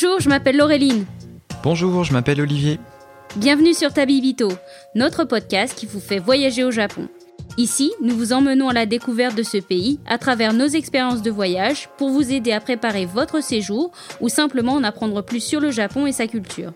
Bonjour, 0.00 0.20
je 0.20 0.28
m'appelle 0.28 0.56
Laureline. 0.56 1.06
Bonjour, 1.64 2.04
je 2.04 2.12
m'appelle 2.12 2.40
Olivier. 2.40 2.78
Bienvenue 3.34 3.74
sur 3.74 3.92
Tabibito, 3.92 4.48
notre 4.94 5.24
podcast 5.24 5.76
qui 5.76 5.86
vous 5.86 5.98
fait 5.98 6.20
voyager 6.20 6.62
au 6.62 6.70
Japon. 6.70 7.08
Ici, 7.56 7.90
nous 8.00 8.16
vous 8.16 8.32
emmenons 8.32 8.68
à 8.68 8.72
la 8.72 8.86
découverte 8.86 9.34
de 9.34 9.42
ce 9.42 9.56
pays 9.56 9.98
à 10.06 10.16
travers 10.16 10.52
nos 10.52 10.68
expériences 10.68 11.22
de 11.22 11.32
voyage 11.32 11.88
pour 11.98 12.10
vous 12.10 12.32
aider 12.32 12.52
à 12.52 12.60
préparer 12.60 13.06
votre 13.06 13.42
séjour 13.42 13.90
ou 14.20 14.28
simplement 14.28 14.74
en 14.74 14.84
apprendre 14.84 15.20
plus 15.20 15.40
sur 15.40 15.58
le 15.58 15.72
Japon 15.72 16.06
et 16.06 16.12
sa 16.12 16.28
culture. 16.28 16.74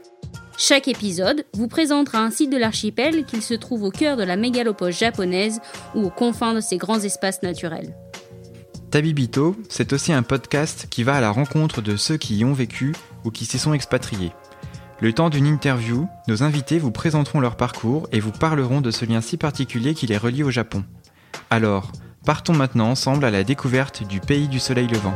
Chaque 0.59 0.89
épisode 0.89 1.45
vous 1.55 1.69
présentera 1.69 2.19
un 2.19 2.31
site 2.31 2.51
de 2.51 2.57
l'archipel 2.57 3.25
qu'il 3.25 3.43
se 3.43 3.55
trouve 3.55 3.85
au 3.85 3.93
cœur 3.93 4.17
de 4.17 4.25
la 4.25 4.35
mégalopole 4.35 4.93
japonaise 4.93 5.61
ou 5.95 6.07
aux 6.07 6.11
confins 6.11 6.55
de 6.55 6.61
ses 6.61 6.77
grands 6.77 6.99
espaces 6.99 7.45
naturels. 7.45 7.95
Tabibito, 8.93 9.57
c'est 9.71 9.95
aussi 9.95 10.13
un 10.13 10.23
podcast 10.23 10.87
qui 10.91 11.03
va 11.03 11.15
à 11.15 11.23
la 11.23 11.31
rencontre 11.31 11.81
de 11.81 11.97
ceux 11.97 12.19
qui 12.19 12.37
y 12.37 12.45
ont 12.45 12.53
vécu 12.53 12.93
ou 13.25 13.31
qui 13.31 13.47
s'y 13.47 13.59
sont 13.59 13.73
expatriés. 13.73 14.33
Le 15.01 15.15
temps 15.15 15.31
d'une 15.31 15.47
interview, 15.47 16.07
nos 16.29 16.43
invités 16.43 16.79
vous 16.79 16.91
présenteront 16.91 17.41
leur 17.41 17.57
parcours 17.57 18.07
et 18.13 18.21
vous 18.21 18.33
parleront 18.33 18.83
de 18.83 18.91
ce 18.91 19.07
lien 19.07 19.23
si 19.23 19.39
particulier 19.39 19.95
qui 19.95 20.07
les 20.07 20.19
relie 20.19 20.43
au 20.43 20.51
Japon. 20.51 20.85
Alors, 21.49 21.91
partons 22.27 22.53
maintenant 22.53 22.91
ensemble 22.91 23.25
à 23.25 23.31
la 23.31 23.45
découverte 23.45 24.07
du 24.07 24.21
pays 24.21 24.47
du 24.47 24.61
soleil 24.61 24.89
levant. 24.89 25.15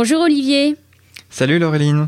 Bonjour 0.00 0.20
Olivier. 0.20 0.76
Salut 1.28 1.58
Laureline. 1.58 2.06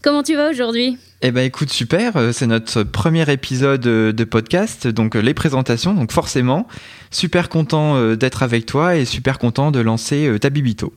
Comment 0.00 0.22
tu 0.22 0.34
vas 0.34 0.48
aujourd'hui? 0.48 0.96
Eh 1.20 1.30
ben 1.30 1.42
écoute 1.42 1.68
super, 1.68 2.16
euh, 2.16 2.32
c'est 2.32 2.46
notre 2.46 2.84
premier 2.84 3.30
épisode 3.30 3.86
euh, 3.86 4.12
de 4.12 4.24
podcast, 4.24 4.86
donc 4.86 5.14
euh, 5.14 5.20
les 5.20 5.34
présentations, 5.34 5.92
donc 5.92 6.10
forcément 6.10 6.66
super 7.10 7.50
content 7.50 8.14
d'être 8.14 8.42
avec 8.42 8.64
toi 8.64 8.96
et 8.96 9.04
super 9.04 9.38
content 9.38 9.70
de 9.70 9.80
lancer 9.80 10.38
Tabibito. 10.40 10.94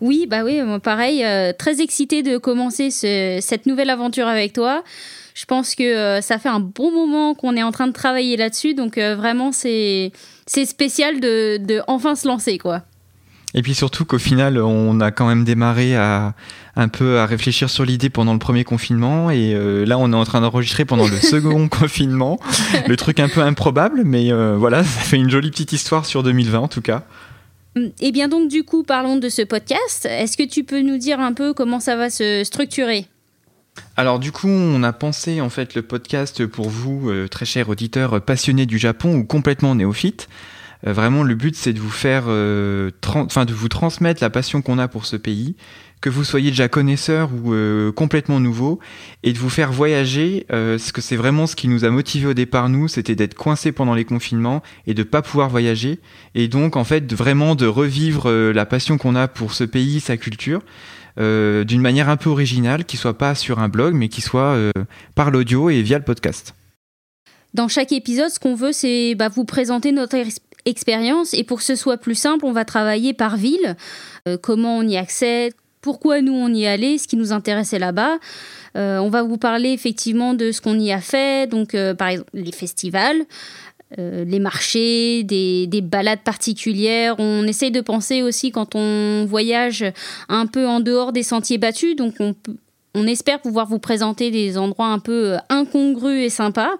Oui, 0.00 0.28
bah 0.30 0.44
oui, 0.44 0.60
pareil, 0.80 1.24
très 1.58 1.80
excité 1.80 2.22
de 2.22 2.38
commencer 2.38 2.92
cette 2.92 3.66
nouvelle 3.66 3.90
aventure 3.90 4.28
avec 4.28 4.52
toi. 4.52 4.84
Je 5.34 5.44
pense 5.44 5.74
que 5.74 6.20
ça 6.20 6.38
fait 6.38 6.48
un 6.48 6.60
bon 6.60 6.92
moment 6.92 7.34
qu'on 7.34 7.56
est 7.56 7.64
en 7.64 7.72
train 7.72 7.88
de 7.88 7.92
travailler 7.92 8.36
là-dessus, 8.36 8.74
donc 8.74 8.96
vraiment 8.96 9.50
c'est 9.50 10.12
spécial 10.46 11.18
de, 11.18 11.56
de 11.56 11.82
enfin 11.88 12.14
se 12.14 12.28
lancer 12.28 12.58
quoi. 12.58 12.84
Et 13.54 13.62
puis 13.62 13.74
surtout 13.74 14.04
qu'au 14.04 14.18
final, 14.18 14.58
on 14.58 15.00
a 15.00 15.12
quand 15.12 15.28
même 15.28 15.44
démarré 15.44 15.96
à 15.96 16.34
un 16.76 16.88
peu 16.88 17.18
à 17.18 17.26
réfléchir 17.26 17.70
sur 17.70 17.84
l'idée 17.84 18.10
pendant 18.10 18.32
le 18.32 18.38
premier 18.38 18.64
confinement 18.64 19.30
et 19.30 19.54
euh, 19.54 19.84
là 19.84 19.96
on 19.96 20.12
est 20.12 20.16
en 20.16 20.24
train 20.24 20.40
d'enregistrer 20.40 20.84
pendant 20.84 21.06
le 21.06 21.16
second 21.16 21.68
confinement. 21.68 22.40
Le 22.88 22.96
truc 22.96 23.20
un 23.20 23.28
peu 23.28 23.42
improbable, 23.42 24.02
mais 24.04 24.32
euh, 24.32 24.56
voilà, 24.56 24.82
ça 24.82 25.00
fait 25.00 25.16
une 25.16 25.30
jolie 25.30 25.50
petite 25.50 25.72
histoire 25.72 26.04
sur 26.04 26.22
2020 26.22 26.58
en 26.58 26.68
tout 26.68 26.82
cas. 26.82 27.04
Et 27.76 27.92
eh 28.00 28.12
bien 28.12 28.28
donc 28.28 28.48
du 28.48 28.64
coup, 28.64 28.82
parlons 28.82 29.16
de 29.16 29.28
ce 29.28 29.42
podcast. 29.42 30.06
Est-ce 30.06 30.36
que 30.36 30.48
tu 30.48 30.64
peux 30.64 30.80
nous 30.80 30.98
dire 30.98 31.20
un 31.20 31.32
peu 31.32 31.54
comment 31.54 31.80
ça 31.80 31.96
va 31.96 32.10
se 32.10 32.42
structurer? 32.44 33.06
Alors 33.96 34.18
du 34.18 34.32
coup, 34.32 34.48
on 34.48 34.82
a 34.82 34.92
pensé 34.92 35.40
en 35.40 35.50
fait 35.50 35.74
le 35.74 35.82
podcast 35.82 36.46
pour 36.46 36.68
vous, 36.68 37.10
euh, 37.10 37.28
très 37.28 37.44
chers 37.44 37.68
auditeurs 37.68 38.20
passionnés 38.20 38.66
du 38.66 38.78
Japon 38.78 39.14
ou 39.16 39.24
complètement 39.24 39.74
néophytes. 39.74 40.28
Euh, 40.86 40.92
vraiment, 40.92 41.22
le 41.22 41.34
but, 41.34 41.56
c'est 41.56 41.72
de 41.72 41.80
vous 41.80 41.90
faire, 41.90 42.24
euh, 42.28 42.90
enfin, 43.14 43.44
de 43.44 43.54
vous 43.54 43.68
transmettre 43.68 44.22
la 44.22 44.30
passion 44.30 44.62
qu'on 44.62 44.78
a 44.78 44.88
pour 44.88 45.06
ce 45.06 45.16
pays, 45.16 45.56
que 46.00 46.10
vous 46.10 46.24
soyez 46.24 46.50
déjà 46.50 46.68
connaisseur 46.68 47.30
ou 47.32 47.54
euh, 47.54 47.90
complètement 47.90 48.38
nouveau, 48.38 48.78
et 49.22 49.32
de 49.32 49.38
vous 49.38 49.48
faire 49.48 49.72
voyager, 49.72 50.44
parce 50.48 50.92
que 50.92 51.00
c'est 51.00 51.16
vraiment 51.16 51.46
ce 51.46 51.56
qui 51.56 51.68
nous 51.68 51.84
a 51.84 51.90
motivé 51.90 52.26
au 52.26 52.34
départ, 52.34 52.68
nous, 52.68 52.88
c'était 52.88 53.14
d'être 53.14 53.34
coincé 53.34 53.72
pendant 53.72 53.94
les 53.94 54.04
confinements 54.04 54.62
et 54.86 54.92
de 54.92 55.02
pas 55.02 55.22
pouvoir 55.22 55.48
voyager, 55.48 56.00
et 56.34 56.48
donc 56.48 56.76
en 56.76 56.84
fait, 56.84 57.10
vraiment 57.14 57.54
de 57.54 57.66
revivre 57.66 58.30
la 58.30 58.66
passion 58.66 58.98
qu'on 58.98 59.14
a 59.14 59.28
pour 59.28 59.54
ce 59.54 59.64
pays, 59.64 60.00
sa 60.00 60.18
culture. 60.18 60.60
d'une 61.16 61.80
manière 61.80 62.10
un 62.10 62.18
peu 62.18 62.28
originale, 62.28 62.84
qui 62.84 62.98
soit 62.98 63.16
pas 63.16 63.34
sur 63.34 63.58
un 63.58 63.68
blog, 63.68 63.94
mais 63.94 64.08
qui 64.08 64.20
soit 64.20 64.58
par 65.14 65.30
l'audio 65.30 65.70
et 65.70 65.80
via 65.80 65.96
le 65.96 66.04
podcast. 66.04 66.54
Dans 67.54 67.68
chaque 67.68 67.92
épisode, 67.92 68.30
ce 68.30 68.40
qu'on 68.40 68.56
veut, 68.56 68.72
c'est 68.72 69.14
bah, 69.14 69.28
vous 69.28 69.44
présenter 69.44 69.92
notre, 69.92 70.16
expérience. 70.64 71.34
Et 71.34 71.44
pour 71.44 71.58
que 71.58 71.64
ce 71.64 71.76
soit 71.76 71.96
plus 71.96 72.14
simple, 72.14 72.44
on 72.44 72.52
va 72.52 72.64
travailler 72.64 73.12
par 73.12 73.36
ville. 73.36 73.76
Euh, 74.28 74.36
comment 74.40 74.78
on 74.78 74.82
y 74.82 74.96
accède, 74.96 75.52
pourquoi 75.80 76.20
nous 76.22 76.32
on 76.32 76.48
y 76.48 76.66
allait, 76.66 76.98
ce 76.98 77.06
qui 77.06 77.16
nous 77.16 77.32
intéressait 77.32 77.78
là-bas. 77.78 78.18
Euh, 78.76 78.98
on 78.98 79.10
va 79.10 79.22
vous 79.22 79.36
parler 79.36 79.70
effectivement 79.70 80.34
de 80.34 80.50
ce 80.50 80.60
qu'on 80.60 80.78
y 80.78 80.92
a 80.92 81.00
fait, 81.00 81.48
donc 81.48 81.74
euh, 81.74 81.94
par 81.94 82.08
exemple 82.08 82.30
les 82.34 82.52
festivals, 82.52 83.24
les 83.96 84.40
marchés, 84.40 85.22
des, 85.22 85.68
des, 85.68 85.80
balades 85.80 86.24
particulières. 86.24 87.14
On 87.18 87.46
essaye 87.46 87.70
de 87.70 87.80
penser 87.80 88.22
aussi 88.24 88.50
quand 88.50 88.74
on 88.74 89.24
voyage 89.24 89.84
un 90.28 90.46
peu 90.46 90.66
en 90.66 90.80
dehors 90.80 91.12
des 91.12 91.22
sentiers 91.22 91.58
battus, 91.58 91.94
donc 91.94 92.14
on, 92.18 92.34
on 92.94 93.06
espère 93.06 93.40
pouvoir 93.40 93.66
vous 93.66 93.78
présenter 93.78 94.32
des 94.32 94.58
endroits 94.58 94.88
un 94.88 94.98
peu 94.98 95.36
incongrus 95.48 96.24
et 96.24 96.28
sympas. 96.28 96.72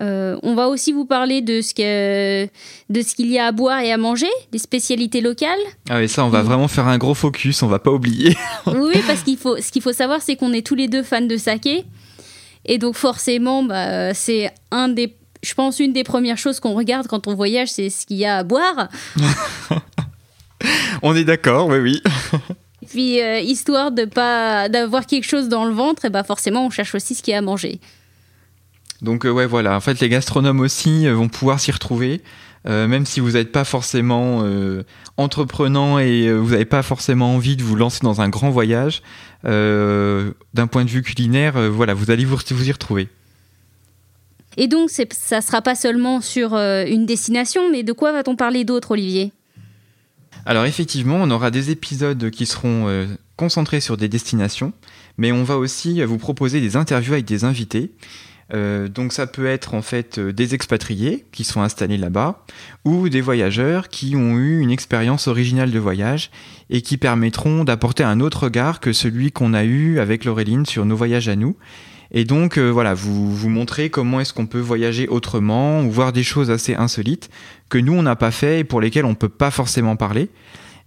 Euh, 0.00 0.38
on 0.42 0.54
va 0.54 0.68
aussi 0.68 0.92
vous 0.92 1.04
parler 1.04 1.42
de 1.42 1.60
ce 1.60 1.74
qu'il 1.74 3.30
y 3.30 3.38
a 3.38 3.46
à 3.46 3.52
boire 3.52 3.80
et 3.80 3.92
à 3.92 3.98
manger, 3.98 4.30
des 4.50 4.58
spécialités 4.58 5.20
locales. 5.20 5.58
Ah 5.90 5.98
oui, 5.98 6.08
ça, 6.08 6.24
on 6.24 6.30
va 6.30 6.42
vraiment 6.42 6.68
faire 6.68 6.88
un 6.88 6.96
gros 6.96 7.14
focus, 7.14 7.62
on 7.62 7.66
va 7.66 7.78
pas 7.78 7.90
oublier. 7.90 8.36
oui, 8.66 8.94
parce 9.06 9.22
qu'il 9.22 9.36
faut, 9.36 9.58
ce 9.58 9.70
qu'il 9.70 9.82
faut 9.82 9.92
savoir, 9.92 10.22
c'est 10.22 10.36
qu'on 10.36 10.52
est 10.52 10.66
tous 10.66 10.74
les 10.74 10.88
deux 10.88 11.02
fans 11.02 11.20
de 11.20 11.36
saké. 11.36 11.84
Et 12.64 12.78
donc, 12.78 12.94
forcément, 12.94 13.62
bah, 13.62 14.14
c'est 14.14 14.50
un 14.70 14.88
des, 14.88 15.14
je 15.42 15.54
pense, 15.54 15.80
une 15.80 15.92
des 15.92 16.04
premières 16.04 16.38
choses 16.38 16.60
qu'on 16.60 16.74
regarde 16.74 17.06
quand 17.06 17.26
on 17.26 17.34
voyage, 17.34 17.68
c'est 17.68 17.90
ce 17.90 18.06
qu'il 18.06 18.16
y 18.16 18.24
a 18.24 18.38
à 18.38 18.42
boire. 18.42 18.88
on 21.02 21.14
est 21.14 21.24
d'accord, 21.24 21.68
oui, 21.68 21.78
oui. 21.78 22.02
Et 22.82 22.86
puis, 22.86 23.20
euh, 23.20 23.38
histoire 23.38 23.92
de 23.92 24.06
pas 24.06 24.70
d'avoir 24.70 25.04
quelque 25.04 25.26
chose 25.26 25.48
dans 25.48 25.66
le 25.66 25.72
ventre, 25.72 26.06
et 26.06 26.10
bah 26.10 26.24
forcément, 26.24 26.64
on 26.64 26.70
cherche 26.70 26.94
aussi 26.94 27.14
ce 27.14 27.22
qu'il 27.22 27.32
y 27.32 27.34
a 27.34 27.38
à 27.38 27.42
manger. 27.42 27.80
Donc 29.02 29.24
euh, 29.24 29.30
ouais 29.30 29.46
voilà, 29.46 29.76
en 29.76 29.80
fait 29.80 30.00
les 30.00 30.08
gastronomes 30.08 30.60
aussi 30.60 31.06
euh, 31.06 31.14
vont 31.14 31.28
pouvoir 31.28 31.60
s'y 31.60 31.72
retrouver. 31.72 32.22
Euh, 32.68 32.86
même 32.86 33.06
si 33.06 33.20
vous 33.20 33.32
n'êtes 33.32 33.52
pas 33.52 33.64
forcément 33.64 34.44
entreprenant 35.16 35.98
et 35.98 36.30
vous 36.30 36.50
n'avez 36.50 36.66
pas 36.66 36.82
forcément 36.82 37.34
envie 37.34 37.56
de 37.56 37.62
vous 37.62 37.74
lancer 37.74 38.00
dans 38.02 38.20
un 38.20 38.28
grand 38.28 38.50
voyage, 38.50 39.02
d'un 39.44 40.66
point 40.70 40.84
de 40.84 40.90
vue 40.90 41.00
culinaire, 41.00 41.54
voilà, 41.70 41.94
vous 41.94 42.10
allez 42.10 42.26
vous, 42.26 42.36
vous, 42.36 42.68
y 42.68 42.70
retrouver. 42.70 43.08
Et 44.58 44.68
donc, 44.68 44.90
ça 44.90 45.36
ne 45.36 45.40
sera 45.40 45.62
pas 45.62 45.74
seulement 45.74 46.20
sur 46.20 46.54
une 46.54 47.06
destination, 47.06 47.70
mais 47.72 47.82
de 47.82 47.94
quoi 47.94 48.12
va-t-on 48.12 48.36
parler 48.36 48.64
d'autre, 48.64 48.90
Olivier? 48.90 49.32
Alors 50.44 50.66
effectivement, 50.66 51.16
on 51.16 51.30
aura 51.30 51.50
des 51.50 51.70
épisodes 51.70 52.28
qui 52.28 52.44
seront 52.44 53.08
concentrés 53.36 53.80
sur 53.80 53.96
des 53.96 54.10
destinations, 54.10 54.74
mais 55.16 55.32
on 55.32 55.44
va 55.44 55.56
aussi 55.56 56.02
vous 56.04 56.18
proposer 56.18 56.60
des 56.60 56.76
interviews 56.76 57.14
avec 57.14 57.24
des 57.24 57.44
invités. 57.44 57.90
Euh, 58.52 58.88
donc 58.88 59.12
ça 59.12 59.26
peut 59.26 59.46
être 59.46 59.74
en 59.74 59.82
fait 59.82 60.18
euh, 60.18 60.32
des 60.32 60.54
expatriés 60.54 61.24
qui 61.30 61.44
sont 61.44 61.62
installés 61.62 61.96
là-bas 61.96 62.44
ou 62.84 63.08
des 63.08 63.20
voyageurs 63.20 63.88
qui 63.88 64.16
ont 64.16 64.36
eu 64.38 64.60
une 64.60 64.72
expérience 64.72 65.28
originale 65.28 65.70
de 65.70 65.78
voyage 65.78 66.30
et 66.68 66.82
qui 66.82 66.96
permettront 66.96 67.62
d'apporter 67.62 68.02
un 68.02 68.20
autre 68.20 68.44
regard 68.44 68.80
que 68.80 68.92
celui 68.92 69.30
qu'on 69.30 69.54
a 69.54 69.62
eu 69.62 70.00
avec 70.00 70.24
Laureline 70.24 70.66
sur 70.66 70.84
nos 70.84 70.96
voyages 70.96 71.28
à 71.28 71.36
nous. 71.36 71.56
Et 72.12 72.24
donc 72.24 72.58
euh, 72.58 72.70
voilà, 72.70 72.94
vous 72.94 73.34
vous 73.34 73.48
montrez 73.48 73.88
comment 73.88 74.20
est-ce 74.20 74.32
qu'on 74.32 74.46
peut 74.46 74.58
voyager 74.58 75.06
autrement 75.06 75.82
ou 75.82 75.90
voir 75.90 76.12
des 76.12 76.24
choses 76.24 76.50
assez 76.50 76.74
insolites 76.74 77.30
que 77.68 77.78
nous 77.78 77.92
on 77.92 78.02
n'a 78.02 78.16
pas 78.16 78.32
fait 78.32 78.60
et 78.60 78.64
pour 78.64 78.80
lesquelles 78.80 79.04
on 79.04 79.14
peut 79.14 79.28
pas 79.28 79.52
forcément 79.52 79.94
parler 79.94 80.28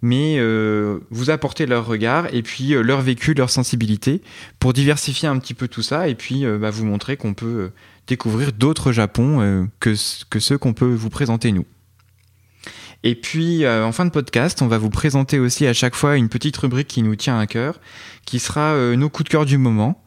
mais 0.04 0.36
euh, 0.38 1.00
vous 1.12 1.30
apportez 1.30 1.66
leur 1.66 1.88
regard 1.88 2.28
et 2.34 2.44
puis 2.44 2.76
euh, 2.76 2.82
leur 2.82 3.02
vécu, 3.02 3.34
leur 3.34 3.50
sensibilité 3.50 4.22
pour 4.60 4.74
diversifier 4.74 5.30
un 5.30 5.40
petit 5.40 5.54
peu 5.54 5.70
tout 5.70 5.82
ça 5.82 6.10
et 6.10 6.14
puis 6.14 6.46
euh, 6.46 6.58
bah, 6.58 6.72
vous 6.72 6.86
montrer 6.86 7.16
qu'on 7.16 7.34
peut 7.34 7.72
découvrir 8.06 8.52
d'autres 8.52 8.92
Japons 8.92 9.70
que, 9.80 9.96
que 10.30 10.40
ceux 10.42 10.58
qu'on 10.58 10.74
peut 10.74 10.94
vous 10.94 11.10
présenter 11.10 11.54
nous. 11.54 11.66
Et 13.06 13.16
puis 13.16 13.66
en 13.66 13.94
fin 13.94 14.06
de 14.06 14.10
podcast, 14.10 14.62
on 14.62 14.68
va 14.68 14.78
vous 14.78 14.90
présenter 14.90 15.40
aussi 15.40 15.66
à 15.68 15.74
chaque 15.74 15.96
fois 15.96 16.18
une 16.18 16.28
petite 16.28 16.58
rubrique 16.58 16.88
qui 16.88 17.02
nous 17.02 17.16
tient 17.16 17.40
à 17.40 17.48
cœur, 17.48 17.80
qui 18.26 18.40
sera 18.40 18.76
nos 18.96 19.10
coups 19.10 19.26
de 19.26 19.30
cœur 19.30 19.46
du 19.46 19.58
moment, 19.58 20.04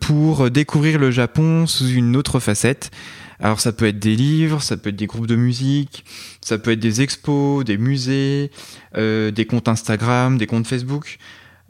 pour 0.00 0.50
découvrir 0.50 1.00
le 1.00 1.10
Japon 1.10 1.66
sous 1.66 1.88
une 1.88 2.16
autre 2.16 2.38
facette. 2.38 2.92
Alors 3.40 3.60
ça 3.60 3.72
peut 3.72 3.86
être 3.86 3.98
des 3.98 4.16
livres, 4.16 4.62
ça 4.62 4.76
peut 4.76 4.90
être 4.90 4.96
des 4.96 5.06
groupes 5.06 5.26
de 5.26 5.36
musique, 5.36 6.04
ça 6.40 6.58
peut 6.58 6.72
être 6.72 6.80
des 6.80 7.00
expos, 7.00 7.64
des 7.64 7.78
musées, 7.78 8.50
euh, 8.96 9.30
des 9.30 9.44
comptes 9.44 9.68
Instagram, 9.68 10.38
des 10.38 10.46
comptes 10.46 10.66
Facebook, 10.66 11.18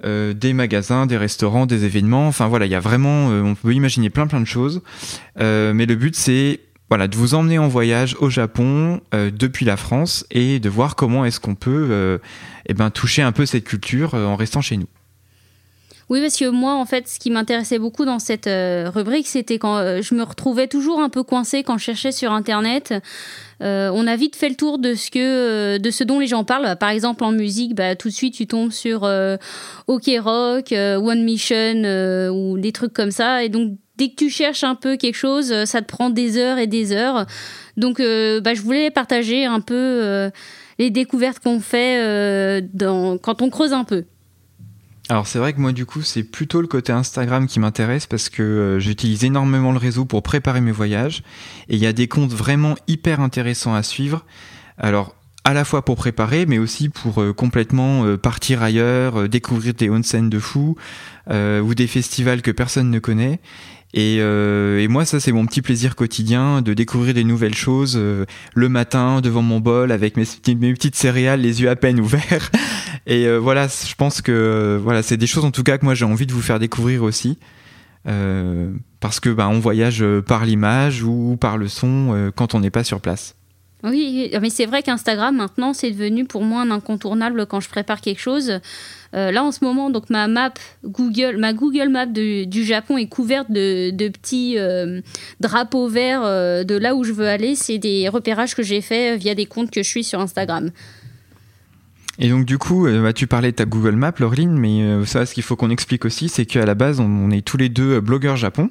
euh, 0.04 0.34
des 0.34 0.52
magasins, 0.52 1.06
des 1.06 1.16
restaurants, 1.16 1.66
des 1.66 1.84
événements. 1.84 2.28
Enfin 2.28 2.48
voilà, 2.48 2.66
il 2.66 2.72
y 2.72 2.74
a 2.74 2.80
vraiment, 2.80 3.30
euh, 3.30 3.42
on 3.42 3.54
peut 3.54 3.72
imaginer 3.72 4.10
plein 4.10 4.26
plein 4.26 4.40
de 4.40 4.46
choses. 4.46 4.82
mais 5.38 5.86
le 5.86 5.94
but 5.94 6.14
c'est 6.14 6.60
voilà, 6.90 7.08
de 7.08 7.16
vous 7.16 7.34
emmener 7.34 7.58
en 7.58 7.66
voyage 7.66 8.14
au 8.20 8.28
Japon 8.28 9.00
depuis 9.12 9.64
la 9.64 9.76
France 9.76 10.26
et 10.30 10.60
de 10.60 10.68
voir 10.68 10.96
comment 10.96 11.24
est-ce 11.24 11.40
qu'on 11.40 11.54
peut 11.54 12.20
eh 12.66 12.74
ben, 12.74 12.90
toucher 12.90 13.22
un 13.22 13.32
peu 13.32 13.46
cette 13.46 13.64
culture 13.64 14.14
en 14.14 14.36
restant 14.36 14.60
chez 14.60 14.76
nous. 14.76 14.86
Oui, 16.10 16.20
parce 16.20 16.36
que 16.36 16.48
moi, 16.48 16.74
en 16.74 16.84
fait, 16.84 17.08
ce 17.08 17.18
qui 17.18 17.30
m'intéressait 17.30 17.78
beaucoup 17.78 18.04
dans 18.04 18.18
cette 18.18 18.46
euh, 18.46 18.90
rubrique, 18.94 19.26
c'était 19.26 19.58
quand 19.58 19.78
euh, 19.78 20.02
je 20.02 20.14
me 20.14 20.22
retrouvais 20.22 20.66
toujours 20.66 21.00
un 21.00 21.08
peu 21.08 21.22
coincée 21.22 21.62
quand 21.62 21.78
je 21.78 21.84
cherchais 21.84 22.12
sur 22.12 22.32
Internet. 22.32 22.92
Euh, 23.62 23.90
on 23.94 24.06
a 24.06 24.14
vite 24.14 24.36
fait 24.36 24.50
le 24.50 24.54
tour 24.54 24.78
de 24.78 24.94
ce, 24.94 25.10
que, 25.10 25.78
de 25.78 25.90
ce 25.90 26.04
dont 26.04 26.18
les 26.18 26.26
gens 26.26 26.44
parlent. 26.44 26.76
Par 26.78 26.90
exemple, 26.90 27.24
en 27.24 27.32
musique, 27.32 27.74
bah, 27.74 27.96
tout 27.96 28.08
de 28.08 28.12
suite, 28.12 28.34
tu 28.34 28.46
tombes 28.46 28.70
sur 28.70 29.08
OK 29.86 30.10
Rock, 30.18 30.72
One 30.72 31.22
Mission 31.22 32.30
ou 32.32 32.58
des 32.58 32.72
trucs 32.72 32.92
comme 32.92 33.10
ça. 33.10 33.42
Et 33.42 33.48
donc, 33.48 33.78
dès 33.96 34.10
que 34.10 34.16
tu 34.16 34.28
cherches 34.28 34.64
un 34.64 34.74
peu 34.74 34.96
quelque 34.96 35.16
chose, 35.16 35.64
ça 35.64 35.80
te 35.80 35.86
prend 35.86 36.10
des 36.10 36.36
heures 36.36 36.58
et 36.58 36.66
des 36.66 36.92
heures. 36.92 37.24
Donc, 37.78 37.98
bah, 37.98 38.52
je 38.54 38.60
voulais 38.60 38.90
partager 38.90 39.46
un 39.46 39.60
peu 39.60 40.30
les 40.78 40.90
découvertes 40.90 41.38
qu'on 41.42 41.60
fait 41.60 42.60
dans, 42.74 43.16
quand 43.16 43.40
on 43.40 43.48
creuse 43.48 43.72
un 43.72 43.84
peu. 43.84 44.04
Alors 45.10 45.26
c'est 45.26 45.38
vrai 45.38 45.52
que 45.52 45.60
moi 45.60 45.72
du 45.72 45.84
coup 45.84 46.00
c'est 46.00 46.22
plutôt 46.22 46.62
le 46.62 46.66
côté 46.66 46.90
Instagram 46.90 47.46
qui 47.46 47.60
m'intéresse 47.60 48.06
parce 48.06 48.30
que 48.30 48.42
euh, 48.42 48.80
j'utilise 48.80 49.24
énormément 49.24 49.70
le 49.70 49.78
réseau 49.78 50.06
pour 50.06 50.22
préparer 50.22 50.62
mes 50.62 50.72
voyages 50.72 51.22
et 51.68 51.76
il 51.76 51.82
y 51.82 51.86
a 51.86 51.92
des 51.92 52.08
comptes 52.08 52.32
vraiment 52.32 52.74
hyper 52.88 53.20
intéressants 53.20 53.74
à 53.74 53.82
suivre. 53.82 54.24
Alors 54.78 55.14
à 55.44 55.52
la 55.52 55.66
fois 55.66 55.84
pour 55.84 55.96
préparer 55.96 56.46
mais 56.46 56.56
aussi 56.56 56.88
pour 56.88 57.20
euh, 57.20 57.34
complètement 57.34 58.06
euh, 58.06 58.16
partir 58.16 58.62
ailleurs, 58.62 59.28
découvrir 59.28 59.74
des 59.74 59.90
onsen 59.90 60.30
de 60.30 60.38
fou 60.38 60.76
ou 61.30 61.74
des 61.74 61.86
festivals 61.86 62.42
que 62.42 62.50
personne 62.50 62.90
ne 62.90 62.98
connaît. 62.98 63.40
Et, 63.96 64.16
et 64.16 64.88
moi, 64.88 65.04
ça, 65.04 65.20
c'est 65.20 65.30
mon 65.30 65.46
petit 65.46 65.62
plaisir 65.62 65.94
quotidien 65.94 66.62
de 66.62 66.74
découvrir 66.74 67.14
des 67.14 67.22
nouvelles 67.22 67.54
choses 67.54 67.96
le 67.96 68.68
matin 68.68 69.20
devant 69.20 69.42
mon 69.42 69.60
bol 69.60 69.92
avec 69.92 70.16
mes, 70.16 70.24
petites 70.24 70.96
céréales, 70.96 71.40
les 71.40 71.62
yeux 71.62 71.70
à 71.70 71.76
peine 71.76 72.00
ouverts. 72.00 72.50
Et 73.06 73.26
euh, 73.26 73.38
voilà, 73.38 73.66
je 73.68 73.94
pense 73.94 74.22
que 74.22 74.32
euh, 74.32 74.78
voilà, 74.82 75.02
c'est 75.02 75.16
des 75.16 75.26
choses 75.26 75.44
en 75.44 75.50
tout 75.50 75.62
cas 75.62 75.78
que 75.78 75.84
moi 75.84 75.94
j'ai 75.94 76.04
envie 76.04 76.26
de 76.26 76.32
vous 76.32 76.42
faire 76.42 76.58
découvrir 76.58 77.02
aussi. 77.02 77.38
Euh, 78.06 78.70
parce 79.00 79.20
que 79.20 79.30
bah, 79.30 79.48
on 79.48 79.60
voyage 79.60 80.04
par 80.26 80.44
l'image 80.44 81.02
ou 81.02 81.36
par 81.40 81.56
le 81.56 81.68
son 81.68 82.30
quand 82.36 82.54
on 82.54 82.60
n'est 82.60 82.70
pas 82.70 82.84
sur 82.84 83.00
place. 83.00 83.36
Oui, 83.84 84.30
mais 84.40 84.50
c'est 84.50 84.64
vrai 84.66 84.82
qu'Instagram 84.82 85.36
maintenant 85.36 85.74
c'est 85.74 85.90
devenu 85.90 86.24
pour 86.24 86.42
moi 86.42 86.62
un 86.62 86.70
incontournable 86.70 87.46
quand 87.46 87.60
je 87.60 87.68
prépare 87.68 88.00
quelque 88.00 88.20
chose. 88.20 88.60
là 89.12 89.44
en 89.44 89.52
ce 89.52 89.62
moment, 89.62 89.90
donc 89.90 90.08
ma 90.08 90.26
map 90.26 90.54
Google, 90.84 91.36
ma 91.36 91.52
Google 91.52 91.90
Map 91.90 92.06
du 92.06 92.64
Japon 92.64 92.96
est 92.96 93.08
couverte 93.08 93.50
de, 93.50 94.08
petits 94.08 94.56
drapeaux 95.38 95.88
verts 95.88 96.22
de 96.22 96.76
là 96.76 96.94
où 96.94 97.04
je 97.04 97.12
veux 97.12 97.28
aller. 97.28 97.54
C'est 97.54 97.78
des 97.78 98.08
repérages 98.08 98.54
que 98.54 98.62
j'ai 98.62 98.80
faits 98.80 99.20
via 99.20 99.34
des 99.34 99.44
comptes 99.44 99.70
que 99.70 99.82
je 99.82 99.88
suis 99.88 100.02
sur 100.02 100.18
Instagram. 100.18 100.70
Et 102.18 102.28
donc 102.28 102.44
du 102.44 102.58
coup, 102.58 102.86
euh, 102.86 103.02
bah, 103.02 103.12
tu 103.12 103.26
parlais 103.26 103.50
de 103.50 103.56
ta 103.56 103.64
Google 103.64 103.96
Map, 103.96 104.12
Laureline, 104.18 104.56
mais 104.56 104.82
euh, 104.82 105.04
ça, 105.04 105.26
ce 105.26 105.34
qu'il 105.34 105.42
faut 105.42 105.56
qu'on 105.56 105.70
explique 105.70 106.04
aussi, 106.04 106.28
c'est 106.28 106.46
qu'à 106.46 106.64
la 106.64 106.74
base, 106.74 107.00
on, 107.00 107.30
est 107.30 107.44
tous 107.44 107.56
les 107.56 107.68
deux 107.68 107.94
euh, 107.94 108.00
blogueurs 108.00 108.36
Japon. 108.36 108.70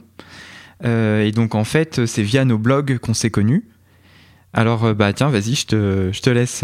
et 0.83 1.31
donc 1.33 1.55
en 1.55 1.63
fait, 1.63 2.05
c'est 2.05 2.23
via 2.23 2.45
nos 2.45 2.57
blogs 2.57 2.97
qu'on 2.99 3.13
s'est 3.13 3.29
connus. 3.29 3.65
Alors 4.53 4.93
bah 4.93 5.13
tiens, 5.13 5.29
vas-y, 5.29 5.55
je 5.55 5.65
te, 5.65 6.09
je 6.11 6.21
te 6.21 6.29
laisse 6.29 6.63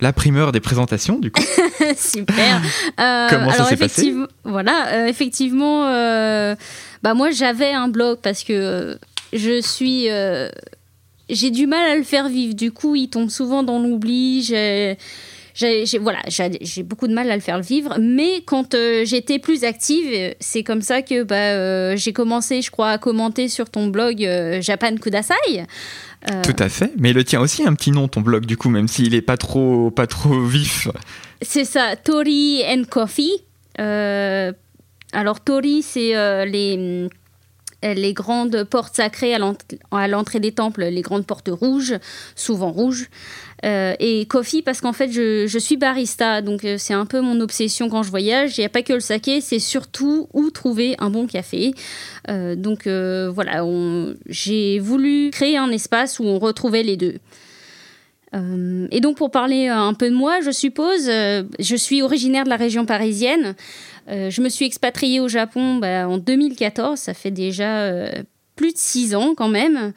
la 0.00 0.12
primeur 0.12 0.52
des 0.52 0.60
présentations 0.60 1.18
du 1.18 1.30
coup. 1.30 1.42
Super. 1.96 2.60
Comment 3.30 3.50
ça 3.52 3.64
s'est 3.64 3.76
passé 3.76 4.14
Voilà, 4.44 5.08
effectivement, 5.08 5.84
bah 7.02 7.14
moi 7.14 7.30
j'avais 7.30 7.72
un 7.72 7.88
blog 7.88 8.18
parce 8.22 8.44
que 8.44 8.98
je 9.32 9.60
suis 9.60 10.08
j'ai 11.32 11.50
du 11.50 11.66
mal 11.66 11.90
à 11.90 11.96
le 11.96 12.02
faire 12.02 12.28
vivre. 12.28 12.54
Du 12.54 12.70
coup, 12.70 12.94
il 12.94 13.08
tombe 13.08 13.30
souvent 13.30 13.62
dans 13.62 13.78
l'oubli. 13.78 14.42
J'ai 14.42 14.98
j'ai 15.54 15.98
voilà, 15.98 16.20
j'ai 16.28 16.82
beaucoup 16.82 17.06
de 17.06 17.12
mal 17.12 17.30
à 17.30 17.34
le 17.34 17.42
faire 17.42 17.60
vivre. 17.60 17.96
Mais 18.00 18.42
quand 18.46 18.74
euh, 18.74 19.04
j'étais 19.04 19.38
plus 19.38 19.64
active, 19.64 20.34
c'est 20.40 20.62
comme 20.62 20.82
ça 20.82 21.02
que 21.02 21.22
bah, 21.22 21.36
euh, 21.36 21.96
j'ai 21.96 22.12
commencé, 22.12 22.62
je 22.62 22.70
crois, 22.70 22.90
à 22.90 22.98
commenter 22.98 23.48
sur 23.48 23.68
ton 23.68 23.88
blog 23.88 24.24
euh, 24.24 24.60
Japan 24.62 24.96
Kudasai. 24.96 25.66
Tout 26.44 26.56
à 26.58 26.68
fait. 26.68 26.92
Mais 26.98 27.12
le 27.12 27.24
tien 27.24 27.40
aussi 27.40 27.66
un 27.66 27.74
petit 27.74 27.90
nom, 27.90 28.08
ton 28.08 28.20
blog, 28.20 28.46
du 28.46 28.56
coup, 28.56 28.70
même 28.70 28.88
s'il 28.88 29.10
n'est 29.12 29.22
pas 29.22 29.36
trop, 29.36 29.90
pas 29.90 30.06
trop 30.06 30.40
vif. 30.40 30.88
C'est 31.40 31.64
ça, 31.64 31.96
Tori 31.96 32.62
and 32.66 32.84
Coffee. 32.88 33.42
alors, 33.76 35.40
Tori, 35.40 35.82
c'est 35.82 36.46
les 36.46 37.08
les 37.82 38.14
grandes 38.14 38.64
portes 38.64 38.96
sacrées 38.96 39.34
à 39.34 40.08
l'entrée 40.08 40.40
des 40.40 40.52
temples, 40.52 40.84
les 40.84 41.02
grandes 41.02 41.26
portes 41.26 41.50
rouges, 41.50 41.98
souvent 42.36 42.70
rouges. 42.70 43.08
Euh, 43.64 43.94
et 44.00 44.26
coffee 44.26 44.60
parce 44.60 44.80
qu'en 44.80 44.92
fait 44.92 45.12
je, 45.12 45.58
suis 45.58 45.76
barista, 45.76 46.42
donc 46.42 46.64
euh, 46.64 46.76
c'est 46.78 46.94
un 46.94 47.06
peu 47.06 47.20
mon 47.20 47.40
obsession 47.40 47.88
quand 47.88 48.02
je 48.02 48.10
voyage. 48.10 48.58
Il 48.58 48.62
n'y 48.62 48.64
a 48.64 48.68
pas 48.68 48.82
que 48.82 48.92
le 48.92 49.00
saké, 49.00 49.40
c'est 49.40 49.60
surtout 49.60 50.28
où 50.32 50.50
trouver 50.50 50.96
un 50.98 51.10
bon 51.10 51.26
café. 51.28 51.72
Euh, 52.28 52.56
donc 52.56 52.88
voilà, 52.88 53.64
j'ai 54.26 54.78
voulu 54.80 55.30
créer 55.30 55.56
un 55.56 55.70
espace 55.70 56.18
où 56.18 56.24
on 56.24 56.38
retrouvait 56.38 56.82
les 56.82 56.96
deux. 56.96 57.18
et 58.90 59.00
donc 59.00 59.16
pour 59.16 59.30
parler 59.30 59.68
un 59.68 59.94
peu 59.94 60.10
de 60.10 60.14
moi, 60.14 60.40
je 60.40 60.50
suppose, 60.50 61.04
je 61.06 61.76
suis 61.76 62.02
originaire 62.02 62.44
de 62.44 62.50
la 62.50 62.56
région 62.56 62.84
parisienne. 62.84 63.54
je 64.08 64.40
me 64.40 64.48
suis 64.48 64.66
expatriée 64.66 65.20
au 65.20 65.28
Japon 65.28 65.76
bah, 65.76 66.08
en 66.08 66.18
2014, 66.18 66.98
ça 66.98 67.14
fait 67.14 67.30
déjà 67.30 67.92
plus 68.56 68.72
de 68.72 68.78
six 68.78 69.14
ans 69.14 69.34
quand 69.36 69.48
même. 69.48 69.92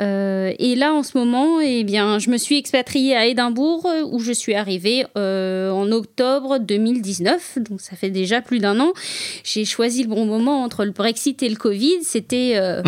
Euh, 0.00 0.52
et 0.58 0.74
là, 0.74 0.92
en 0.92 1.02
ce 1.02 1.16
moment, 1.16 1.60
eh 1.60 1.84
bien, 1.84 2.18
je 2.18 2.30
me 2.30 2.36
suis 2.36 2.58
expatriée 2.58 3.16
à 3.16 3.26
Édimbourg, 3.26 3.86
euh, 3.86 4.02
où 4.10 4.18
je 4.18 4.32
suis 4.32 4.54
arrivée 4.54 5.06
euh, 5.16 5.70
en 5.70 5.90
octobre 5.92 6.58
2019. 6.58 7.58
Donc, 7.60 7.80
ça 7.80 7.96
fait 7.96 8.10
déjà 8.10 8.40
plus 8.40 8.58
d'un 8.58 8.80
an. 8.80 8.92
J'ai 9.44 9.64
choisi 9.64 10.02
le 10.02 10.08
bon 10.08 10.26
moment 10.26 10.64
entre 10.64 10.84
le 10.84 10.90
Brexit 10.90 11.42
et 11.42 11.48
le 11.48 11.56
Covid. 11.56 12.02
C'était. 12.02 12.58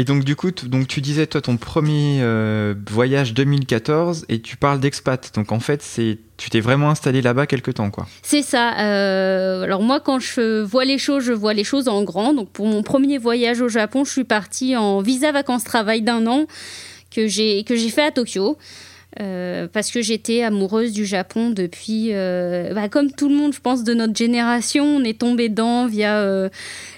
Et 0.00 0.04
donc 0.04 0.24
du 0.24 0.34
coup, 0.34 0.50
donc 0.50 0.88
tu 0.88 1.02
disais 1.02 1.26
toi 1.26 1.42
ton 1.42 1.58
premier 1.58 2.20
euh, 2.22 2.74
voyage 2.88 3.34
2014 3.34 4.24
et 4.30 4.40
tu 4.40 4.56
parles 4.56 4.80
d'expat. 4.80 5.30
Donc 5.34 5.52
en 5.52 5.60
fait, 5.60 5.82
c'est 5.82 6.16
tu 6.38 6.48
t'es 6.48 6.60
vraiment 6.60 6.88
installé 6.88 7.20
là-bas 7.20 7.46
quelque 7.46 7.70
temps 7.70 7.90
quoi. 7.90 8.06
C'est 8.22 8.40
ça. 8.40 8.78
Euh, 8.80 9.60
alors 9.60 9.82
moi, 9.82 10.00
quand 10.00 10.18
je 10.18 10.62
vois 10.62 10.86
les 10.86 10.96
choses, 10.96 11.24
je 11.24 11.34
vois 11.34 11.52
les 11.52 11.64
choses 11.64 11.86
en 11.86 12.02
grand. 12.02 12.32
Donc 12.32 12.48
pour 12.48 12.66
mon 12.66 12.82
premier 12.82 13.18
voyage 13.18 13.60
au 13.60 13.68
Japon, 13.68 14.06
je 14.06 14.10
suis 14.10 14.24
partie 14.24 14.74
en 14.74 15.02
visa 15.02 15.32
vacances 15.32 15.64
travail 15.64 16.00
d'un 16.00 16.26
an 16.26 16.46
que 17.14 17.26
j'ai 17.26 17.62
que 17.64 17.76
j'ai 17.76 17.90
fait 17.90 18.04
à 18.04 18.10
Tokyo. 18.10 18.56
Euh, 19.20 19.66
parce 19.70 19.90
que 19.90 20.00
j'étais 20.00 20.44
amoureuse 20.44 20.92
du 20.92 21.04
Japon 21.04 21.50
depuis, 21.50 22.10
bah, 22.10 22.88
comme 22.88 23.12
tout 23.12 23.28
le 23.28 23.34
monde, 23.34 23.52
je 23.52 23.60
pense, 23.60 23.84
de 23.84 23.92
notre 23.92 24.16
génération, 24.16 24.86
on 24.86 25.04
est 25.04 25.20
tombé 25.20 25.50
dedans 25.50 25.86
via 25.86 26.48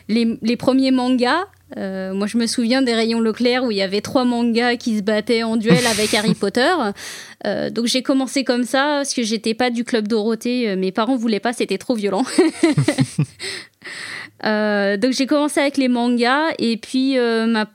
les, 0.08 0.38
les, 0.40 0.56
premiers 0.56 0.92
mangas. 0.92 1.40
Euh, 1.76 2.12
moi, 2.12 2.26
je 2.26 2.36
me 2.36 2.46
souviens 2.46 2.82
des 2.82 2.94
rayons 2.94 3.20
Leclerc 3.20 3.64
où 3.64 3.70
il 3.70 3.76
y 3.76 3.82
avait 3.82 4.00
trois 4.00 4.24
mangas 4.24 4.76
qui 4.76 4.96
se 4.98 5.02
battaient 5.02 5.42
en 5.42 5.56
duel 5.56 5.86
avec 5.86 6.12
Harry 6.18 6.34
Potter. 6.34 6.72
Euh, 7.46 7.70
donc 7.70 7.86
j'ai 7.86 8.02
commencé 8.02 8.44
comme 8.44 8.64
ça 8.64 8.98
parce 8.98 9.14
que 9.14 9.22
j'étais 9.22 9.54
pas 9.54 9.70
du 9.70 9.84
club 9.84 10.08
Dorothée. 10.08 10.70
Euh, 10.70 10.76
mes 10.76 10.92
parents 10.92 11.16
voulaient 11.16 11.40
pas, 11.40 11.52
c'était 11.52 11.78
trop 11.78 11.94
violent. 11.94 12.24
donc 14.44 15.12
j'ai 15.12 15.26
commencé 15.26 15.60
avec 15.60 15.76
les 15.76 15.88
mangas 15.88 16.48
et 16.58 16.76
puis 16.76 17.16
ma 17.16 17.66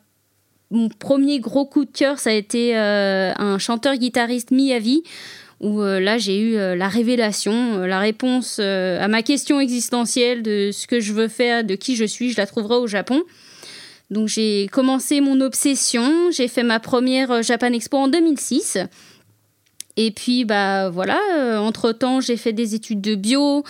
mon 0.70 0.89
premier 0.89 1.39
gros 1.39 1.66
coup 1.66 1.86
de 1.86 1.92
cœur, 1.92 2.20
ça 2.20 2.30
a 2.30 2.34
été 2.34 2.75
un 2.75 3.58
chanteur-guitariste 3.58 4.51
Miyavi, 4.51 5.01
où 5.62 5.82
là 5.82 6.18
j'ai 6.18 6.42
eu 6.42 6.56
la 6.56 6.89
révélation, 6.89 7.86
la 7.86 8.00
réponse 8.00 8.60
à 8.60 9.08
ma 9.08 9.22
question 9.22 9.62
existentielle 9.62 10.44
de 10.44 10.72
ce 10.74 10.86
que 10.86 11.00
je 11.00 11.13
veux 11.13 11.30
faire, 11.30 11.63
de 11.63 11.75
qui 11.75 11.96
je 11.96 12.04
suis, 12.04 12.32
je 12.34 12.38
la 12.38 12.46
trouverai 12.46 12.75
au 12.75 12.88
Japon. 12.88 13.24
Donc 14.10 14.28
j'ai 14.28 14.70
commencé 14.72 15.20
mon 15.20 15.42
obsession, 15.42 16.32
j'ai 16.32 16.48
fait 16.48 16.64
ma 16.64 16.80
première 16.80 17.32
euh, 17.32 17.42
Japan 17.42 17.74
Expo 17.74 17.98
en 17.98 18.08
2006. 18.08 18.78
Et 19.98 20.12
puis 20.12 20.46
bah 20.46 20.90
voilà, 20.90 21.20
euh, 21.36 21.58
entre-temps 21.58 22.22
j'ai 22.22 22.38
fait 22.38 22.54
des 22.54 22.76
études 22.76 23.02
de 23.02 23.16
bio 23.16 23.64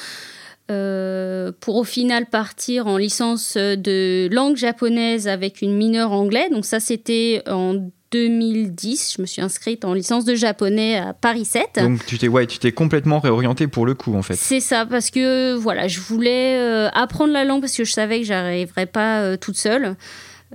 euh, 0.70 1.52
pour 1.60 1.78
au 1.78 1.84
final 1.86 2.26
partir 2.26 2.88
en 2.88 2.98
licence 2.98 3.56
de 3.56 4.28
langue 4.32 4.58
japonaise 4.58 5.28
avec 5.28 5.62
une 5.62 5.76
mineure 5.76 6.12
anglais. 6.12 6.50
Donc 6.52 6.66
ça 6.66 6.80
c'était 6.80 7.42
en 7.48 7.90
2010, 8.12 9.16
je 9.18 9.22
me 9.22 9.28
suis 9.28 9.42
inscrite 9.42 9.86
en 9.86 9.94
licence 9.94 10.26
de 10.26 10.36
japonais 10.36 10.98
à 10.98 11.14
Paris 11.14 11.46
7. 11.46 11.80
Donc 11.82 12.06
tu 12.06 12.18
t'es 12.18 12.28
ouais, 12.28 12.48
tu 12.48 12.60
t'es 12.60 12.72
complètement 12.72 13.20
réorientée 13.20 13.68
pour 13.68 13.86
le 13.86 13.94
coup 13.94 14.16
en 14.16 14.22
fait. 14.22 14.36
C'est 14.36 14.60
ça 14.60 14.86
parce 14.86 15.10
que 15.10 15.56
voilà, 15.56 15.88
je 15.88 16.00
voulais 16.00 16.58
apprendre 16.94 17.34
la 17.34 17.44
langue 17.44 17.62
parce 17.62 17.76
que 17.76 17.84
je 17.84 17.92
savais 17.92 18.20
que 18.20 18.26
j'arriverais 18.26 18.86
pas 18.86 19.38
toute 19.38 19.58
seule. 19.58 19.96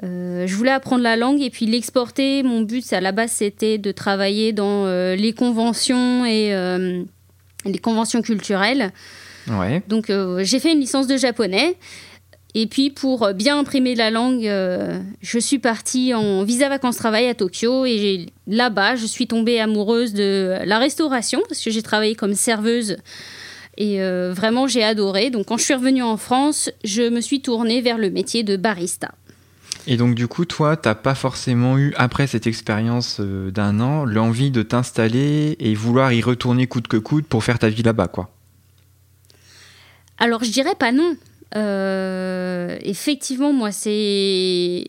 Euh, 0.03 0.47
je 0.47 0.57
voulais 0.57 0.71
apprendre 0.71 1.03
la 1.03 1.17
langue 1.17 1.41
et 1.43 1.51
puis 1.51 1.67
l'exporter. 1.67 2.43
Mon 2.43 2.63
but, 2.63 2.91
à 2.93 3.01
la 3.01 3.13
base, 3.13 3.33
c'était 3.33 3.79
de 3.79 3.93
travailler 3.93 4.53
dans 4.53 4.87
euh, 4.87 5.17
les 5.17 5.33
conventions 5.33 6.25
et 6.25 6.55
euh, 6.55 7.03
les 7.65 7.79
conventions 7.79 8.23
culturelles. 8.23 8.93
Ouais. 9.49 9.83
Donc, 9.89 10.11
j'ai 10.43 10.61
fait 10.61 10.73
une 10.73 10.81
licence 10.81 11.09
de 11.09 11.17
japonais. 11.17 11.77
Et 12.55 12.67
puis 12.67 12.91
pour 12.91 13.33
bien 13.33 13.59
imprimer 13.59 13.95
la 13.95 14.11
langue, 14.11 14.43
je 14.43 15.39
suis 15.39 15.59
partie 15.59 16.13
en 16.13 16.45
visa 16.45 16.69
vacances 16.69 16.97
travail 16.97 17.27
à 17.29 17.35
Tokyo 17.35 17.87
et 17.87 18.27
là-bas, 18.47 18.97
je 18.97 19.07
suis 19.07 19.27
tombée 19.27 19.59
amoureuse 19.59 20.13
de 20.13 20.59
la 20.65 20.79
restauration 20.79 21.41
parce 21.49 21.65
que 21.65 21.71
j'ai 21.71 21.83
travaillé 21.83 22.15
comme 22.15 22.35
serveuse 22.35 22.99
et 23.79 24.01
vraiment 24.33 24.67
j'ai 24.67 24.85
adoré. 24.85 25.31
Donc 25.31 25.47
quand 25.47 25.57
je 25.57 25.65
suis 25.65 25.73
revenue 25.73 26.03
en 26.03 26.19
France, 26.19 26.71
je 26.85 27.09
me 27.09 27.23
suis 27.23 27.41
tournée 27.41 27.81
vers 27.81 27.97
le 27.97 28.11
métier 28.11 28.43
de 28.43 28.57
barista. 28.57 29.13
Et 29.87 29.97
donc 29.97 30.15
du 30.15 30.29
coup, 30.29 30.45
toi, 30.45 30.77
t'as 30.77 30.95
pas 30.95 31.15
forcément 31.15 31.77
eu, 31.77 31.93
après 31.97 32.27
cette 32.27 32.47
expérience 32.47 33.19
euh, 33.21 33.51
d'un 33.51 33.81
an, 33.81 34.05
l'envie 34.05 34.51
de 34.51 34.63
t'installer 34.63 35.57
et 35.59 35.75
vouloir 35.75 36.13
y 36.13 36.23
retourner 36.23 36.67
coûte 36.67 36.87
que 36.87 36.97
coûte 36.97 37.27
pour 37.27 37.43
faire 37.43 37.59
ta 37.59 37.69
vie 37.69 37.83
là-bas, 37.83 38.09
quoi? 38.09 38.31
Alors 40.19 40.45
je 40.45 40.51
dirais 40.53 40.77
pas 40.79 40.93
non. 40.93 41.17
Euh, 41.57 42.77
effectivement, 42.83 43.53
moi, 43.53 43.73
c'est 43.73 44.85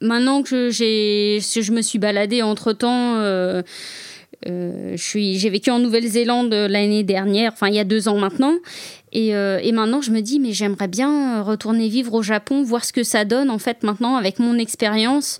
maintenant 0.00 0.42
que 0.42 0.70
j'ai, 0.70 1.40
je 1.40 1.72
me 1.72 1.82
suis 1.82 1.98
baladée 1.98 2.42
entre 2.42 2.72
temps. 2.72 3.16
Euh, 3.16 3.62
j'ai 4.44 5.50
vécu 5.50 5.70
en 5.70 5.80
Nouvelle-Zélande 5.80 6.52
l'année 6.52 7.02
dernière, 7.02 7.52
enfin 7.52 7.68
il 7.68 7.74
y 7.74 7.80
a 7.80 7.84
deux 7.84 8.06
ans 8.06 8.18
maintenant, 8.18 8.54
euh, 9.16 9.58
et, 9.62 9.72
maintenant, 9.72 10.00
je 10.00 10.10
me 10.10 10.20
dis, 10.20 10.40
mais 10.40 10.52
j'aimerais 10.52 10.88
bien 10.88 11.42
retourner 11.42 11.88
vivre 11.88 12.14
au 12.14 12.22
Japon, 12.22 12.62
voir 12.62 12.84
ce 12.84 12.92
que 12.92 13.02
ça 13.02 13.24
donne, 13.24 13.50
en 13.50 13.58
fait, 13.58 13.82
maintenant, 13.82 14.16
avec 14.16 14.38
mon 14.38 14.58
expérience 14.58 15.38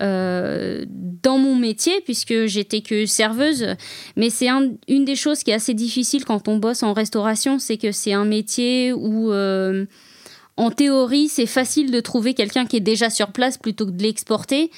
euh, 0.00 0.84
dans 0.88 1.38
mon 1.38 1.56
métier, 1.56 2.00
puisque 2.04 2.46
j'étais 2.46 2.80
que 2.80 3.06
serveuse. 3.06 3.66
Mais 4.16 4.30
c'est 4.30 4.48
une 4.48 5.04
des 5.04 5.16
choses 5.16 5.42
qui 5.42 5.50
est 5.50 5.54
assez 5.54 5.74
difficile 5.74 6.24
quand 6.24 6.48
on 6.48 6.58
bosse 6.58 6.82
en 6.82 6.92
restauration, 6.92 7.58
c'est 7.58 7.76
que 7.76 7.92
c'est 7.92 8.12
un 8.12 8.24
métier 8.24 8.92
où, 8.92 9.32
euh, 9.32 9.86
en 10.56 10.70
théorie, 10.70 11.28
c'est 11.28 11.46
facile 11.46 11.90
de 11.90 12.00
trouver 12.00 12.34
quelqu'un 12.34 12.66
qui 12.66 12.76
est 12.76 12.80
déjà 12.80 13.10
sur 13.10 13.32
place 13.32 13.58
plutôt 13.58 13.86
que 13.86 13.92
de 13.92 14.02
l'exporter. 14.02 14.70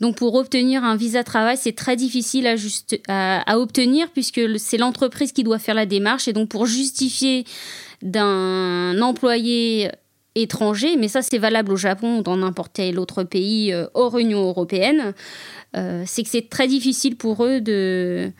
Donc 0.00 0.16
pour 0.16 0.34
obtenir 0.34 0.84
un 0.84 0.96
visa 0.96 1.24
travail, 1.24 1.56
c'est 1.56 1.74
très 1.76 1.96
difficile 1.96 2.46
à, 3.08 3.58
obtenir 3.58 4.10
puisque 4.10 4.40
c'est 4.58 4.78
l'entreprise 4.78 5.32
qui 5.32 5.44
doit 5.44 5.58
faire 5.58 5.74
la 5.74 5.86
démarche. 5.86 6.28
Et 6.28 6.32
donc 6.32 6.48
pour 6.48 6.66
justifier 6.66 7.44
d'un 8.02 9.00
employé 9.00 9.90
étranger, 10.42 10.96
mais 10.96 11.08
ça 11.08 11.22
c'est 11.22 11.38
valable 11.38 11.72
au 11.72 11.76
Japon 11.76 12.18
ou 12.18 12.22
dans 12.22 12.36
n'importe 12.36 12.72
quel 12.74 12.98
autre 12.98 13.24
pays 13.24 13.72
euh, 13.72 13.86
hors 13.94 14.18
Union 14.18 14.42
européenne, 14.42 15.14
euh, 15.76 16.02
c'est 16.06 16.22
que 16.22 16.28
c'est 16.28 16.48
très 16.48 16.68
difficile 16.68 17.16
pour 17.16 17.44
eux 17.44 17.60
de, 17.60 18.30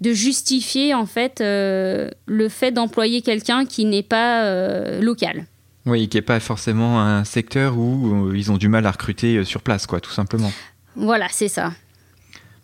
de 0.00 0.12
justifier 0.12 0.94
en 0.94 1.06
fait 1.06 1.40
euh, 1.40 2.10
le 2.26 2.48
fait 2.48 2.72
d'employer 2.72 3.22
quelqu'un 3.22 3.64
qui 3.64 3.84
n'est 3.84 4.02
pas 4.02 5.00
local. 5.00 5.46
Oui, 5.86 6.08
qui 6.08 6.16
n'est 6.16 6.22
pas 6.22 6.40
forcément 6.40 7.00
un 7.00 7.24
secteur 7.24 7.78
où 7.78 8.32
ils 8.34 8.50
ont 8.50 8.56
du 8.56 8.68
mal 8.68 8.86
à 8.86 8.90
recruter 8.90 9.44
sur 9.44 9.62
place, 9.62 9.86
quoi, 9.86 10.00
tout 10.00 10.10
simplement. 10.10 10.50
Voilà, 10.96 11.28
c'est 11.30 11.48
ça. 11.48 11.72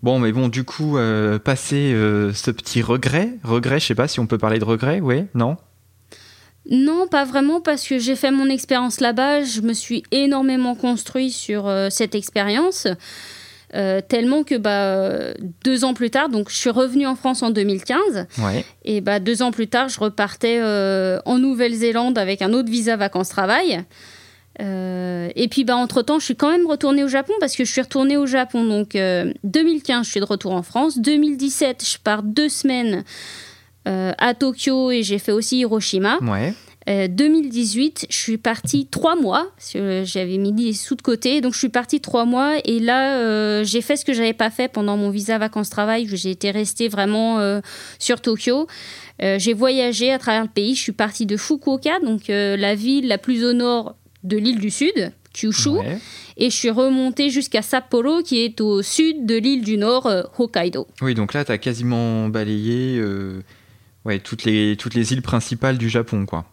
Bon, 0.02 0.18
mais 0.18 0.32
bon, 0.32 0.49
du 0.49 0.64
coup, 0.64 0.99
passer 1.44 1.92
ce 2.34 2.50
petit 2.50 2.82
regret, 2.82 3.38
regret, 3.44 3.78
je 3.78 3.87
sais 3.87 3.94
pas 3.94 4.08
si 4.08 4.18
on 4.18 4.26
peut 4.26 4.38
parler 4.38 4.58
de 4.58 4.64
regret, 4.64 4.99
oui, 5.00 5.26
non? 5.34 5.56
Non, 6.71 7.07
pas 7.09 7.25
vraiment, 7.25 7.61
parce 7.61 7.87
que 7.87 7.99
j'ai 7.99 8.14
fait 8.14 8.31
mon 8.31 8.49
expérience 8.49 9.00
là-bas, 9.00 9.42
je 9.42 9.61
me 9.62 9.73
suis 9.73 10.04
énormément 10.12 10.75
construit 10.75 11.33
sur 11.33 11.66
euh, 11.66 11.88
cette 11.90 12.14
expérience, 12.14 12.87
euh, 13.75 14.00
tellement 14.00 14.45
que 14.45 14.54
bah, 14.54 15.35
deux 15.64 15.85
ans 15.85 15.92
plus 15.92 16.11
tard, 16.11 16.28
donc 16.28 16.50
je 16.50 16.57
suis 16.57 16.71
revenue 16.71 17.07
en 17.07 17.16
France 17.16 17.42
en 17.42 17.50
2015, 17.50 18.26
et 18.85 19.00
bah, 19.00 19.19
deux 19.19 19.42
ans 19.42 19.50
plus 19.50 19.66
tard, 19.66 19.88
je 19.88 19.99
repartais 19.99 20.59
euh, 20.61 21.19
en 21.25 21.38
Nouvelle-Zélande 21.38 22.16
avec 22.16 22.42
un 22.42 22.52
autre 22.52 22.71
visa 22.71 22.97
vacances-travail. 22.97 23.85
et 24.61 25.49
puis 25.50 25.64
bah, 25.64 25.76
entre-temps, 25.76 26.21
je 26.21 26.26
suis 26.26 26.37
quand 26.37 26.50
même 26.50 26.69
retournée 26.69 27.02
au 27.02 27.09
Japon, 27.09 27.33
parce 27.40 27.57
que 27.57 27.64
je 27.64 27.73
suis 27.73 27.83
retournée 27.83 28.16
au 28.16 28.26
Japon, 28.26 28.64
donc 28.64 28.97
2015, 29.42 30.07
je 30.07 30.11
suis 30.12 30.21
de 30.21 30.26
retour 30.26 30.52
en 30.52 30.62
France, 30.62 31.00
2017, 31.00 31.85
je 31.85 31.99
pars 31.99 32.23
deux 32.23 32.49
semaines 32.49 33.02
à 33.84 34.34
Tokyo 34.34 34.90
et 34.90 35.02
j'ai 35.02 35.18
fait 35.18 35.32
aussi 35.32 35.58
Hiroshima. 35.58 36.18
2018, 36.86 38.00
euh, 38.02 38.06
je 38.10 38.16
suis 38.16 38.38
partie 38.38 38.86
trois 38.86 39.16
mois. 39.16 39.48
J'avais 39.74 40.38
mis 40.38 40.52
des 40.52 40.72
sous 40.72 40.94
de 40.94 41.02
côté, 41.02 41.40
donc 41.40 41.54
je 41.54 41.58
suis 41.58 41.68
partie 41.68 42.00
trois 42.00 42.24
mois. 42.24 42.54
Et 42.64 42.80
là, 42.80 43.18
euh, 43.18 43.64
j'ai 43.64 43.80
fait 43.80 43.96
ce 43.96 44.04
que 44.04 44.12
j'avais 44.12 44.32
pas 44.32 44.50
fait 44.50 44.68
pendant 44.68 44.96
mon 44.96 45.10
visa 45.10 45.38
vacances-travail. 45.38 46.06
J'ai 46.08 46.30
été 46.30 46.50
restée 46.50 46.88
vraiment 46.88 47.60
sur 47.98 48.20
Tokyo. 48.20 48.66
j'ai 49.20 49.54
voyagé 49.54 50.12
à 50.12 50.18
travers 50.18 50.42
le 50.42 50.48
pays. 50.48 50.74
Je 50.74 50.80
suis 50.80 50.92
partie 50.92 51.26
de 51.26 51.36
Fukuoka, 51.36 52.00
donc 52.00 52.28
la 52.28 52.74
ville 52.74 53.06
la 53.06 53.18
plus 53.18 53.44
au 53.44 53.52
nord 53.52 53.94
de 54.24 54.36
l'île 54.36 54.58
du 54.58 54.70
Sud, 54.70 55.12
Kyushu. 55.32 55.70
Et 56.36 56.50
je 56.50 56.56
suis 56.56 56.70
remontée 56.70 57.30
jusqu'à 57.30 57.62
Sapporo, 57.62 58.22
qui 58.22 58.42
est 58.42 58.60
au 58.60 58.82
sud 58.82 59.26
de 59.26 59.36
l'île 59.36 59.62
du 59.62 59.76
Nord, 59.76 60.10
Hokkaido. 60.38 60.86
Oui, 61.02 61.14
donc 61.14 61.34
là, 61.34 61.44
tu 61.44 61.52
as 61.52 61.58
quasiment 61.58 62.28
balayé 62.28 63.00
ouais, 64.04 64.18
toutes, 64.18 64.44
les, 64.44 64.76
toutes 64.76 64.94
les 64.94 65.12
îles 65.12 65.23
principales 65.23 65.78
du 65.78 65.88
Japon, 65.88 66.26
quoi. 66.26 66.44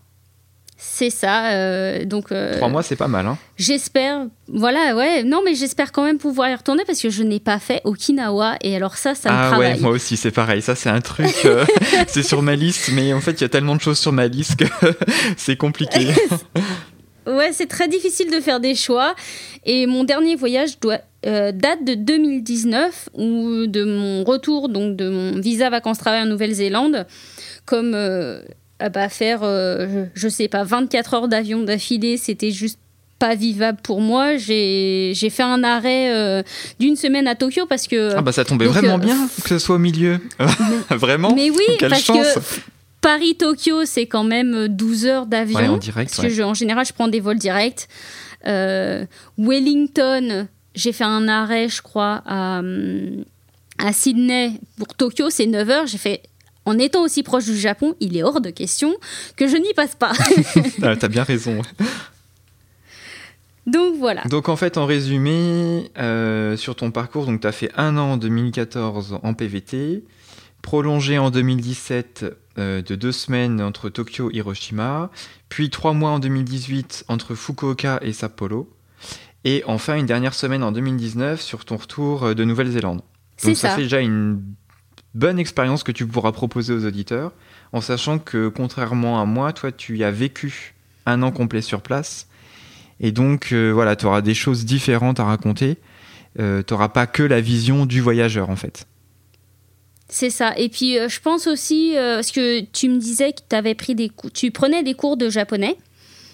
C'est 0.82 1.10
ça. 1.10 1.52
Euh, 1.52 2.06
donc 2.06 2.32
euh, 2.32 2.56
trois 2.56 2.70
mois, 2.70 2.84
c'est 2.84 2.96
pas 2.96 3.10
mal. 3.10 3.28
Hein. 3.28 3.38
J'espère. 3.58 4.28
Voilà, 4.48 4.96
ouais. 4.96 5.24
Non, 5.24 5.42
mais 5.44 5.54
j'espère 5.54 5.92
quand 5.92 6.06
même 6.06 6.18
pouvoir 6.18 6.50
y 6.50 6.56
retourner 6.56 6.86
parce 6.86 7.02
que 7.02 7.10
je 7.10 7.22
n'ai 7.22 7.42
pas 7.42 7.60
fait 7.60 7.82
Okinawa 7.84 8.56
et 8.62 8.78
alors 8.78 8.96
ça, 8.96 9.14
ça 9.14 9.30
me 9.30 9.36
ah 9.36 9.60
ouais, 9.60 9.78
moi 9.78 9.92
aussi, 9.92 10.16
c'est 10.16 10.32
pareil. 10.32 10.62
Ça, 10.62 10.76
c'est 10.76 10.90
un 10.90 11.02
truc. 11.02 11.36
Euh, 11.44 11.66
c'est 12.08 12.24
sur 12.24 12.42
ma 12.42 12.56
liste, 12.56 12.92
mais 12.94 13.12
en 13.12 13.20
fait, 13.20 13.32
il 13.34 13.42
y 13.42 13.44
a 13.44 13.50
tellement 13.50 13.76
de 13.76 13.82
choses 13.82 14.00
sur 14.00 14.14
ma 14.14 14.28
liste 14.28 14.56
que 14.56 14.66
c'est 15.38 15.58
compliqué. 15.58 16.08
ouais, 17.30 17.52
c'est 17.54 17.68
très 17.68 17.88
difficile 17.88 18.32
de 18.32 18.40
faire 18.40 18.60
des 18.60 18.76
choix. 18.76 19.16
Et 19.66 19.86
mon 19.88 20.04
dernier 20.04 20.36
voyage 20.36 20.80
doit 20.80 21.00
date 21.24 21.84
de 21.84 21.96
2019 21.96 23.10
ou 23.14 23.68
de 23.68 23.84
mon 23.84 24.24
retour 24.24 24.70
donc 24.70 24.96
de 24.96 25.10
mon 25.10 25.38
visa 25.38 25.70
vacances 25.70 25.98
travail 25.98 26.22
en 26.22 26.26
Nouvelle-Zélande 26.28 27.06
comme 27.70 27.94
euh, 27.94 28.40
bah, 28.80 29.10
faire, 29.10 29.42
euh, 29.44 30.06
je, 30.16 30.28
sais 30.28 30.48
pas, 30.48 30.64
24 30.64 31.14
heures 31.14 31.28
d'avion 31.28 31.62
d'affilée, 31.62 32.18
c'était 32.18 32.52
juste 32.52 32.80
pas 33.20 33.36
vivable 33.36 33.80
pour 33.84 34.02
moi. 34.02 34.38
J'ai 34.38 35.14
fait 35.30 35.44
un 35.44 35.64
arrêt 35.64 36.12
euh, 36.14 36.42
d'une 36.80 36.96
semaine 36.96 37.28
à 37.28 37.36
Tokyo 37.36 37.66
parce 37.68 37.88
que. 37.88 38.16
Ah 38.16 38.22
bah 38.22 38.32
ça 38.32 38.46
tombait 38.46 38.66
vraiment 38.66 38.98
bien 38.98 39.18
que 39.44 39.50
ce 39.50 39.60
soit 39.60 39.76
au 39.76 39.80
milieu. 39.80 40.20
vraiment 40.90 41.34
Mais 41.36 41.50
oui, 41.50 41.66
parce 41.80 42.04
que 42.04 42.40
Paris-Tokyo, 43.02 43.86
c'est 43.86 44.08
quand 44.08 44.24
même 44.24 44.68
12 44.68 45.06
heures 45.06 45.26
d'avion. 45.26 45.76
en 45.76 45.78
direct. 45.78 46.14
Parce 46.16 46.28
que 46.28 46.42
en 46.42 46.54
général, 46.54 46.86
je 46.86 46.94
prends 46.94 47.08
des 47.08 47.20
vols 47.20 47.40
directs. 47.40 47.88
Wellington, 49.38 50.48
j'ai 50.76 50.92
fait 50.92 51.04
un 51.04 51.28
arrêt, 51.28 51.70
je 51.70 51.82
crois, 51.82 52.22
à, 52.26 52.62
à 53.78 53.94
Sydney. 53.94 54.54
Pour 54.78 54.88
Tokyo, 54.96 55.30
c'est 55.30 55.46
9 55.46 55.70
heures. 55.70 55.88
J'ai 55.88 55.98
fait 55.98 56.24
en 56.70 56.78
étant 56.78 57.04
aussi 57.04 57.24
proche 57.24 57.46
du 57.46 57.58
Japon, 57.58 57.96
il 58.00 58.16
est 58.16 58.22
hors 58.22 58.42
de 58.42 58.52
question 58.52 58.96
que 59.36 59.48
je 59.48 59.58
n'y 59.58 59.74
passe 59.74 59.96
pas. 59.96 60.12
ah, 60.84 60.96
T'as 60.96 61.08
bien 61.08 61.24
raison. 61.24 61.62
Donc 63.66 63.96
voilà. 63.98 64.22
Donc 64.30 64.50
en 64.50 64.56
fait, 64.56 64.78
en 64.78 64.86
résumé, 64.86 65.92
euh, 65.98 66.58
sur 66.58 66.76
ton 66.76 66.92
parcours, 66.92 67.28
tu 67.42 67.48
as 67.48 67.52
fait 67.52 67.72
un 67.76 67.98
an 67.98 68.12
en 68.14 68.18
2014 68.18 69.20
en 69.24 69.34
PVT, 69.34 70.04
prolongé 70.70 71.18
en 71.18 71.32
2017 71.32 72.26
euh, 72.60 72.84
de 72.84 72.94
deux 72.94 73.12
semaines 73.12 73.60
entre 73.60 73.90
Tokyo 73.90 74.30
et 74.30 74.36
Hiroshima, 74.36 75.10
puis 75.50 75.72
trois 75.72 75.94
mois 75.94 76.12
en 76.12 76.20
2018 76.20 77.06
entre 77.08 77.34
Fukuoka 77.34 77.98
et 78.04 78.14
Sapporo, 78.14 78.70
et 79.46 79.64
enfin 79.66 79.96
une 79.96 80.06
dernière 80.06 80.36
semaine 80.36 80.62
en 80.62 80.72
2019 80.72 81.42
sur 81.42 81.66
ton 81.66 81.76
retour 81.76 82.24
euh, 82.24 82.34
de 82.36 82.44
Nouvelle-Zélande. 82.44 83.02
Donc 83.44 83.56
ça, 83.56 83.70
ça 83.70 83.76
fait 83.78 83.82
déjà 83.82 84.00
une 84.00 84.44
bonne 85.16 85.40
expérience 85.40 85.82
que 85.82 85.92
tu 85.92 86.06
pourras 86.06 86.34
proposer 86.34 86.72
aux 86.72 86.86
auditeurs, 86.86 87.32
en 87.74 87.82
sachant 87.82 88.20
que 88.20 88.48
contrairement 88.48 89.20
à 89.20 89.26
moi, 89.26 89.54
toi, 89.54 89.72
tu 89.72 89.98
y 89.98 90.04
as 90.04 90.12
vécu 90.12 90.76
un 91.08 91.24
an 91.24 91.32
complet 91.32 91.64
sur 91.64 91.82
place. 91.82 92.28
Et 93.00 93.12
donc, 93.12 93.54
euh, 93.54 93.72
voilà, 93.72 93.96
tu 93.96 94.06
auras 94.06 94.22
des 94.22 94.36
choses 94.36 94.66
différentes 94.66 95.20
à 95.20 95.24
raconter. 95.24 95.80
Euh, 96.40 96.62
tu 96.62 96.76
n'auras 96.76 96.90
pas 96.90 97.08
que 97.08 97.24
la 97.24 97.42
vision 97.42 97.88
du 97.88 98.02
voyageur, 98.02 98.52
en 98.52 98.56
fait. 98.56 98.86
C'est 100.10 100.30
ça. 100.30 100.54
Et 100.58 100.70
puis, 100.70 100.98
euh, 100.98 101.08
je 101.08 101.20
pense 101.20 101.48
aussi, 101.48 101.94
parce 101.96 102.32
que 102.32 102.62
tu 102.62 102.90
me 102.90 102.98
disais 102.98 103.34
que 103.34 103.56
avais 103.56 103.76
pris 103.76 103.96
des 103.96 104.12
tu 104.34 104.52
prenais 104.52 104.84
des 104.84 104.94
cours 104.94 105.18
de 105.18 105.30
japonais. 105.30 105.78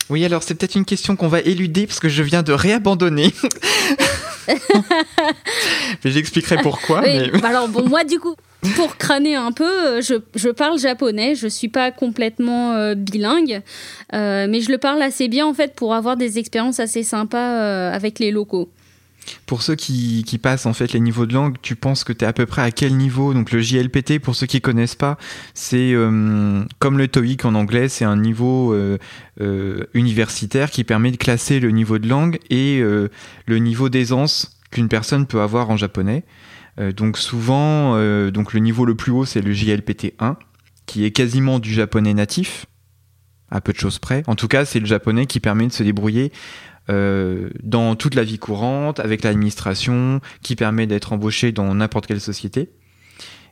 Oui, 0.09 0.23
alors 0.23 0.43
c'est 0.43 0.55
peut-être 0.55 0.75
une 0.75 0.85
question 0.85 1.15
qu'on 1.15 1.27
va 1.27 1.41
éluder 1.41 1.87
parce 1.87 1.99
que 1.99 2.09
je 2.09 2.21
viens 2.23 2.43
de 2.43 2.53
réabandonner. 2.53 3.33
mais 4.47 6.11
j'expliquerai 6.11 6.57
pourquoi. 6.61 7.01
mais... 7.01 7.31
Alors 7.43 7.67
bon, 7.67 7.87
moi 7.89 8.03
du 8.03 8.19
coup, 8.19 8.35
pour 8.75 8.97
crâner 8.97 9.35
un 9.35 9.51
peu, 9.51 10.01
je, 10.01 10.15
je, 10.35 10.49
parle 10.49 10.79
japonais, 10.79 11.35
je 11.35 11.47
suis 11.47 11.67
pas 11.67 11.91
complètement 11.91 12.73
euh, 12.73 12.95
bilingue, 12.95 13.61
euh, 14.13 14.47
mais 14.49 14.61
je 14.61 14.71
le 14.71 14.77
parle 14.77 15.01
assez 15.01 15.27
bien 15.27 15.45
en 15.45 15.53
fait 15.53 15.73
pour 15.75 15.93
avoir 15.93 16.17
des 16.17 16.39
expériences 16.39 16.79
assez 16.79 17.03
sympas 17.03 17.61
euh, 17.61 17.93
avec 17.93 18.19
les 18.19 18.31
locaux. 18.31 18.69
Pour 19.45 19.61
ceux 19.61 19.75
qui, 19.75 20.23
passent 20.41 20.65
en 20.65 20.73
fait 20.73 20.93
les 20.93 20.99
niveaux 20.99 21.25
de 21.25 21.33
langue, 21.33 21.55
tu 21.61 21.75
penses 21.75 22.03
que 22.03 22.13
tu 22.13 22.25
es 22.25 22.27
à 22.27 22.33
peu 22.33 22.45
près 22.45 22.61
à 22.61 22.71
quel 22.71 22.95
niveau? 22.97 23.33
Donc 23.33 23.51
le 23.51 23.61
JLPT, 23.61 24.19
pour 24.19 24.35
ceux 24.35 24.47
qui 24.47 24.61
connaissent 24.61 24.95
pas, 24.95 25.17
c'est 25.53 25.93
euh, 25.93 26.63
comme 26.79 26.97
le 26.97 27.07
TOEIC 27.07 27.45
en 27.45 27.55
anglais, 27.55 27.89
c'est 27.89 28.05
un 28.05 28.17
niveau 28.17 28.73
euh, 28.73 28.97
euh, 29.41 29.85
universitaire 29.93 30.71
qui 30.71 30.83
permet 30.83 31.11
de 31.11 31.17
classer 31.17 31.59
le 31.59 31.71
niveau 31.71 31.99
de 31.99 32.07
langue 32.07 32.39
et 32.49 32.79
le 32.79 33.57
niveau 33.57 33.89
d'aisance 33.89 34.59
qu'une 34.71 34.89
personne 34.89 35.25
peut 35.25 35.41
avoir 35.41 35.69
en 35.69 35.77
japonais. 35.77 36.23
donc 36.95 37.17
souvent, 37.17 37.93
donc 38.29 38.53
le 38.53 38.59
niveau 38.59 38.85
le 38.85 38.95
plus 38.95 39.11
haut, 39.11 39.25
c'est 39.25 39.41
le 39.41 39.51
JLPT 39.51 40.13
1, 40.19 40.37
qui 40.85 41.05
est 41.05 41.11
quasiment 41.11 41.59
du 41.59 41.73
japonais 41.73 42.13
natif, 42.13 42.65
à 43.55 43.61
peu 43.61 43.73
de 43.73 43.77
choses 43.77 43.99
près. 43.99 44.23
En 44.27 44.35
tout 44.35 44.47
cas, 44.47 44.65
c'est 44.65 44.79
le 44.79 44.85
japonais 44.85 45.25
qui 45.25 45.39
permet 45.39 45.67
de 45.67 45.71
se 45.71 45.83
débrouiller 45.83 46.31
euh, 46.89 47.49
dans 47.63 47.95
toute 47.95 48.13
la 48.13 48.23
vie 48.23 48.37
courante, 48.37 48.99
avec 48.99 49.23
l'administration, 49.23 50.19
qui 50.43 50.55
permet 50.55 50.85
d'être 50.85 51.13
embauché 51.13 51.51
dans 51.51 51.73
n'importe 51.73 52.05
quelle 52.05 52.21
société. 52.21 52.69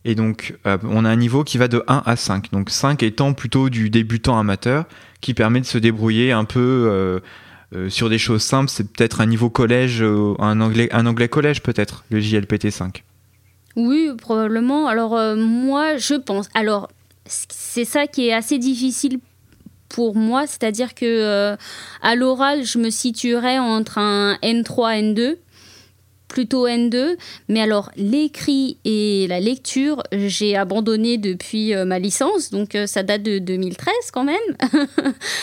Et 0.05 0.15
donc, 0.15 0.55
euh, 0.67 0.77
on 0.83 1.05
a 1.05 1.09
un 1.09 1.15
niveau 1.15 1.43
qui 1.43 1.57
va 1.57 1.67
de 1.67 1.83
1 1.87 2.03
à 2.05 2.15
5. 2.15 2.51
Donc 2.51 2.69
5 2.69 3.01
étant 3.01 3.33
plutôt 3.33 3.69
du 3.69 3.89
débutant 3.89 4.37
amateur, 4.37 4.85
qui 5.21 5.33
permet 5.33 5.61
de 5.61 5.65
se 5.65 5.77
débrouiller 5.77 6.31
un 6.33 6.43
peu 6.43 7.21
euh, 7.73 7.89
sur 7.89 8.09
des 8.09 8.17
choses 8.17 8.43
simples. 8.43 8.69
C'est 8.69 8.91
peut-être 8.91 9.21
un 9.21 9.25
niveau 9.25 9.49
collège, 9.49 10.03
un, 10.03 10.61
anglais, 10.61 10.89
un 10.91 11.05
anglais 11.05 11.29
collège 11.29 11.63
peut-être, 11.63 12.03
le 12.09 12.19
JLPT 12.19 12.69
5. 12.69 13.03
Oui, 13.77 14.11
probablement. 14.17 14.87
Alors 14.87 15.17
moi, 15.37 15.97
je 15.97 16.15
pense. 16.15 16.49
Alors, 16.53 16.89
c'est 17.25 17.85
ça 17.85 18.05
qui 18.05 18.27
est 18.27 18.33
assez 18.33 18.59
difficile 18.59 19.19
pour 19.93 20.15
moi, 20.15 20.47
c'est-à-dire 20.47 20.95
que 20.95 21.05
euh, 21.05 21.55
à 22.01 22.15
l'oral, 22.15 22.65
je 22.65 22.79
me 22.79 22.89
situerais 22.89 23.59
entre 23.59 23.99
un 23.99 24.39
N3 24.41 25.13
N2 25.13 25.35
plutôt 26.27 26.67
N2, 26.67 27.15
mais 27.47 27.61
alors 27.61 27.91
l'écrit 27.95 28.79
et 28.85 29.27
la 29.29 29.39
lecture, 29.39 30.01
j'ai 30.11 30.57
abandonné 30.57 31.19
depuis 31.19 31.75
euh, 31.75 31.85
ma 31.85 31.99
licence, 31.99 32.49
donc 32.49 32.73
euh, 32.73 32.87
ça 32.87 33.03
date 33.03 33.21
de 33.21 33.37
2013 33.37 33.93
quand 34.11 34.23
même. 34.23 34.37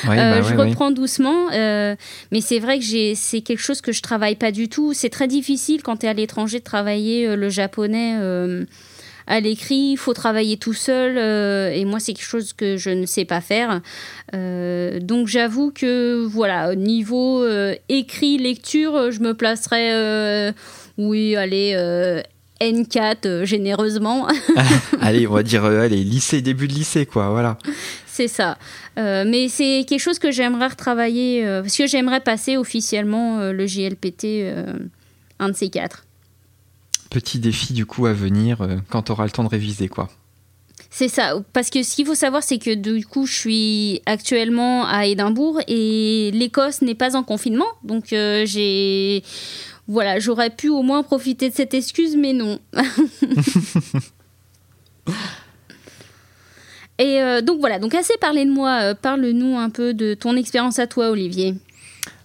Bah 0.05 0.43
je 0.43 0.55
reprends 0.57 0.91
doucement, 0.91 1.47
mais 1.51 2.41
c'est 2.41 2.59
vrai 2.59 2.81
que 2.81 3.15
c'est 3.15 3.43
quelque 3.43 3.61
chose 3.61 3.81
que 3.81 3.93
je 3.93 4.03
travaille 4.03 4.35
pas 4.35 4.51
du 4.51 4.69
tout. 4.69 4.95
C'est 4.95 5.11
très 5.11 5.29
difficile 5.29 5.85
quand 5.85 5.99
tu 5.99 6.07
es 6.07 6.09
à 6.09 6.13
l'étranger 6.13 6.59
de 6.59 6.65
travailler 6.65 7.37
le 7.37 7.49
japonais 7.51 8.17
à 9.27 9.41
l'écrit, 9.41 9.93
il 9.93 9.97
faut 9.97 10.15
travailler 10.15 10.57
tout 10.57 10.73
seul, 10.73 11.17
euh, 11.17 11.71
et 11.71 11.85
moi 11.85 12.01
c'est 12.01 12.13
quelque 12.15 12.27
chose 12.27 12.53
que 12.53 12.77
je 12.77 12.91
ne 12.91 13.07
sais 13.07 13.25
pas 13.25 13.41
faire. 13.41 13.81
Euh, 14.35 15.01
donc 15.01 15.29
j'avoue 15.29 15.71
que 15.71 16.25
voilà, 16.27 16.75
niveau 16.75 17.43
euh, 17.43 17.75
écrit, 17.89 18.39
lecture, 18.39 19.11
je 19.11 19.21
me 19.21 19.35
placerais, 19.35 20.55
oui, 20.99 21.37
allez, 21.37 21.75
N4 22.61 23.45
généreusement. 23.45 24.29
allez, 25.01 25.27
on 25.27 25.35
va 25.35 25.43
dire, 25.43 25.65
allez, 25.65 26.05
lycée, 26.05 26.43
début 26.43 26.69
de 26.69 26.75
lycée, 26.75 27.07
quoi, 27.07 27.31
voilà. 27.31 27.59
C'est 28.07 28.29
ça. 28.29 28.59
mais 28.97 29.49
c'est 29.49 29.85
quelque 29.89 30.01
chose 30.01 30.19
que 30.19 30.31
j'aimerais 30.31 30.69
retravailler, 30.69 31.45
parce 31.63 31.77
que 31.77 31.87
j'aimerais 31.87 32.21
passer 32.21 32.57
officiellement 32.57 33.51
le 33.51 33.67
JLPT, 33.67 34.53
un 35.39 35.49
de 35.49 35.55
ces 35.55 35.71
quatre 35.71 36.05
petit 37.11 37.39
défi 37.39 37.75
du 37.75 37.85
coup 37.85 38.07
à 38.07 38.13
venir 38.13 38.63
euh, 38.63 38.77
quand 38.89 39.03
tu 39.03 39.13
auras 39.13 39.25
le 39.25 39.31
temps 39.31 39.45
de 39.45 39.49
réviser 39.49 39.89
quoi. 39.89 40.09
C'est 40.93 41.09
ça, 41.09 41.35
parce 41.53 41.71
que 41.71 41.85
ce 41.85 41.95
qu'il 41.95 42.07
faut 42.07 42.17
savoir, 42.17 42.43
c'est 42.43 42.59
que 42.59 42.75
du 42.75 43.07
coup, 43.07 43.25
je 43.25 43.33
suis 43.33 44.03
actuellement 44.07 44.87
à 44.87 45.07
Édimbourg 45.07 45.61
et 45.69 46.33
l'Écosse 46.35 46.83
n'est 46.83 46.97
pas 46.97 47.15
en 47.15 47.23
confinement. 47.23 47.69
Donc, 47.85 48.13
euh, 48.13 48.45
j'ai. 48.45 49.23
Voilà, 49.87 50.19
j'aurais 50.19 50.51
pu 50.51 50.69
au 50.69 50.83
moins 50.83 51.05
profiter 51.05 51.49
de 51.49 51.55
cette 51.55 51.75
excuse, 51.75 52.17
mais 52.17 52.33
non. 52.33 52.59
et 56.99 57.23
euh, 57.23 57.41
donc, 57.41 57.61
voilà, 57.61 57.79
donc 57.79 57.95
assez 57.95 58.17
parlé 58.21 58.45
de 58.45 58.51
moi. 58.51 58.97
Parle-nous 58.97 59.57
un 59.59 59.71
peu 59.71 59.95
de 59.95 60.15
ton 60.15 60.37
expérience 60.37 60.81
à 60.81 60.89
toi, 60.89 61.11
Olivier. 61.11 61.55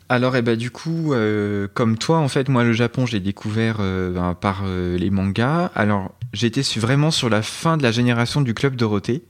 Alors, 0.08 0.36
eh 0.36 0.42
ben, 0.44 0.56
du 0.56 0.70
coup, 0.70 1.14
euh, 1.14 1.68
comme 1.74 1.98
toi, 1.98 2.20
en 2.20 2.28
fait, 2.28 2.48
moi, 2.48 2.64
le 2.64 2.74
Japon, 2.74 3.06
j'ai 3.06 3.20
découvert 3.20 3.78
euh, 3.80 4.12
ben, 4.12 4.36
par 4.36 4.64
euh, 4.66 4.98
les 4.98 5.10
mangas. 5.10 5.72
Alors, 5.74 6.12
j'étais 6.32 6.62
vraiment 6.78 7.10
sur 7.10 7.30
la 7.30 7.42
fin 7.42 7.76
de 7.76 7.84
la 7.84 7.92
génération 7.92 8.42
du 8.42 8.54
Club 8.54 8.76
Dorothée. 8.76 9.24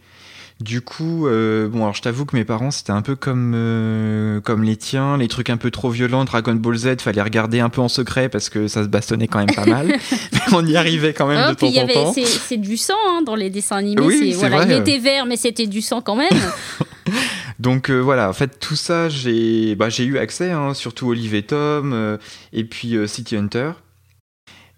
Du 0.62 0.80
coup, 0.80 1.28
bon, 1.28 1.82
alors 1.82 1.96
je 1.96 2.02
t'avoue 2.02 2.24
que 2.24 2.34
mes 2.34 2.46
parents, 2.46 2.72
c'était 2.72 2.94
un 2.94 3.02
peu 3.02 3.18
comme, 3.18 4.42
comme 4.46 4.64
les 4.64 4.78
tiens, 4.78 5.18
les 5.18 5.28
trucs 5.28 5.50
un 5.50 5.58
peu 5.58 5.70
trop 5.70 5.90
violents, 5.90 6.24
Dragon 6.24 6.56
Ball 6.56 6.78
Z, 6.78 7.02
fallait 7.02 7.22
regarder 7.22 7.60
un 7.60 7.68
peu 7.68 7.82
en 7.82 7.90
secret 7.90 8.30
parce 8.30 8.48
que 8.48 8.70
ça 8.70 8.84
se 8.84 8.88
bastonnait 8.88 9.28
quand 9.28 9.40
même 9.40 9.54
pas 9.54 9.66
mal. 9.66 9.94
on 10.54 10.66
y 10.66 10.78
arrivait 10.78 11.12
quand 11.12 11.28
même 11.28 11.44
oh, 11.46 11.50
de 11.50 11.56
temps 11.56 11.68
en 11.68 11.88
temps. 11.88 12.14
C'est 12.16 12.56
du 12.56 12.78
sang 12.78 12.94
hein, 13.10 13.22
dans 13.22 13.36
les 13.36 13.50
dessins 13.50 13.76
animés. 13.76 14.02
Oui, 14.02 14.34
voilà, 14.38 14.64
il 14.64 14.72
était 14.72 14.98
vert, 14.98 15.26
mais 15.26 15.36
c'était 15.36 15.68
du 15.68 15.82
sang 15.82 16.00
quand 16.00 16.16
même. 16.16 16.32
Donc 17.60 17.89
euh, 17.89 18.00
voilà, 18.00 18.30
en 18.30 18.34
fait, 18.34 18.60
tout 18.60 18.76
ça, 18.76 19.10
j'ai 19.10 19.76
bah, 19.76 19.88
eu 20.00 20.18
accès, 20.18 20.52
hein, 20.52 20.74
surtout 20.74 21.10
Olive 21.10 21.36
et 21.36 21.44
Tom, 21.44 21.94
euh, 21.94 22.18
et 22.54 22.63
puis 22.63 22.96
euh, 22.96 23.08
City 23.08 23.36
Hunter. 23.36 23.72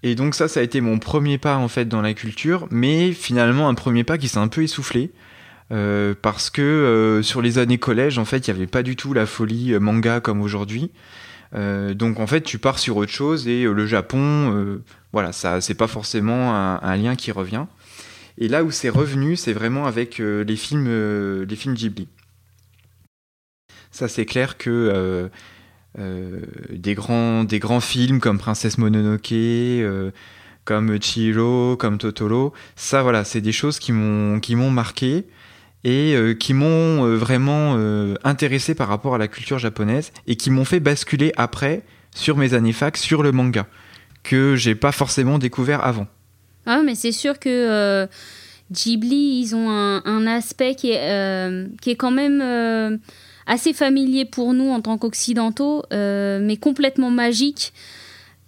Et 0.04 0.16
donc 0.16 0.36
ça, 0.36 0.48
ça 0.48 0.60
a 0.60 0.64
été 0.64 0.80
mon 0.80 1.00
premier 1.00 1.38
pas 1.38 1.58
en 1.58 1.68
fait 1.68 1.86
dans 1.86 2.02
la 2.02 2.14
culture, 2.14 2.68
mais 2.70 3.14
finalement 3.14 3.68
un 3.68 3.74
premier 3.74 4.04
pas 4.04 4.18
qui 4.18 4.28
s'est 4.28 4.38
un 4.38 4.48
peu 4.48 4.62
essoufflé. 4.62 5.12
parce 5.70 6.50
que 6.50 7.20
sur 7.24 7.42
les 7.42 7.58
années 7.58 7.80
collège, 7.80 8.20
en 8.20 8.26
fait, 8.26 8.48
il 8.48 8.54
n'y 8.54 8.58
avait 8.58 8.68
pas 8.68 8.84
du 8.84 8.96
tout 8.96 9.14
la 9.14 9.26
folie 9.26 9.74
manga 9.80 10.20
comme 10.22 10.42
aujourd'hui. 10.42 10.92
donc 11.54 12.20
en 12.20 12.28
fait, 12.28 12.42
tu 12.42 12.60
pars 12.60 12.78
sur 12.78 12.96
autre 12.98 13.12
chose 13.12 13.48
et 13.48 13.64
le 13.64 13.86
Japon, 13.88 14.80
voilà, 15.14 15.32
ça, 15.32 15.62
c'est 15.62 15.74
pas 15.74 15.88
forcément 15.88 16.56
un, 16.56 16.96
lien 16.96 17.16
qui 17.16 17.32
revient. 17.32 17.66
Et 18.38 18.48
là 18.48 18.64
où 18.64 18.70
c'est 18.70 18.90
revenu, 18.90 19.36
c'est 19.36 19.54
vraiment 19.54 19.88
avec 19.88 20.20
les 20.20 20.56
films, 20.56 20.88
les 21.42 21.56
films 21.56 21.74
Ghibli. 21.74 22.08
Ça, 23.98 24.08
c'est 24.08 24.26
clair 24.26 24.60
que 24.60 24.70
euh, 24.70 25.28
euh, 25.98 26.42
des, 26.70 26.94
grands, 26.94 27.44
des 27.44 27.58
grands 27.58 27.80
films 27.80 28.20
comme 28.20 28.38
Princesse 28.38 28.78
Mononoke, 28.78 29.32
euh, 29.32 30.12
comme 30.66 31.02
Chihiro, 31.02 31.76
comme 31.78 31.98
Totoro, 31.98 32.54
ça, 32.76 33.02
voilà, 33.02 33.24
c'est 33.24 33.42
des 33.42 33.52
choses 33.52 33.80
qui 33.80 33.94
m'ont 33.94 34.70
marqué 34.70 35.26
et 35.84 36.16
qui 36.40 36.54
m'ont 36.54 37.16
vraiment 37.16 37.74
intéressé 38.24 38.76
par 38.76 38.88
rapport 38.88 39.16
à 39.16 39.18
la 39.18 39.28
culture 39.28 39.58
japonaise 39.58 40.12
et 40.28 40.36
qui 40.36 40.52
m'ont 40.52 40.66
fait 40.66 40.80
basculer 40.80 41.32
après 41.36 41.82
sur 42.14 42.38
mes 42.38 42.54
années 42.54 42.74
fac 42.74 42.98
sur 42.98 43.24
le 43.24 43.32
manga 43.32 43.66
que 44.22 44.56
j'ai 44.56 44.76
pas 44.76 44.92
forcément 44.92 45.40
découvert 45.40 45.84
avant. 45.84 46.06
Ah 46.68 46.84
mais 46.86 46.94
c'est 46.94 47.12
sûr 47.12 47.40
que 47.40 48.08
Ghibli 48.72 49.40
ils 49.40 49.56
ont 49.56 49.72
un, 49.72 50.04
un 50.06 50.28
aspect 50.28 50.76
qui 50.76 50.92
est, 50.92 51.80
qui 51.82 51.90
est 51.90 51.96
quand 51.96 52.12
même 52.12 53.00
assez 53.48 53.74
familier 53.74 54.26
pour 54.26 54.54
nous 54.54 54.70
en 54.70 54.82
tant 54.82 54.98
qu'occidentaux, 54.98 55.84
euh, 55.94 56.40
mais 56.42 56.58
complètement 56.58 57.10
magique. 57.10 57.74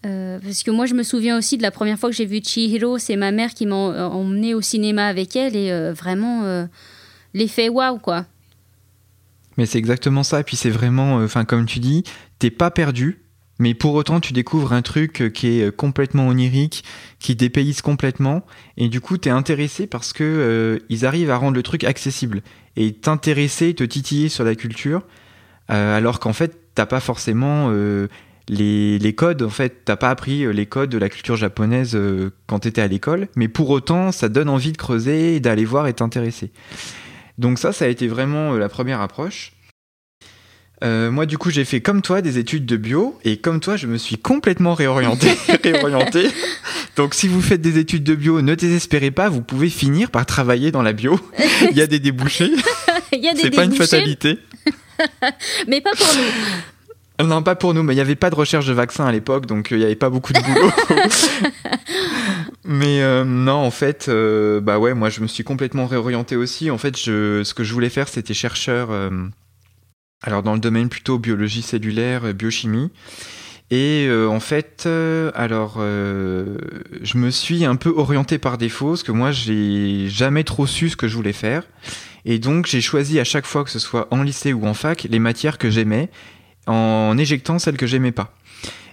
Euh, 0.06 0.40
parce 0.44 0.64
que 0.64 0.72
moi, 0.72 0.86
je 0.86 0.94
me 0.94 1.04
souviens 1.04 1.38
aussi 1.38 1.58
de 1.58 1.62
la 1.62 1.72
première 1.72 1.98
fois 1.98 2.10
que 2.10 2.16
j'ai 2.16 2.26
vu 2.26 2.42
Chihiro, 2.44 2.98
c'est 2.98 3.16
ma 3.16 3.32
mère 3.32 3.54
qui 3.54 3.66
m'a 3.66 3.76
emmené 3.76 4.54
au 4.54 4.62
cinéma 4.62 5.08
avec 5.08 5.36
elle, 5.36 5.56
et 5.56 5.72
euh, 5.72 5.94
vraiment, 5.94 6.68
l'effet 7.34 7.70
waouh, 7.70 7.98
quoi. 7.98 8.26
Mais 9.58 9.66
c'est 9.66 9.78
exactement 9.78 10.24
ça, 10.24 10.40
et 10.40 10.44
puis 10.44 10.56
c'est 10.56 10.70
vraiment, 10.70 11.16
enfin, 11.16 11.44
comme 11.44 11.66
tu 11.66 11.80
dis, 11.80 12.04
t'es 12.38 12.52
pas 12.52 12.72
perdu, 12.72 13.22
mais 13.60 13.74
pour 13.74 13.94
autant 13.94 14.20
tu 14.20 14.34
découvres 14.34 14.74
un 14.74 14.82
truc 14.82 15.32
qui 15.34 15.60
est 15.60 15.76
complètement 15.76 16.28
onirique, 16.28 16.84
qui 17.20 17.36
dépayse 17.36 17.82
complètement, 17.82 18.46
et 18.78 18.90
du 18.90 19.02
coup 19.02 19.18
tu 19.18 19.30
es 19.30 19.32
intéressé 19.32 19.86
parce 19.86 20.14
que 20.14 20.82
ils 20.90 21.06
arrivent 21.06 21.32
à 21.32 21.38
rendre 21.38 21.56
le 21.56 21.64
truc 21.64 21.84
accessible 21.84 22.42
et 22.76 22.94
t'intéresser, 22.94 23.74
te 23.74 23.84
titiller 23.84 24.30
sur 24.30 24.44
la 24.44 24.56
culture, 24.56 25.04
euh, 25.70 25.98
alors 25.98 26.20
qu'en 26.20 26.34
fait, 26.34 26.58
t'as 26.76 26.86
pas 26.86 27.00
forcément 27.00 27.68
euh, 27.72 28.08
les, 28.48 29.14
codes, 29.16 29.44
en 29.44 29.50
fait, 29.50 29.86
t'as 29.86 29.98
pas 29.98 30.10
appris 30.10 30.44
euh, 30.44 30.52
les 30.52 30.66
codes 30.66 30.90
de 30.90 30.98
la 30.98 31.10
culture 31.10 31.36
japonaise 31.36 31.98
quand 32.48 32.60
t'étais 32.60 32.82
à 32.82 32.88
l'école, 32.88 33.28
mais 33.36 33.48
pour 33.48 33.70
autant, 33.70 34.12
ça 34.12 34.30
donne 34.30 34.50
envie 34.50 34.72
de 34.72 34.78
creuser, 34.78 35.40
d'aller 35.40 35.66
voir 35.66 35.88
et 35.88 35.94
t'intéresser. 35.94 36.52
Donc 37.38 37.60
ça, 37.60 37.72
ça 37.72 37.86
a 37.86 37.88
été 37.88 38.08
vraiment 38.08 38.54
la 38.54 38.70
première 38.70 39.02
approche. 39.02 39.54
Moi, 40.82 41.26
du 41.26 41.38
coup, 41.38 41.50
j'ai 41.50 41.66
fait 41.66 41.82
comme 41.82 42.02
toi 42.02 42.22
des 42.22 42.38
études 42.38 42.66
de 42.66 42.78
bio, 42.78 43.18
et 43.24 43.38
comme 43.38 43.60
toi, 43.60 43.78
je 43.78 43.88
me 43.88 43.98
suis 43.98 44.18
complètement 44.18 44.74
réorienté. 44.74 45.30
réorienté. 45.64 46.30
Donc 46.96 47.14
si 47.14 47.30
vous 47.30 47.42
faites 47.42 47.62
des 47.62 47.78
études 47.78 48.04
de 48.04 48.14
bio, 48.14 48.42
ne 48.42 48.56
désespérez 48.56 49.12
pas, 49.12 49.30
vous 49.30 49.42
pouvez 49.42 49.70
finir 49.70 50.12
par 50.12 50.26
travailler 50.26 50.70
dans 50.72 50.82
la 50.82 50.92
bio. 50.92 51.18
Il 51.72 51.78
y 51.78 51.82
a 51.82 51.88
des 51.88 52.00
débouchés. 52.00 52.52
Il 53.14 53.24
y 53.24 53.30
a 53.30 53.34
des 53.34 53.40
C'est 53.40 53.52
pas 53.52 53.64
une 53.64 53.74
fatalité. 53.74 54.38
mais 55.68 55.80
pas 55.80 55.92
pour 55.92 56.08
nous. 56.16 57.26
Non, 57.26 57.42
pas 57.42 57.56
pour 57.56 57.74
nous, 57.74 57.84
mais 57.84 57.94
il 57.94 57.96
n'y 57.96 58.02
avait 58.02 58.16
pas 58.16 58.30
de 58.30 58.36
recherche 58.36 58.66
de 58.66 58.74
vaccin 58.74 59.06
à 59.06 59.12
l'époque, 59.12 59.46
donc 59.46 59.72
euh, 59.72 59.76
il 59.76 59.80
n'y 59.80 59.86
avait 59.86 59.96
pas 59.96 60.10
beaucoup 60.10 60.32
de 60.32 60.40
boulot. 60.40 60.72
mais 62.66 63.02
euh, 63.02 63.26
non, 63.26 63.54
en 63.54 63.72
fait, 63.72 64.08
euh, 64.10 64.62
bah 64.62 64.78
ouais, 64.78 64.94
moi 64.94 65.10
je 65.10 65.22
me 65.22 65.28
suis 65.28 65.44
complètement 65.44 65.86
réorienté 65.86 66.36
aussi. 66.36 66.70
En 66.72 66.78
fait, 66.78 66.98
je, 66.98 67.44
ce 67.44 67.54
que 67.54 67.64
je 67.64 67.74
voulais 67.74 67.90
faire, 67.90 68.08
c'était 68.08 68.34
chercheur, 68.34 68.90
alors 70.22 70.44
dans 70.44 70.54
le 70.54 70.60
domaine 70.60 70.90
plutôt 70.90 71.20
biologie 71.20 71.62
cellulaire, 71.62 72.34
biochimie. 72.34 72.92
Et 73.72 74.08
euh, 74.10 74.28
en 74.28 74.40
fait, 74.40 74.84
euh, 74.88 75.32
alors, 75.36 75.76
euh, 75.78 76.58
je 77.04 77.18
me 77.18 77.30
suis 77.30 77.66
un 77.66 77.76
peu 77.76 77.94
orienté 77.96 78.40
par 78.40 78.58
défaut, 78.58 78.90
parce 78.90 79.04
que 79.04 79.12
moi, 79.12 79.32
j'ai 79.32 80.10
jamais 80.10 80.44
trop 80.44 80.66
su 80.66 80.90
ce 80.90 80.96
que 80.96 81.08
je 81.08 81.16
voulais 81.16 81.34
faire. 81.34 81.64
Et 82.26 82.40
donc, 82.40 82.66
j'ai 82.66 82.82
choisi 82.82 83.20
à 83.20 83.24
chaque 83.24 83.46
fois, 83.46 83.64
que 83.64 83.70
ce 83.70 83.78
soit 83.78 84.08
en 84.12 84.24
lycée 84.24 84.54
ou 84.54 84.66
en 84.66 84.74
fac, 84.74 85.06
les 85.10 85.20
matières 85.20 85.60
que 85.60 85.70
j'aimais, 85.70 86.10
en 86.66 87.16
éjectant 87.18 87.60
celles 87.60 87.78
que 87.78 87.86
j'aimais 87.86 88.12
pas. 88.12 88.36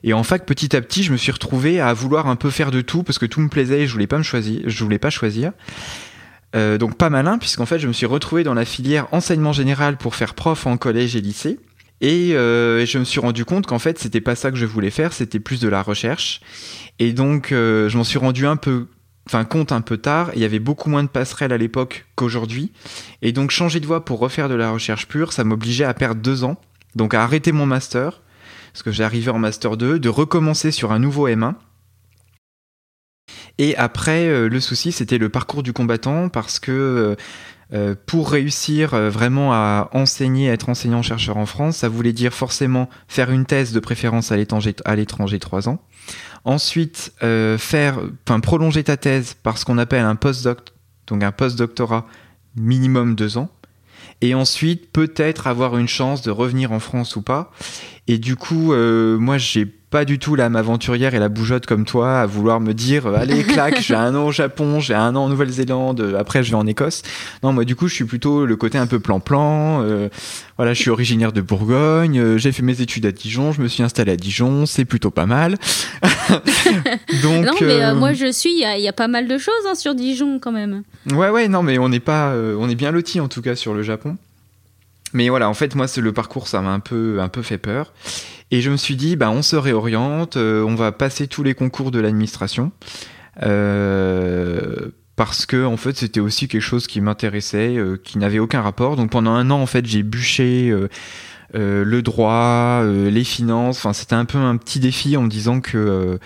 Et 0.05 0.13
en 0.13 0.23
fac, 0.23 0.45
petit 0.45 0.77
à 0.77 0.83
petit, 0.83 1.03
je 1.03 1.11
me 1.11 1.17
suis 1.17 1.33
retrouvé 1.33 1.81
à 1.81 1.95
vouloir 1.95 2.27
un 2.27 2.37
peu 2.37 2.51
faire 2.51 2.71
de 2.71 2.83
tout, 2.83 3.03
parce 3.03 3.19
que 3.19 3.27
tout 3.27 3.41
me 3.41 3.49
plaisait 3.49 3.81
et 3.81 3.87
je 3.87 3.93
voulais 3.93 4.07
pas 4.07 4.19
me 4.19 4.23
choisir. 4.23 4.61
Je 4.67 4.85
voulais 4.85 4.99
pas 4.99 5.11
choisir. 5.11 5.53
Donc 6.55 6.97
pas 6.97 7.11
malin, 7.11 7.37
puisqu'en 7.37 7.67
fait, 7.67 7.79
je 7.79 7.87
me 7.87 7.93
suis 7.93 8.07
retrouvé 8.07 8.43
dans 8.43 8.55
la 8.55 8.65
filière 8.65 9.09
enseignement 9.13 9.53
général 9.53 9.99
pour 9.99 10.15
faire 10.15 10.35
prof 10.35 10.67
en 10.67 10.79
collège 10.79 11.15
et 11.15 11.21
lycée. 11.21 11.59
Euh, 12.03 12.81
et 12.81 12.87
je 12.87 12.99
me 12.99 13.05
suis 13.05 13.21
rendu 13.21 13.45
compte 13.45 13.67
qu'en 13.67 13.79
fait, 13.79 13.99
c'était 13.99 14.21
pas 14.21 14.35
ça 14.35 14.51
que 14.51 14.57
je 14.57 14.67
voulais 14.67 14.91
faire, 14.91 15.13
c'était 15.13 15.41
plus 15.41 15.61
de 15.61 15.69
la 15.69 15.83
recherche. 15.83 16.41
Et 16.99 17.13
donc, 17.13 17.53
euh, 17.53 17.89
je 17.89 17.97
m'en 17.97 18.05
suis 18.05 18.19
rendu 18.19 18.47
un 18.47 18.57
peu, 18.57 18.87
enfin, 19.27 19.45
compte 19.45 19.73
un 19.73 19.81
peu 19.81 19.97
tard. 19.97 20.31
Il 20.35 20.41
y 20.41 20.45
avait 20.45 20.59
beaucoup 20.59 20.91
moins 20.91 21.03
de 21.03 21.09
passerelles 21.09 21.53
à 21.53 21.59
l'époque 21.59 22.07
qu'aujourd'hui. 22.15 22.73
Et 23.23 23.33
donc, 23.33 23.51
changer 23.51 23.81
de 23.81 23.87
voie 23.87 24.05
pour 24.05 24.19
refaire 24.19 24.49
de 24.49 24.55
la 24.55 24.71
recherche 24.71 25.09
pure, 25.09 25.33
ça 25.33 25.45
m'obligeait 25.45 25.85
à 25.85 25.95
perdre 25.95 26.21
deux 26.21 26.45
ans. 26.45 26.61
Donc, 26.95 27.15
à 27.15 27.23
arrêter 27.23 27.53
mon 27.53 27.67
master, 27.67 28.23
parce 28.73 28.83
que 28.83 28.93
j'arrivais 28.93 29.31
en 29.31 29.39
master 29.39 29.77
2, 29.77 29.99
de 29.99 30.09
recommencer 30.09 30.71
sur 30.71 30.93
un 30.93 30.99
nouveau 30.99 31.29
M1. 31.29 31.55
Et 33.59 33.77
après, 33.77 34.27
euh, 34.27 34.49
le 34.49 34.61
souci, 34.61 34.93
c'était 34.93 35.19
le 35.19 35.29
parcours 35.29 35.63
du 35.63 35.73
combattant, 35.73 36.29
parce 36.29 36.59
que 36.61 37.17
euh, 37.73 37.97
pour 38.07 38.31
réussir 38.31 38.95
euh, 38.95 39.11
vraiment 39.11 39.53
à 39.53 39.89
enseigner, 39.93 40.51
à 40.51 40.53
être 40.53 40.69
enseignant-chercheur 40.69 41.37
en 41.37 41.47
France, 41.47 41.79
ça 41.79 41.89
voulait 41.89 42.13
dire 42.13 42.33
forcément 42.33 42.89
faire 43.09 43.33
une 43.33 43.45
thèse 43.45 43.73
de 43.73 43.81
préférence 43.81 44.31
à 44.31 44.37
l'étranger 44.37 45.39
trois 45.41 45.69
ans. 45.69 45.83
Ensuite, 46.45 47.13
euh, 47.25 47.59
faire, 47.59 47.99
prolonger 48.41 48.85
ta 48.85 48.97
thèse 48.97 49.35
par 49.35 49.59
ce 49.59 49.65
qu'on 49.65 49.79
appelle 49.79 50.05
un 50.05 50.15
postdoc, 50.15 50.61
donc 51.09 51.25
un 51.25 51.33
postdoctorat 51.33 52.07
minimum 52.55 53.17
deux 53.17 53.37
ans. 53.37 53.51
Et 54.21 54.35
ensuite, 54.35 54.93
peut-être 54.93 55.49
avoir 55.49 55.77
une 55.77 55.89
chance 55.89 56.23
de 56.23 56.31
revenir 56.31 56.71
en 56.71 56.79
France 56.79 57.17
ou 57.17 57.23
pas. 57.23 57.51
Et 58.07 58.19
du 58.19 58.37
coup, 58.37 58.73
moi, 58.73 59.37
j'ai 59.37 59.76
pas 59.91 60.05
du 60.05 60.19
tout 60.19 60.35
l'âme 60.35 60.57
aventurière 60.57 61.15
et 61.15 61.19
la 61.19 61.29
bougeotte 61.29 61.67
comme 61.67 61.85
toi 61.85 62.21
à 62.21 62.27
vouloir 62.27 62.61
me 62.61 62.75
dire 62.75 63.07
euh, 63.07 63.15
allez 63.15 63.43
clac 63.45 63.81
j'ai 63.81 63.95
un 63.95 64.15
an 64.17 64.27
au 64.27 64.33
Japon 64.33 64.81
j'ai 64.81 64.95
un 64.95 65.15
an 65.15 65.25
en 65.25 65.29
Nouvelle-Zélande 65.29 66.01
euh, 66.01 66.19
après 66.19 66.43
je 66.43 66.51
vais 66.51 66.57
en 66.57 66.67
Écosse. 66.67 67.03
Non 67.43 67.53
moi 67.53 67.65
du 67.65 67.77
coup 67.77 67.87
je 67.87 67.95
suis 67.95 68.05
plutôt 68.05 68.47
le 68.47 68.57
côté 68.57 68.79
un 68.79 68.87
peu 68.87 68.99
plan-plan 68.99 69.83
euh, 69.83 70.09
voilà 70.57 70.75
je 70.75 70.81
suis 70.81 70.91
originaire 70.91 71.33
de 71.33 71.41
Bourgogne 71.41 72.37
j'ai 72.37 72.51
fait 72.51 72.63
mes 72.63 72.81
études 72.81 73.07
à 73.07 73.13
Dijon 73.13 73.53
je 73.53 73.63
me 73.63 73.69
suis 73.69 73.83
installé 73.83 74.13
à 74.13 74.17
Dijon 74.17 74.67
c'est 74.67 74.85
plutôt 74.85 75.11
pas 75.11 75.27
mal. 75.27 75.57
Donc 77.23 77.47
non 77.47 77.53
mais 77.61 77.95
moi 77.95 78.13
je 78.13 78.33
suis 78.33 78.51
il 78.51 78.81
y, 78.81 78.89
a 78.89 78.93
pas 78.93 79.09
mal 79.09 79.29
de 79.29 79.39
choses 79.39 79.55
hein, 79.69 79.75
sur 79.77 79.95
Dijon 79.95 80.41
quand 80.41 80.53
même. 80.53 80.83
Ouais 81.13 81.31
ouais 81.31 81.47
non 81.47 81.63
mais 81.63 81.79
on 81.79 81.89
n'est 81.89 82.01
pas 82.01 82.35
on 82.35 82.69
est 82.69 82.75
bien 82.75 82.91
loti 82.91 83.21
en 83.21 83.29
tout 83.29 83.43
cas 83.43 83.55
sur 83.55 83.73
le 83.73 83.83
Japon. 83.83 84.17
Mais 85.13 85.29
voilà, 85.29 85.49
en 85.49 85.55
fait, 85.55 85.75
moi, 85.75 85.89
c'est 85.89 86.01
le 86.01 86.13
parcours, 86.13 86.49
ça 86.49 86.61
m'a 86.61 86.71
un 86.71 86.81
peu, 86.81 87.21
un 87.21 87.29
peu 87.29 87.41
fait 87.41 87.57
peur. 87.57 87.93
Et 88.51 88.61
je 88.61 88.71
me 88.71 88.77
suis 88.77 88.97
dit, 88.97 89.17
bah, 89.17 89.31
on 89.31 89.43
se 89.43 89.57
réoriente, 89.57 90.37
euh, 90.37 90.63
on 90.63 90.75
va 90.75 90.93
passer 90.93 91.27
tous 91.27 91.43
les 91.43 91.55
concours 91.55 91.91
de 91.91 91.99
l'administration. 91.99 92.73
Euh, 93.43 94.91
parce 95.15 95.47
que 95.47 95.65
en 95.65 95.77
fait 95.77 95.97
c'était 95.97 96.21
aussi 96.21 96.47
quelque 96.49 96.63
chose 96.63 96.87
qui 96.87 97.01
m'intéressait, 97.01 97.77
euh, 97.77 97.97
qui 98.03 98.19
n'avait 98.19 98.39
aucun 98.39 98.63
rapport. 98.63 98.97
Donc 98.97 99.11
pendant 99.11 99.33
un 99.33 99.51
an 99.51 99.61
en 99.61 99.67
fait 99.67 99.87
j'ai 99.87 100.03
bûché 100.03 100.75
le 101.55 102.01
droit, 102.03 102.85
les 102.85 103.25
finances. 103.25 103.79
Enfin 103.79 103.93
c'était 103.93 104.15
un 104.15 104.27
peu 104.27 104.39
un 104.39 104.57
petit 104.57 104.81
défi 104.81 105.17
en 105.17 105.23
me 105.23 105.29
disant 105.29 105.61
que 105.61 106.19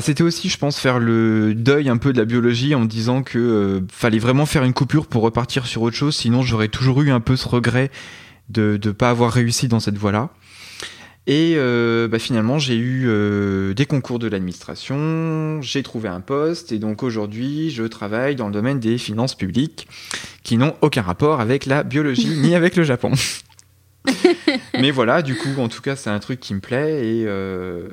c'était 0.00 0.22
aussi, 0.22 0.48
je 0.48 0.56
pense, 0.56 0.78
faire 0.78 0.98
le 0.98 1.54
deuil 1.54 1.88
un 1.88 1.98
peu 1.98 2.12
de 2.12 2.18
la 2.18 2.24
biologie 2.24 2.74
en 2.74 2.80
me 2.80 2.86
disant 2.86 3.22
que 3.22 3.82
fallait 3.90 4.18
vraiment 4.18 4.46
faire 4.46 4.64
une 4.64 4.72
coupure 4.72 5.06
pour 5.06 5.22
repartir 5.22 5.66
sur 5.66 5.82
autre 5.82 5.96
chose, 5.96 6.16
sinon 6.16 6.42
j'aurais 6.42 6.68
toujours 6.68 7.02
eu 7.02 7.10
un 7.10 7.20
peu 7.20 7.36
ce 7.36 7.48
regret 7.48 7.90
de 8.48 8.78
ne 8.82 8.90
pas 8.92 9.10
avoir 9.10 9.32
réussi 9.32 9.68
dans 9.68 9.80
cette 9.80 9.98
voie-là. 9.98 10.30
Et 11.26 11.54
euh, 11.56 12.08
bah, 12.08 12.18
finalement, 12.18 12.58
j'ai 12.58 12.74
eu 12.74 13.04
euh, 13.06 13.74
des 13.74 13.86
concours 13.86 14.18
de 14.18 14.26
l'administration, 14.26 15.62
j'ai 15.62 15.84
trouvé 15.84 16.08
un 16.08 16.20
poste, 16.20 16.72
et 16.72 16.80
donc 16.80 17.04
aujourd'hui, 17.04 17.70
je 17.70 17.84
travaille 17.84 18.34
dans 18.34 18.48
le 18.48 18.52
domaine 18.52 18.80
des 18.80 18.98
finances 18.98 19.36
publiques, 19.36 19.86
qui 20.42 20.56
n'ont 20.56 20.74
aucun 20.80 21.02
rapport 21.02 21.40
avec 21.40 21.66
la 21.66 21.84
biologie 21.84 22.26
ni 22.42 22.56
avec 22.56 22.74
le 22.74 22.82
Japon. 22.82 23.12
Mais 24.74 24.90
voilà, 24.90 25.22
du 25.22 25.36
coup, 25.36 25.50
en 25.58 25.68
tout 25.68 25.80
cas, 25.80 25.94
c'est 25.94 26.10
un 26.10 26.18
truc 26.18 26.40
qui 26.40 26.54
me 26.54 26.60
plaît, 26.60 27.06
et, 27.06 27.24
euh, 27.26 27.88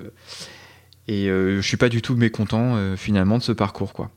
et 1.08 1.28
je 1.28 1.62
suis 1.62 1.78
pas 1.78 1.90
du 1.90 2.02
tout 2.02 2.16
mécontent 2.16 2.96
finalement 2.98 3.38
de 3.38 3.44
ce 3.44 3.52
parcours, 3.52 3.94
quoi. 3.94 4.10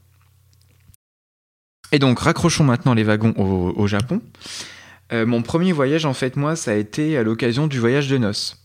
Et 1.94 1.98
donc, 1.98 2.20
raccrochons 2.20 2.64
maintenant 2.64 2.94
les 2.94 3.04
wagons 3.04 3.34
au, 3.36 3.74
au 3.76 3.86
Japon. 3.86 4.22
mon 5.12 5.42
premier 5.42 5.72
voyage, 5.72 6.06
en 6.06 6.14
fait, 6.14 6.36
moi, 6.36 6.56
ça 6.56 6.70
a 6.70 6.74
été 6.74 7.18
à 7.18 7.22
l'occasion 7.22 7.66
du 7.66 7.78
voyage 7.78 8.08
de 8.08 8.16
noces. 8.16 8.61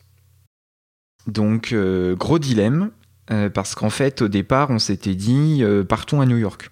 Donc, 1.27 1.73
euh, 1.73 2.15
gros 2.15 2.39
dilemme, 2.39 2.91
euh, 3.31 3.49
parce 3.49 3.75
qu'en 3.75 3.89
fait, 3.89 4.21
au 4.21 4.29
départ, 4.29 4.69
on 4.69 4.79
s'était 4.79 5.15
dit, 5.15 5.59
euh, 5.61 5.83
partons 5.83 6.21
à 6.21 6.25
New 6.25 6.37
York. 6.37 6.71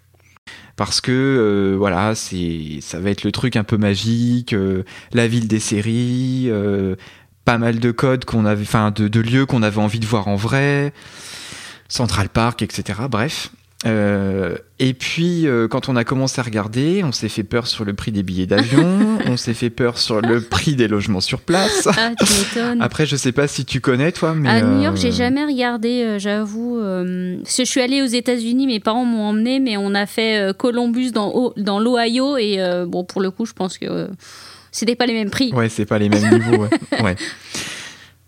Parce 0.78 1.02
que, 1.02 1.76
voilà, 1.78 2.15
c'est, 2.15 2.80
ça 2.82 3.00
va 3.00 3.10
être 3.10 3.24
le 3.24 3.32
truc 3.32 3.56
un 3.56 3.63
peu 3.63 3.78
magique, 3.78 4.54
la 5.13 5.28
ville 5.28 5.48
des 5.48 5.62
séries, 5.62 6.52
pas 7.46 7.58
mal 7.58 7.80
de 7.80 7.91
codes 7.91 8.26
qu'on 8.26 8.46
avait, 8.46 8.63
enfin, 8.63 8.91
de, 8.91 9.08
de 9.08 9.20
lieux 9.22 9.46
qu'on 9.46 9.63
avait 9.63 9.80
envie 9.82 10.00
de 10.00 10.06
voir 10.06 10.28
en 10.28 10.36
vrai, 10.36 10.94
Central 11.88 12.28
Park, 12.28 12.62
etc. 12.62 13.04
Bref. 13.10 13.52
Euh, 13.86 14.56
et 14.80 14.94
puis, 14.94 15.48
euh, 15.48 15.68
quand 15.68 15.90
on 15.90 15.96
a 15.96 16.04
commencé 16.04 16.40
à 16.40 16.44
regarder, 16.44 17.04
on 17.04 17.12
s'est 17.12 17.30
fait 17.30 17.44
peur 17.44 17.68
sur 17.68 17.86
le 17.86 17.94
prix 17.94 18.12
des 18.12 18.24
billets 18.24 18.48
d'avion, 18.48 19.20
on 19.26 19.38
s'est 19.38 19.54
fait 19.54 19.70
peur 19.70 19.98
sur 19.98 20.22
le 20.22 20.42
prix 20.42 20.76
des 20.76 20.88
logements 20.88 21.22
sur 21.22 21.42
place. 21.42 21.88
Ah, 21.88 22.12
tu 22.18 22.26
m'étonnes. 22.34 22.82
Après, 22.82 23.06
je 23.06 23.16
sais 23.16 23.32
pas 23.32 23.48
si 23.48 23.66
tu 23.66 23.82
connais, 23.82 24.12
toi, 24.12 24.34
mais. 24.34 24.50
À 24.50 24.62
New 24.62 24.82
York, 24.82 24.98
j'ai 24.98 25.10
euh, 25.10 25.12
jamais 25.12 25.46
regardé, 25.46 26.18
j'avoue. 26.20 26.80
je 26.80 27.64
suis 27.64 27.82
allée 27.82 28.02
aux 28.02 28.08
États-Unis, 28.08 28.66
mes 28.66 28.80
parents 28.80 29.06
m'ont 29.06 29.26
emmené, 29.26 29.60
mais 29.60 29.78
on 29.78 29.94
a 29.94 30.06
fait 30.06 30.56
Columbus 30.58 31.12
dans, 31.12 31.54
dans 31.58 31.80
l'Ohio, 31.80 32.38
et 32.38 32.58
bon, 32.88 33.04
pour 33.04 33.22
le 33.22 33.30
coup, 33.30 33.46
je 33.46 33.54
pense 33.54 33.78
que 33.78 34.10
c'était 34.72 34.96
pas 34.96 35.06
les 35.06 35.14
mêmes 35.14 35.30
prix. 35.30 35.54
Ouais, 35.54 35.70
c'est 35.70 35.86
pas 35.86 36.00
les 36.00 36.10
mêmes 36.10 36.30
niveaux, 36.30 36.64
ouais. 36.64 36.70
ouais. 37.04 37.16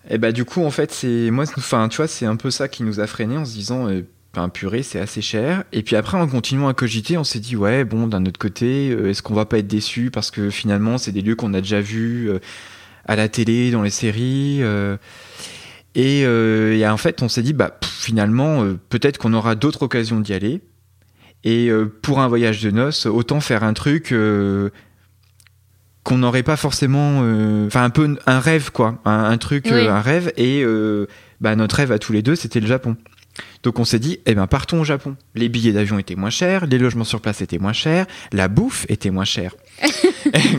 Et 0.09 0.17
bah, 0.17 0.31
du 0.31 0.45
coup, 0.45 0.63
en 0.63 0.71
fait, 0.71 0.91
c'est. 0.91 1.31
Moi, 1.31 1.45
enfin, 1.57 1.89
tu 1.89 1.97
vois, 1.97 2.07
c'est 2.07 2.25
un 2.25 2.35
peu 2.35 2.51
ça 2.51 2.67
qui 2.67 2.83
nous 2.83 2.99
a 2.99 3.07
freiné 3.07 3.37
en 3.37 3.43
se 3.43 3.53
disant 3.53 3.87
un 4.35 4.49
purée, 4.49 4.83
c'est 4.83 4.99
assez 4.99 5.21
cher. 5.21 5.63
Et 5.71 5.83
puis 5.83 5.95
après, 5.95 6.17
en 6.17 6.27
continuant 6.27 6.67
à 6.67 6.73
cogiter, 6.73 7.17
on 7.17 7.23
s'est 7.23 7.39
dit, 7.39 7.55
ouais, 7.55 7.83
bon, 7.83 8.07
d'un 8.07 8.25
autre 8.25 8.39
côté, 8.39 8.89
euh, 8.91 9.09
est-ce 9.09 9.21
qu'on 9.21 9.33
va 9.33 9.45
pas 9.45 9.59
être 9.59 9.67
déçu 9.67 10.11
parce 10.11 10.31
que 10.31 10.49
finalement, 10.49 10.97
c'est 10.97 11.11
des 11.11 11.21
lieux 11.21 11.35
qu'on 11.35 11.53
a 11.53 11.61
déjà 11.61 11.81
vus 11.81 12.29
euh, 12.29 12.39
à 13.05 13.15
la 13.15 13.29
télé, 13.29 13.71
dans 13.71 13.81
les 13.81 13.89
séries. 13.89 14.59
Euh. 14.61 14.97
et, 15.95 16.87
en 16.87 16.97
fait, 16.97 17.21
on 17.21 17.29
s'est 17.29 17.41
dit, 17.41 17.53
bah, 17.53 17.77
finalement, 17.83 18.63
peut-être 18.89 19.17
qu'on 19.17 19.33
aura 19.33 19.55
d'autres 19.55 19.83
occasions 19.83 20.19
d'y 20.19 20.33
aller. 20.33 20.61
Et 21.43 21.69
pour 22.01 22.19
un 22.19 22.27
voyage 22.27 22.61
de 22.61 22.71
noces, 22.71 23.05
autant 23.05 23.39
faire 23.39 23.63
un 23.63 23.73
truc 23.73 24.13
qu'on 26.03 26.17
n'aurait 26.17 26.43
pas 26.43 26.57
forcément. 26.57 27.19
Enfin, 27.65 27.83
un 27.83 27.89
peu 27.89 28.17
un 28.25 28.39
rêve, 28.39 28.71
quoi. 28.71 28.99
Un, 29.05 29.37
truc, 29.37 29.67
un 29.67 30.01
rêve. 30.01 30.33
Et 30.35 30.65
bah, 31.39 31.55
notre 31.55 31.77
rêve 31.77 31.91
à 31.91 31.99
tous 31.99 32.11
les 32.11 32.21
deux, 32.21 32.35
c'était 32.35 32.59
le 32.59 32.67
Japon. 32.67 32.97
Donc 33.63 33.79
on 33.79 33.85
s'est 33.85 33.99
dit, 33.99 34.19
eh 34.25 34.35
ben 34.35 34.47
partons 34.47 34.81
au 34.81 34.83
Japon. 34.83 35.15
Les 35.35 35.49
billets 35.49 35.73
d'avion 35.73 35.99
étaient 35.99 36.15
moins 36.15 36.29
chers, 36.29 36.65
les 36.65 36.77
logements 36.77 37.03
sur 37.03 37.21
place 37.21 37.41
étaient 37.41 37.57
moins 37.57 37.73
chers, 37.73 38.05
la 38.31 38.47
bouffe 38.47 38.85
était 38.89 39.11
moins 39.11 39.25
chère. 39.25 39.55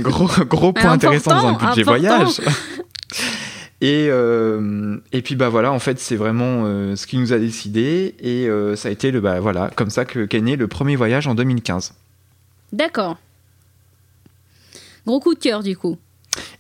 gros, 0.00 0.28
gros 0.44 0.72
point 0.72 0.92
intéressant 0.92 1.40
dans 1.40 1.52
le 1.52 1.66
budget 1.66 1.82
voyage. 1.82 2.40
Et, 3.80 4.08
euh, 4.10 4.96
et 5.12 5.22
puis 5.22 5.36
bah 5.36 5.48
voilà, 5.48 5.70
en 5.70 5.78
fait 5.78 6.00
c'est 6.00 6.16
vraiment 6.16 6.64
euh, 6.64 6.96
ce 6.96 7.06
qui 7.06 7.16
nous 7.16 7.32
a 7.32 7.38
décidé 7.38 8.16
et 8.18 8.48
euh, 8.48 8.74
ça 8.74 8.88
a 8.88 8.90
été 8.90 9.12
le 9.12 9.20
bah 9.20 9.38
voilà 9.38 9.70
comme 9.76 9.90
ça 9.90 10.04
que 10.04 10.24
qu'est 10.24 10.40
né 10.40 10.56
le 10.56 10.66
premier 10.66 10.96
voyage 10.96 11.28
en 11.28 11.36
2015. 11.36 11.94
D'accord. 12.72 13.18
Gros 15.06 15.20
coup 15.20 15.34
de 15.34 15.38
cœur 15.38 15.62
du 15.62 15.76
coup. 15.76 15.96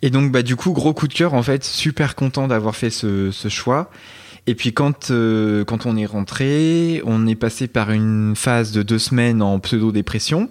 Et 0.00 0.10
donc 0.10 0.30
bah 0.30 0.44
du 0.44 0.54
coup 0.54 0.70
gros 0.70 0.94
coup 0.94 1.08
de 1.08 1.12
cœur 1.14 1.34
en 1.34 1.42
fait 1.42 1.64
super 1.64 2.14
content 2.14 2.46
d'avoir 2.46 2.76
fait 2.76 2.90
ce, 2.90 3.32
ce 3.32 3.48
choix 3.48 3.90
et 4.48 4.54
puis 4.54 4.72
quand, 4.72 5.10
euh, 5.10 5.62
quand 5.64 5.84
on 5.84 5.94
est 5.98 6.06
rentré, 6.06 7.02
on 7.04 7.26
est 7.26 7.34
passé 7.34 7.66
par 7.66 7.90
une 7.90 8.32
phase 8.34 8.72
de 8.72 8.82
deux 8.82 8.98
semaines 8.98 9.42
en 9.42 9.58
pseudo-dépression, 9.58 10.48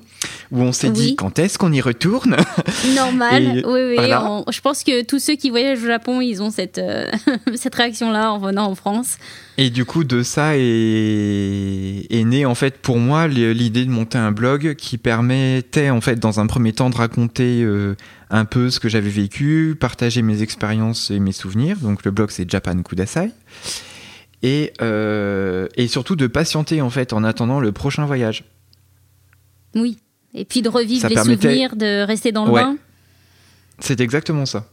où 0.51 0.61
on 0.61 0.71
s'est 0.71 0.91
dit 0.91 1.15
quand 1.15 1.39
est-ce 1.39 1.57
qu'on 1.57 1.73
y 1.73 1.81
retourne? 1.81 2.37
Normal, 2.95 3.63
oui, 3.65 3.97
oui. 3.97 4.11
je 4.51 4.61
pense 4.61 4.83
que 4.83 5.03
tous 5.03 5.17
ceux 5.17 5.33
qui 5.33 5.49
voyagent 5.49 5.81
au 5.81 5.87
Japon, 5.87 6.21
ils 6.21 6.43
ont 6.43 6.51
cette, 6.51 6.77
euh, 6.77 7.09
cette 7.55 7.73
réaction-là 7.73 8.31
en 8.31 8.37
venant 8.37 8.67
en 8.67 8.75
France. 8.75 9.17
Et 9.57 9.71
du 9.71 9.83
coup, 9.83 10.03
de 10.03 10.21
ça 10.21 10.51
est, 10.55 12.05
est 12.11 12.23
née 12.23 12.45
en 12.45 12.53
fait 12.53 12.77
pour 12.77 12.99
moi 12.99 13.27
l'idée 13.27 13.83
de 13.83 13.89
monter 13.89 14.19
un 14.19 14.31
blog 14.31 14.75
qui 14.75 14.99
permettait 14.99 15.89
en 15.89 16.01
fait 16.01 16.19
dans 16.19 16.39
un 16.39 16.45
premier 16.45 16.71
temps 16.71 16.91
de 16.91 16.97
raconter 16.97 17.63
euh, 17.63 17.95
un 18.29 18.45
peu 18.45 18.69
ce 18.69 18.79
que 18.79 18.89
j'avais 18.89 19.09
vécu, 19.09 19.75
partager 19.79 20.21
mes 20.21 20.43
expériences 20.43 21.09
et 21.09 21.19
mes 21.19 21.31
souvenirs. 21.31 21.77
Donc 21.77 22.05
le 22.05 22.11
blog 22.11 22.29
c'est 22.29 22.47
Japan 22.47 22.83
Kudasai. 22.83 23.31
Et, 24.43 24.73
et 24.79 25.87
surtout 25.87 26.15
de 26.15 26.27
patienter 26.27 26.81
en 26.81 26.89
fait 26.89 27.11
en 27.11 27.23
attendant 27.23 27.59
le 27.59 27.71
prochain 27.71 28.05
voyage. 28.05 28.43
Oui. 29.75 29.97
Et 30.33 30.45
puis 30.45 30.61
de 30.61 30.69
revivre 30.69 31.09
les 31.09 31.15
souvenirs, 31.15 31.75
de 31.75 32.05
rester 32.05 32.31
dans 32.31 32.45
le 32.45 32.53
bain. 32.53 32.77
C'est 33.79 34.01
exactement 34.01 34.45
ça. 34.45 34.67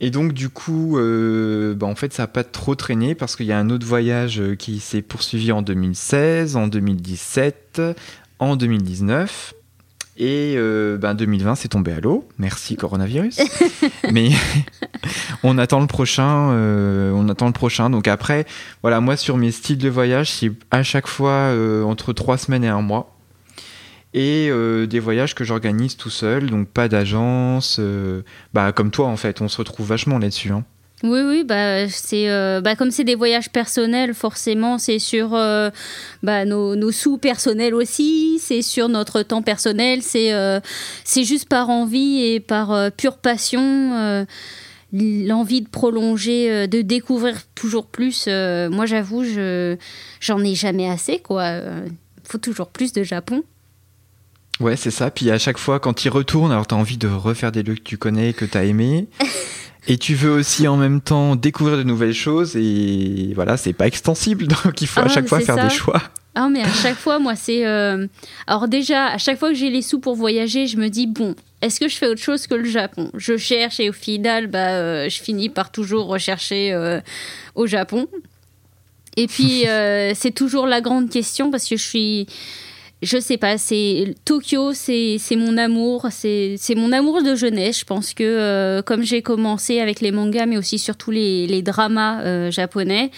Et 0.00 0.10
donc 0.10 0.32
du 0.32 0.48
coup, 0.48 0.98
euh, 0.98 1.74
bah, 1.74 1.86
en 1.86 1.94
fait, 1.94 2.12
ça 2.12 2.24
n'a 2.24 2.26
pas 2.26 2.42
trop 2.42 2.74
traîné 2.74 3.14
parce 3.14 3.36
qu'il 3.36 3.46
y 3.46 3.52
a 3.52 3.58
un 3.58 3.70
autre 3.70 3.86
voyage 3.86 4.40
euh, 4.40 4.56
qui 4.56 4.80
s'est 4.80 5.00
poursuivi 5.00 5.52
en 5.52 5.62
2016, 5.62 6.56
en 6.56 6.66
2017, 6.66 7.80
en 8.40 8.56
2019. 8.56 9.54
Et 10.18 10.54
euh, 10.56 10.98
2020, 10.98 11.44
ben, 11.44 11.54
c'est 11.54 11.68
tombé 11.68 11.92
à 11.92 12.00
l'eau. 12.00 12.28
Merci 12.38 12.76
coronavirus. 12.76 13.40
Mais 14.12 14.30
on 15.42 15.58
attend 15.58 15.80
le 15.80 15.86
prochain. 15.86 16.50
Euh, 16.52 17.12
on 17.14 17.28
attend 17.28 17.46
le 17.46 17.52
prochain. 17.52 17.88
Donc 17.90 18.08
après, 18.08 18.46
voilà, 18.82 19.00
moi 19.00 19.16
sur 19.16 19.36
mes 19.36 19.50
styles 19.50 19.78
de 19.78 19.88
voyage, 19.88 20.30
c'est 20.30 20.52
à 20.70 20.82
chaque 20.82 21.06
fois 21.06 21.54
entre 21.84 22.12
trois 22.12 22.36
semaines 22.36 22.64
et 22.64 22.68
un 22.68 22.82
mois 22.82 23.12
et 24.14 24.48
euh, 24.50 24.86
des 24.86 25.00
voyages 25.00 25.34
que 25.34 25.44
j'organise 25.44 25.96
tout 25.96 26.10
seul, 26.10 26.50
donc 26.50 26.68
pas 26.68 26.88
d'agence, 26.88 27.78
euh, 27.80 28.22
bah, 28.52 28.72
comme 28.72 28.90
toi 28.90 29.06
en 29.06 29.16
fait, 29.16 29.40
on 29.40 29.48
se 29.48 29.58
retrouve 29.58 29.88
vachement 29.88 30.18
là-dessus. 30.18 30.50
Hein. 30.50 30.64
Oui, 31.02 31.20
oui, 31.20 31.44
bah, 31.44 31.88
c'est, 31.88 32.30
euh, 32.30 32.60
bah, 32.60 32.76
comme 32.76 32.90
c'est 32.90 33.04
des 33.04 33.14
voyages 33.14 33.50
personnels, 33.50 34.14
forcément, 34.14 34.78
c'est 34.78 34.98
sur 34.98 35.30
bah, 35.30 36.44
nos, 36.44 36.76
nos, 36.76 36.92
sous 36.92 37.18
personnels 37.18 37.74
aussi, 37.74 38.38
c'est 38.40 38.62
sur 38.62 38.88
notre 38.88 39.22
temps 39.22 39.42
personnel, 39.42 40.02
c'est, 40.02 40.32
c'est 41.04 41.24
juste 41.24 41.48
par 41.48 41.70
envie 41.70 42.22
et 42.22 42.40
par 42.40 42.92
pure 42.92 43.18
passion, 43.18 44.26
l'envie 44.92 45.62
de 45.62 45.68
prolonger, 45.68 46.68
de 46.68 46.82
découvrir 46.82 47.36
toujours 47.54 47.86
plus. 47.86 48.28
moi, 48.28 48.86
j'avoue, 48.86 49.24
je, 49.24 49.76
j'en 50.20 50.42
ai 50.44 50.54
jamais 50.54 50.88
assez, 50.88 51.18
quoi. 51.18 51.50
Il 51.50 52.28
faut 52.28 52.38
toujours 52.38 52.68
plus 52.68 52.92
de 52.92 53.02
Japon. 53.02 53.42
Ouais, 54.60 54.76
c'est 54.76 54.92
ça. 54.92 55.10
Puis 55.10 55.30
à 55.30 55.38
chaque 55.38 55.58
fois, 55.58 55.80
quand 55.80 56.04
il 56.04 56.08
retourne, 56.08 56.52
alors 56.52 56.66
tu 56.66 56.74
as 56.74 56.78
envie 56.78 56.96
de 56.98 57.08
refaire 57.08 57.50
des 57.50 57.62
lieux 57.64 57.74
que 57.74 57.82
tu 57.82 57.98
connais, 57.98 58.32
que 58.32 58.44
tu 58.44 58.56
as 58.56 58.64
aimé. 58.64 59.08
et 59.88 59.98
tu 59.98 60.14
veux 60.14 60.30
aussi 60.30 60.68
en 60.68 60.76
même 60.76 61.00
temps 61.00 61.34
découvrir 61.34 61.76
de 61.76 61.82
nouvelles 61.82 62.14
choses. 62.14 62.56
Et 62.56 63.32
voilà, 63.34 63.56
c'est 63.56 63.72
pas 63.72 63.86
extensible. 63.86 64.46
Donc 64.64 64.80
il 64.80 64.86
faut 64.86 65.00
à 65.00 65.04
ah, 65.06 65.08
chaque 65.08 65.28
fois 65.28 65.40
faire 65.40 65.62
des 65.62 65.74
choix. 65.74 66.02
Ah, 66.34 66.48
mais 66.48 66.62
à 66.62 66.72
chaque 66.72 66.96
fois, 66.96 67.18
moi, 67.18 67.34
c'est. 67.36 67.66
Euh, 67.66 68.06
alors, 68.46 68.68
déjà, 68.68 69.06
à 69.08 69.18
chaque 69.18 69.38
fois 69.38 69.50
que 69.50 69.54
j'ai 69.54 69.68
les 69.68 69.82
sous 69.82 69.98
pour 70.00 70.14
voyager, 70.14 70.66
je 70.66 70.78
me 70.78 70.88
dis, 70.88 71.06
bon, 71.06 71.34
est-ce 71.60 71.78
que 71.78 71.88
je 71.88 71.96
fais 71.96 72.06
autre 72.06 72.22
chose 72.22 72.46
que 72.46 72.54
le 72.54 72.64
Japon? 72.64 73.10
Je 73.14 73.36
cherche 73.36 73.80
et 73.80 73.90
au 73.90 73.92
final, 73.92 74.46
bah, 74.46 74.70
euh, 74.70 75.08
je 75.10 75.20
finis 75.20 75.50
par 75.50 75.70
toujours 75.70 76.06
rechercher 76.06 76.72
euh, 76.72 77.00
au 77.54 77.66
Japon. 77.66 78.06
Et 79.18 79.26
puis, 79.26 79.64
c'est 80.14 80.34
toujours 80.34 80.66
la 80.66 80.80
grande 80.80 81.10
question 81.10 81.50
parce 81.50 81.68
que 81.68 81.76
je 81.76 81.82
suis 81.82 82.26
je 83.02 83.18
sais 83.18 83.36
pas, 83.36 83.58
c'est 83.58 84.14
Tokyo, 84.24 84.72
c'est 84.72 85.18
mon 85.36 85.58
amour, 85.58 86.06
c'est 86.10 86.74
mon 86.76 86.92
amour 86.92 87.22
de 87.22 87.34
jeunesse. 87.34 87.80
Je 87.80 87.84
pense 87.84 88.14
que 88.14 88.22
euh, 88.22 88.80
comme 88.80 89.02
j'ai 89.02 89.22
commencé 89.22 89.80
avec 89.80 90.00
les 90.00 90.12
mangas, 90.12 90.46
mais 90.46 90.56
aussi 90.56 90.78
surtout 90.78 91.10
les, 91.10 91.48
les 91.48 91.62
dramas 91.62 92.20
euh, 92.22 92.50
japonais, 92.52 93.10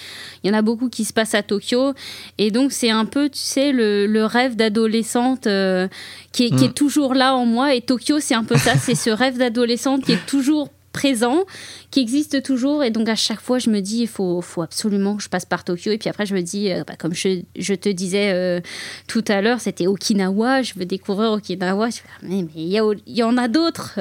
il 0.42 0.50
y 0.50 0.54
en 0.54 0.58
a 0.58 0.62
beaucoup 0.62 0.88
qui 0.88 1.04
se 1.04 1.12
passent 1.12 1.34
à 1.34 1.42
Tokyo, 1.42 1.92
et 2.38 2.50
donc 2.50 2.72
c'est 2.72 2.90
un 2.90 3.04
peu, 3.04 3.28
tu 3.28 3.38
sais, 3.38 3.72
le, 3.72 4.06
le 4.06 4.24
rêve 4.24 4.56
d'adolescente 4.56 5.46
euh, 5.46 5.86
qui, 6.32 6.50
qui, 6.50 6.64
est 6.64 6.68
mm. 6.68 6.74
toujours 6.74 7.14
là 7.14 7.34
en 7.34 7.44
moi. 7.44 7.74
Et 7.74 7.82
Tokyo, 7.82 8.20
c'est 8.20 8.34
un 8.34 8.44
peu 8.44 8.56
ça, 8.56 8.76
c'est 8.76 8.94
ce 8.94 9.10
rêve 9.10 9.36
d'adolescente 9.36 10.04
qui 10.04 10.12
est 10.12 10.26
toujours 10.26 10.70
présent, 10.94 11.44
qui 11.90 12.00
existe 12.00 12.42
toujours. 12.42 12.82
Et 12.82 12.90
donc, 12.90 13.10
à 13.10 13.16
chaque 13.16 13.40
fois, 13.40 13.58
je 13.58 13.68
me 13.68 13.80
dis, 13.80 14.02
il 14.02 14.08
faut, 14.08 14.40
faut 14.40 14.62
absolument 14.62 15.16
que 15.16 15.22
je 15.22 15.28
passe 15.28 15.44
par 15.44 15.64
Tokyo. 15.64 15.92
Et 15.92 15.98
puis 15.98 16.08
après, 16.08 16.24
je 16.24 16.34
me 16.34 16.40
dis, 16.40 16.72
euh, 16.72 16.84
bah, 16.86 16.94
comme 16.96 17.12
je, 17.12 17.42
je, 17.56 17.74
te 17.74 17.90
disais 17.90 18.32
euh, 18.32 18.60
tout 19.06 19.24
à 19.28 19.42
l'heure, 19.42 19.60
c'était 19.60 19.86
Okinawa. 19.86 20.62
Je 20.62 20.72
veux 20.76 20.86
découvrir 20.86 21.32
Okinawa. 21.32 21.90
Je 21.90 22.00
mais 22.22 22.46
il 22.54 22.72
y, 22.72 22.80
y, 23.18 23.22
en 23.22 23.36
a 23.36 23.48
d'autres. 23.48 24.00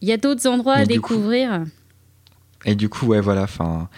Il 0.00 0.08
y 0.08 0.12
a 0.12 0.16
d'autres 0.16 0.48
endroits 0.48 0.74
à 0.74 0.84
découvrir. 0.86 1.64
et 2.64 2.74
du 2.74 2.88
coup, 2.88 3.06
ouais, 3.06 3.20
voilà. 3.20 3.42
Enfin, 3.42 3.88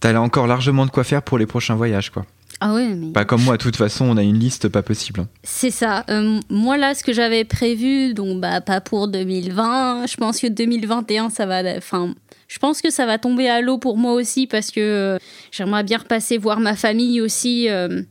t'as 0.00 0.16
encore 0.18 0.46
largement 0.46 0.86
de 0.86 0.90
quoi 0.90 1.04
faire 1.04 1.22
pour 1.22 1.38
les 1.38 1.46
prochains 1.46 1.74
voyages, 1.74 2.10
quoi. 2.10 2.24
Ah 2.60 2.74
ouais, 2.74 2.88
mais... 2.88 3.12
Pas 3.12 3.24
comme 3.24 3.42
moi, 3.42 3.56
de 3.56 3.62
toute 3.62 3.76
façon, 3.76 4.06
on 4.06 4.16
a 4.16 4.22
une 4.22 4.38
liste 4.38 4.68
pas 4.68 4.82
possible. 4.82 5.20
Hein. 5.20 5.28
C'est 5.42 5.70
ça. 5.70 6.04
Euh, 6.08 6.40
moi, 6.48 6.78
là, 6.78 6.94
ce 6.94 7.04
que 7.04 7.12
j'avais 7.12 7.44
prévu, 7.44 8.14
donc 8.14 8.40
bah, 8.40 8.60
pas 8.60 8.80
pour 8.80 9.08
2020, 9.08 10.06
je 10.06 10.16
pense 10.16 10.40
que 10.40 10.46
2021, 10.46 11.30
ça 11.30 11.44
va... 11.44 11.62
Enfin, 11.76 12.14
je 12.48 12.58
pense 12.58 12.80
que 12.80 12.90
ça 12.90 13.04
va 13.04 13.18
tomber 13.18 13.48
à 13.48 13.60
l'eau 13.60 13.76
pour 13.76 13.98
moi 13.98 14.12
aussi 14.12 14.46
parce 14.46 14.70
que 14.70 14.80
euh, 14.80 15.18
j'aimerais 15.50 15.82
bien 15.82 15.98
repasser 15.98 16.38
voir 16.38 16.60
ma 16.60 16.76
famille 16.76 17.20
aussi 17.20 17.68
euh, 17.68 18.02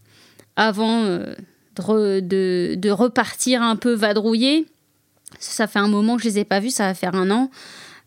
avant 0.55 1.03
de, 1.05 2.19
de, 2.19 2.75
de, 2.75 2.89
repartir 2.89 3.63
un 3.63 3.77
peu 3.77 3.93
vadrouiller. 3.93 4.67
Ça 5.39 5.67
fait 5.67 5.79
un 5.79 5.88
moment 5.88 6.17
que 6.17 6.23
je 6.23 6.27
les 6.27 6.39
ai 6.39 6.45
pas 6.45 6.60
vus, 6.60 6.69
ça 6.69 6.88
va 6.88 6.93
faire 6.93 7.15
un 7.15 7.31
an. 7.31 7.49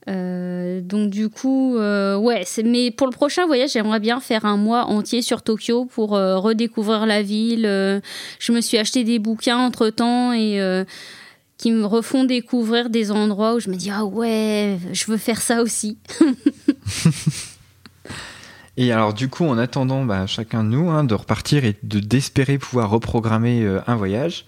Euh, 0.09 0.81
donc 0.81 1.11
du 1.11 1.29
coup, 1.29 1.77
euh, 1.77 2.17
ouais, 2.17 2.45
mais 2.65 2.91
pour 2.91 3.07
le 3.07 3.13
prochain 3.13 3.47
voyage, 3.47 3.73
j'aimerais 3.73 4.01
bien 4.01 4.21
faire 4.21 4.45
un 4.45 4.57
mois 4.57 4.85
entier 4.85 5.23
sur 5.23 5.43
Tokyo 5.43 5.85
pour 5.85 6.17
euh, 6.17 6.39
redécouvrir 6.39 7.05
la 7.05 7.23
ville. 7.23 7.65
je 7.65 8.53
me 8.53 8.61
suis 8.61 8.79
acheté 8.79 9.05
des 9.05 9.19
bouquins 9.19 9.59
entre 9.59 9.91
temps 9.91 10.33
et 10.33 10.61
qui 11.59 11.73
me 11.73 11.85
refont 11.85 12.25
découvrir 12.25 12.89
des 12.89 13.11
endroits 13.11 13.55
où 13.55 13.61
je 13.61 13.69
me 13.69 13.75
dis 13.75 13.91
ah 13.91 14.05
ouais, 14.05 14.79
je 14.93 15.07
veux 15.07 15.17
faire 15.17 15.41
ça 15.41 15.63
aussi. 15.63 15.99
et 18.77 18.93
alors 18.93 19.13
du 19.13 19.29
coup, 19.29 19.45
en 19.45 19.59
attendant 19.59 20.05
bah, 20.05 20.27
chacun 20.27 20.65
de 20.65 20.69
nous 20.69 20.89
hein, 20.89 21.05
de 21.05 21.15
repartir 21.15 21.65
et 21.65 21.77
de 21.83 21.99
d'espérer 21.99 22.59
pouvoir 22.59 22.91
reprogrammer 22.91 23.67
un 23.87 23.97
voyage. 23.97 24.47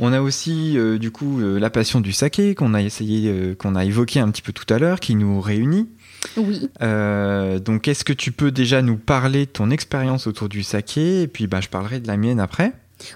On 0.00 0.12
a 0.12 0.20
aussi 0.20 0.78
euh, 0.78 0.98
du 0.98 1.10
coup 1.10 1.40
euh, 1.40 1.58
la 1.58 1.70
passion 1.70 2.00
du 2.00 2.12
saké 2.12 2.54
qu'on 2.54 2.74
a 2.74 2.82
essayé, 2.82 3.30
euh, 3.30 3.54
qu'on 3.54 3.74
a 3.74 3.84
évoqué 3.84 4.20
un 4.20 4.30
petit 4.30 4.42
peu 4.42 4.52
tout 4.52 4.72
à 4.72 4.78
l'heure, 4.78 5.00
qui 5.00 5.14
nous 5.14 5.40
réunit. 5.40 5.88
Oui. 6.36 6.68
donc, 6.80 7.86
est-ce 7.86 8.04
que 8.04 8.12
tu 8.12 8.32
peux 8.32 8.50
déjà 8.50 8.82
nous 8.82 8.96
parler 8.96 9.46
de 9.46 9.50
ton 9.50 9.70
expérience 9.70 10.26
autour 10.26 10.48
du 10.48 10.64
saké? 10.64 11.22
Et 11.22 11.28
puis, 11.28 11.46
bah, 11.46 11.60
je 11.60 11.68
parlerai 11.68 12.00
de 12.00 12.08
la 12.08 12.16
mienne 12.16 12.40
après. 12.40 12.72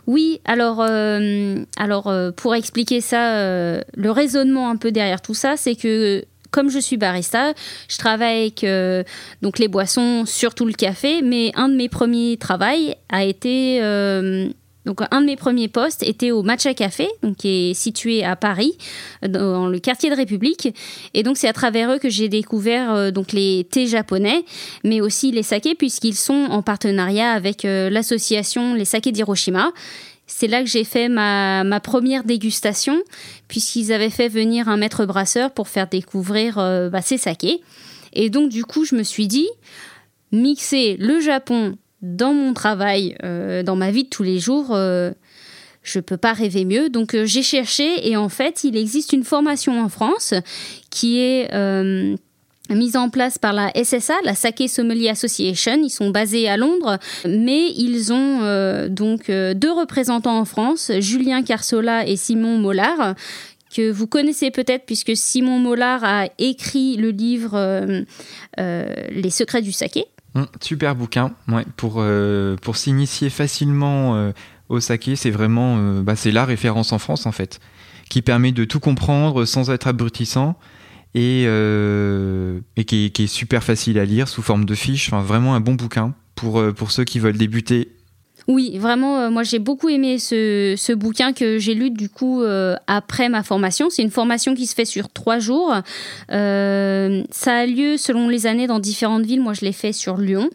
Oui, 0.06 0.40
alors, 0.44 0.80
alors 1.76 2.14
pour 2.36 2.54
expliquer 2.54 3.00
ça, 3.00 3.80
le 3.80 4.10
raisonnement 4.10 4.70
un 4.70 4.76
peu 4.76 4.92
derrière 4.92 5.20
tout 5.20 5.34
ça, 5.34 5.56
c'est 5.56 5.74
que 5.74 6.24
comme 6.52 6.70
je 6.70 6.78
suis 6.78 6.96
barista, 6.96 7.54
je 7.88 7.98
travaille 7.98 8.40
avec 8.42 8.64
donc 9.42 9.58
les 9.58 9.68
boissons, 9.68 10.22
surtout 10.24 10.64
le 10.64 10.72
café, 10.72 11.22
mais 11.22 11.50
un 11.56 11.68
de 11.68 11.74
mes 11.74 11.88
premiers 11.88 12.36
travaux 12.36 12.94
a 13.08 13.24
été 13.24 13.80
donc, 14.84 15.00
un 15.12 15.20
de 15.20 15.26
mes 15.26 15.36
premiers 15.36 15.68
postes 15.68 16.02
était 16.02 16.32
au 16.32 16.42
Matcha 16.42 16.74
Café, 16.74 17.08
donc, 17.22 17.36
qui 17.36 17.70
est 17.70 17.74
situé 17.74 18.24
à 18.24 18.34
Paris, 18.34 18.76
dans 19.26 19.68
le 19.68 19.78
quartier 19.78 20.10
de 20.10 20.16
République. 20.16 20.74
Et 21.14 21.22
donc, 21.22 21.36
c'est 21.36 21.46
à 21.46 21.52
travers 21.52 21.92
eux 21.92 21.98
que 21.98 22.08
j'ai 22.08 22.28
découvert 22.28 22.92
euh, 22.92 23.10
donc, 23.12 23.32
les 23.32 23.66
thés 23.70 23.86
japonais, 23.86 24.44
mais 24.82 25.00
aussi 25.00 25.30
les 25.30 25.44
sakés, 25.44 25.76
puisqu'ils 25.76 26.16
sont 26.16 26.48
en 26.50 26.62
partenariat 26.62 27.32
avec 27.32 27.64
euh, 27.64 27.90
l'association 27.90 28.74
Les 28.74 28.84
Sakés 28.84 29.12
d'Hiroshima. 29.12 29.70
C'est 30.26 30.48
là 30.48 30.62
que 30.62 30.68
j'ai 30.68 30.84
fait 30.84 31.08
ma, 31.08 31.62
ma, 31.62 31.78
première 31.78 32.24
dégustation, 32.24 33.00
puisqu'ils 33.46 33.92
avaient 33.92 34.10
fait 34.10 34.28
venir 34.28 34.68
un 34.68 34.76
maître 34.76 35.04
brasseur 35.04 35.52
pour 35.52 35.68
faire 35.68 35.86
découvrir 35.86 36.58
euh, 36.58 36.88
bah, 36.88 37.02
ces 37.02 37.18
sakés. 37.18 37.60
Et 38.14 38.30
donc, 38.30 38.48
du 38.48 38.64
coup, 38.64 38.84
je 38.84 38.96
me 38.96 39.04
suis 39.04 39.28
dit, 39.28 39.48
mixer 40.32 40.96
le 40.98 41.20
Japon 41.20 41.76
dans 42.02 42.34
mon 42.34 42.52
travail, 42.52 43.16
euh, 43.22 43.62
dans 43.62 43.76
ma 43.76 43.90
vie 43.90 44.04
de 44.04 44.08
tous 44.08 44.24
les 44.24 44.40
jours, 44.40 44.68
euh, 44.72 45.12
je 45.82 45.98
ne 45.98 46.02
peux 46.02 46.16
pas 46.16 46.32
rêver 46.32 46.64
mieux. 46.64 46.90
Donc 46.90 47.14
euh, 47.14 47.24
j'ai 47.24 47.42
cherché 47.42 48.08
et 48.08 48.16
en 48.16 48.28
fait, 48.28 48.64
il 48.64 48.76
existe 48.76 49.12
une 49.12 49.24
formation 49.24 49.80
en 49.80 49.88
France 49.88 50.34
qui 50.90 51.20
est 51.20 51.48
mise 52.70 52.96
en 52.96 53.10
place 53.10 53.38
par 53.38 53.52
la 53.52 53.70
SSA, 53.74 54.14
la 54.24 54.34
Sake 54.34 54.68
Sommelier 54.68 55.10
Association. 55.10 55.80
Ils 55.82 55.90
sont 55.90 56.10
basés 56.10 56.48
à 56.48 56.56
Londres, 56.56 56.98
mais 57.26 57.70
ils 57.76 58.12
ont 58.12 58.86
donc 58.88 59.30
deux 59.30 59.72
représentants 59.72 60.38
en 60.38 60.44
France, 60.44 60.90
Julien 61.00 61.42
Carsola 61.42 62.06
et 62.06 62.16
Simon 62.16 62.58
Mollard, 62.58 63.14
que 63.74 63.90
vous 63.90 64.06
connaissez 64.06 64.50
peut-être 64.50 64.86
puisque 64.86 65.16
Simon 65.16 65.58
Mollard 65.58 66.04
a 66.04 66.28
écrit 66.38 66.96
le 66.96 67.10
livre 67.10 68.04
Les 68.56 69.30
secrets 69.30 69.62
du 69.62 69.72
saké. 69.72 70.06
Hum, 70.34 70.46
super 70.60 70.94
bouquin, 70.94 71.32
ouais, 71.48 71.66
pour, 71.76 71.96
euh, 71.98 72.56
s'initier 72.72 73.28
facilement 73.28 74.16
euh, 74.16 74.32
au 74.70 74.80
saké, 74.80 75.14
c'est 75.14 75.30
vraiment 75.30 75.76
euh, 75.78 76.02
bah, 76.02 76.14
la 76.24 76.44
référence 76.46 76.92
en 76.92 76.98
France 76.98 77.26
en 77.26 77.32
fait, 77.32 77.60
qui 78.08 78.22
permet 78.22 78.52
de 78.52 78.64
tout 78.64 78.80
comprendre 78.80 79.44
sans 79.44 79.70
être 79.70 79.86
abrutissant 79.86 80.56
et, 81.14 81.46
qui, 82.86 83.12
est 83.18 83.26
super 83.26 83.62
facile 83.62 83.98
à 83.98 84.06
lire 84.06 84.26
sous 84.26 84.40
forme 84.40 84.64
de 84.64 84.74
fiches. 84.74 85.12
Enfin, 85.12 85.22
vraiment 85.22 85.54
un 85.54 85.60
bon 85.60 85.74
bouquin 85.74 86.14
pour 86.34 86.90
ceux 86.90 87.04
qui 87.04 87.18
veulent 87.18 87.36
débuter 87.36 87.92
Oui, 88.48 88.76
vraiment, 88.78 89.30
moi 89.30 89.44
j'ai 89.44 89.58
beaucoup 89.58 89.88
aimé 89.88 90.18
ce, 90.18 90.92
bouquin 90.94 91.32
que 91.32 91.58
j'ai 91.58 91.74
lu 91.74 91.90
du 91.90 92.08
coup 92.08 92.42
après 92.86 93.28
ma 93.28 93.42
formation. 93.42 93.88
C'est 93.88 94.02
une 94.02 94.10
formation 94.10 94.54
qui 94.54 94.66
se 94.66 94.74
fait 94.74 94.84
sur 94.84 95.08
trois 95.08 95.38
jours. 95.38 95.72
ça 96.28 96.32
a 96.32 97.66
lieu 97.66 97.96
selon 97.96 98.28
les 98.28 98.46
années 98.46 98.66
dans 98.66 98.80
différentes 98.80 99.24
villes. 99.24 99.40
Moi 99.40 99.54
je 99.54 99.60
l'ai 99.60 99.72
fait 99.72 99.92
sur 99.92 100.16
Lyon. 100.16 100.50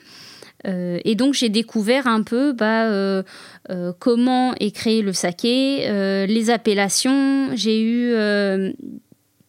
Euh, 0.65 1.00
et 1.06 1.15
donc 1.15 1.34
j'ai 1.34 1.50
découvert 1.50 2.08
un 2.08 2.23
peu 2.23 2.52
bah, 2.52 2.86
euh, 2.86 3.23
euh, 3.69 3.93
comment 3.97 4.54
est 4.56 4.71
créé 4.71 5.02
le 5.02 5.13
saké, 5.13 5.88
les 6.28 6.50
appellations. 6.50 7.56
J'ai 7.56 7.82
eu 7.82 8.15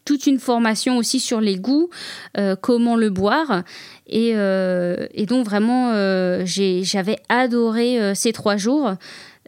toute 0.05 0.27
une 0.27 0.38
formation 0.38 0.96
aussi 0.96 1.20
sur 1.20 1.40
les 1.40 1.57
goûts, 1.57 1.90
comment 2.61 2.96
le 2.96 3.11
boire. 3.11 3.62
Et, 4.09 4.31
et 4.31 5.27
donc 5.27 5.44
vraiment, 5.44 5.92
j'avais 6.44 7.18
adoré 7.29 8.14
ces 8.14 8.33
trois 8.33 8.57
jours. 8.57 8.94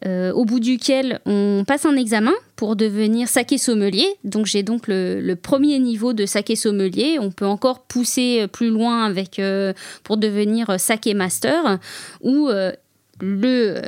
Euh, 0.06 0.32
au 0.32 0.46
bout 0.46 0.60
duquel 0.60 1.20
on 1.26 1.64
passe 1.66 1.84
un 1.84 1.94
examen 1.96 2.32
pour 2.56 2.74
devenir 2.74 3.28
saké 3.28 3.58
sommelier. 3.58 4.06
Donc 4.24 4.46
j'ai 4.46 4.62
donc 4.62 4.84
le, 4.88 5.34
premier 5.34 5.78
niveau 5.78 6.14
de 6.14 6.24
saké 6.24 6.56
sommelier. 6.56 7.18
On 7.20 7.30
peut 7.30 7.46
encore 7.46 7.82
pousser 7.82 8.46
plus 8.50 8.70
loin 8.70 9.04
avec 9.04 9.38
euh, 9.38 9.74
pour 10.02 10.16
devenir 10.16 10.80
saké 10.80 11.12
master 11.12 11.78
ou 12.22 12.48
euh, 12.48 12.72
le 13.20 13.82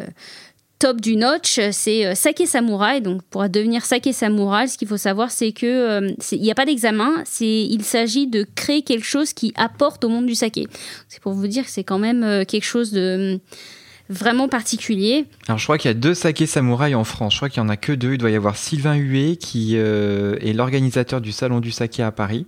top 0.83 1.01
du 1.01 1.15
notch, 1.15 1.61
c'est 1.71 2.13
saké 2.17 2.45
samouraï. 2.45 3.01
Donc 3.01 3.23
pour 3.31 3.49
devenir 3.49 3.85
saké 3.85 4.13
samouraï, 4.13 4.69
ce 4.69 4.77
qu'il 4.77 4.89
faut 4.89 4.97
savoir, 4.97 5.31
c'est 5.31 5.53
que 5.53 6.13
il 6.33 6.43
n'y 6.43 6.51
a 6.51 6.57
pas 6.57 6.67
d'examen. 6.67 7.23
Il 7.41 7.85
s'agit 7.85 8.27
de 8.27 8.45
créer 8.57 8.83
quelque 8.83 9.07
chose 9.07 9.33
qui 9.33 9.53
apporte 9.57 10.03
au 10.03 10.09
monde 10.09 10.27
du 10.27 10.35
saké. 10.35 10.67
C'est 11.09 11.23
pour 11.23 11.35
vous 11.35 11.47
dire 11.47 11.65
que 11.65 11.71
c'est 11.71 11.85
quand 11.85 12.01
même 12.01 12.45
quelque 12.47 12.65
chose 12.65 12.91
de 12.91 13.39
vraiment 14.09 14.49
particulier. 14.49 15.27
Alors 15.47 15.59
je 15.59 15.65
crois 15.65 15.79
qu'il 15.79 15.89
y 15.89 15.93
a 15.93 15.95
deux 15.95 16.15
sakés 16.15 16.47
samouraïs 16.47 16.95
en 16.95 17.05
France. 17.05 17.35
Je 17.35 17.39
crois 17.39 17.49
qu'il 17.49 17.63
y 17.63 17.67
en 17.67 17.69
a 17.69 17.77
que 17.77 17.93
deux. 17.93 18.15
Il 18.15 18.19
doit 18.19 18.31
y 18.31 18.37
avoir 18.37 18.57
Sylvain 18.57 18.97
Huet 18.97 19.37
qui 19.37 19.77
euh, 19.77 20.37
est 20.41 20.53
l'organisateur 20.53 21.21
du 21.21 21.33
salon 21.33 21.61
du 21.61 21.71
saké 21.71 22.03
à 22.03 22.13
Paris. 22.13 22.47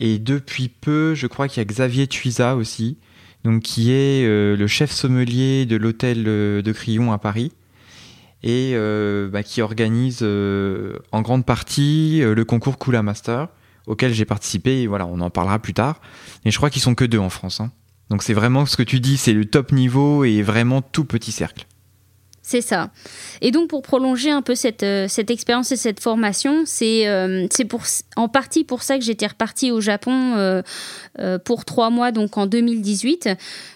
Et 0.00 0.18
depuis 0.18 0.68
peu, 0.68 1.14
je 1.14 1.26
crois 1.26 1.48
qu'il 1.48 1.60
y 1.60 1.62
a 1.62 1.64
Xavier 1.64 2.06
Tuisa 2.06 2.56
aussi, 2.56 2.96
donc 3.44 3.62
qui 3.62 3.92
est 3.92 4.26
euh, 4.26 4.56
le 4.56 4.66
chef 4.66 4.90
sommelier 4.90 5.66
de 5.66 5.76
l'hôtel 5.76 6.24
euh, 6.26 6.62
de 6.62 6.72
Crillon 6.72 7.12
à 7.12 7.18
Paris 7.18 7.52
et 8.42 8.74
bah, 9.32 9.42
qui 9.42 9.62
organise 9.62 10.22
en 10.22 11.22
grande 11.22 11.46
partie 11.46 12.20
le 12.20 12.44
concours 12.44 12.78
Kula 12.78 13.02
Master 13.02 13.48
auquel 13.86 14.12
j'ai 14.12 14.24
participé. 14.24 14.82
Et 14.82 14.86
voilà, 14.86 15.06
on 15.06 15.20
en 15.20 15.30
parlera 15.30 15.58
plus 15.58 15.74
tard. 15.74 16.00
Et 16.44 16.50
je 16.50 16.56
crois 16.58 16.70
qu'ils 16.70 16.82
sont 16.82 16.94
que 16.94 17.04
deux 17.04 17.18
en 17.18 17.30
France. 17.30 17.60
Hein. 17.60 17.72
Donc 18.10 18.22
c'est 18.22 18.34
vraiment 18.34 18.66
ce 18.66 18.76
que 18.76 18.82
tu 18.82 19.00
dis, 19.00 19.16
c'est 19.16 19.32
le 19.32 19.46
top 19.46 19.72
niveau 19.72 20.24
et 20.24 20.42
vraiment 20.42 20.82
tout 20.82 21.04
petit 21.04 21.32
cercle. 21.32 21.66
C'est 22.46 22.60
ça. 22.60 22.90
Et 23.40 23.50
donc 23.50 23.70
pour 23.70 23.80
prolonger 23.80 24.30
un 24.30 24.42
peu 24.42 24.54
cette, 24.54 24.82
euh, 24.82 25.08
cette 25.08 25.30
expérience 25.30 25.72
et 25.72 25.76
cette 25.76 25.98
formation, 25.98 26.64
c'est 26.66 27.08
euh, 27.08 27.48
pour, 27.70 27.84
en 28.16 28.28
partie 28.28 28.64
pour 28.64 28.82
ça 28.82 28.98
que 28.98 29.04
j'étais 29.04 29.26
repartie 29.26 29.70
au 29.70 29.80
Japon 29.80 30.34
euh, 30.36 30.62
pour 31.46 31.64
trois 31.64 31.88
mois, 31.88 32.12
donc 32.12 32.36
en 32.36 32.44
2018. 32.44 33.30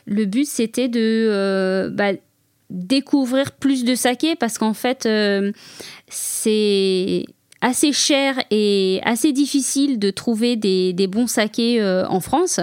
Le 0.04 0.26
but 0.26 0.46
c'était 0.46 0.88
de 0.88 1.90
bah, 1.94 2.12
découvrir 2.68 3.52
plus 3.52 3.84
de 3.84 3.94
saké 3.94 4.36
parce 4.36 4.58
qu'en 4.58 4.74
fait 4.74 5.08
c'est 6.08 7.24
assez 7.62 7.92
cher 7.94 8.34
et 8.50 9.00
assez 9.02 9.32
difficile 9.32 9.98
de 9.98 10.10
trouver 10.10 10.56
des, 10.56 10.92
des 10.92 11.06
bons 11.06 11.26
sakés 11.26 11.82
en 11.82 12.20
France. 12.20 12.60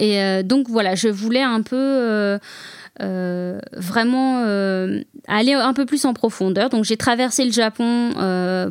Et 0.00 0.20
euh, 0.20 0.42
donc 0.42 0.68
voilà, 0.68 0.94
je 0.94 1.08
voulais 1.08 1.42
un 1.42 1.62
peu 1.62 2.38
euh, 3.00 3.30
euh, 3.40 3.60
vraiment 3.72 4.44
aller 5.26 5.52
un 5.52 5.72
peu 5.72 5.86
plus 5.86 6.04
en 6.04 6.14
profondeur. 6.14 6.70
Donc 6.70 6.84
j'ai 6.84 6.96
traversé 6.96 7.44
le 7.44 7.52
Japon 7.52 8.12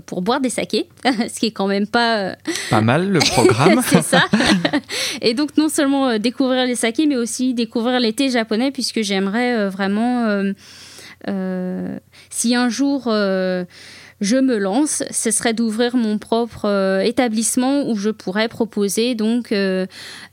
pour 0.05 0.21
boire 0.21 0.41
des 0.41 0.49
sakés, 0.49 0.87
ce 1.05 1.39
qui 1.39 1.47
est 1.47 1.51
quand 1.51 1.67
même 1.67 1.87
pas 1.87 2.35
pas 2.69 2.81
mal 2.81 3.09
le 3.09 3.19
programme. 3.19 3.81
c'est 3.85 4.03
ça. 4.03 4.25
Et 5.21 5.33
donc 5.33 5.57
non 5.57 5.69
seulement 5.69 6.17
découvrir 6.19 6.65
les 6.65 6.75
sakés, 6.75 7.07
mais 7.07 7.17
aussi 7.17 7.53
découvrir 7.53 7.99
l'été 7.99 8.29
japonais, 8.29 8.71
puisque 8.71 9.01
j'aimerais 9.01 9.69
vraiment 9.69 10.43
si 12.29 12.55
un 12.55 12.69
jour 12.69 13.09
je 14.21 14.35
me 14.35 14.57
lance, 14.57 15.03
ce 15.11 15.31
serait 15.31 15.53
d'ouvrir 15.53 15.95
mon 15.95 16.17
propre 16.17 16.65
euh, 16.65 16.99
établissement 16.99 17.89
où 17.89 17.95
je 17.95 18.09
pourrais 18.09 18.47
proposer 18.47 19.15
donc 19.15 19.51
euh, 19.51 19.85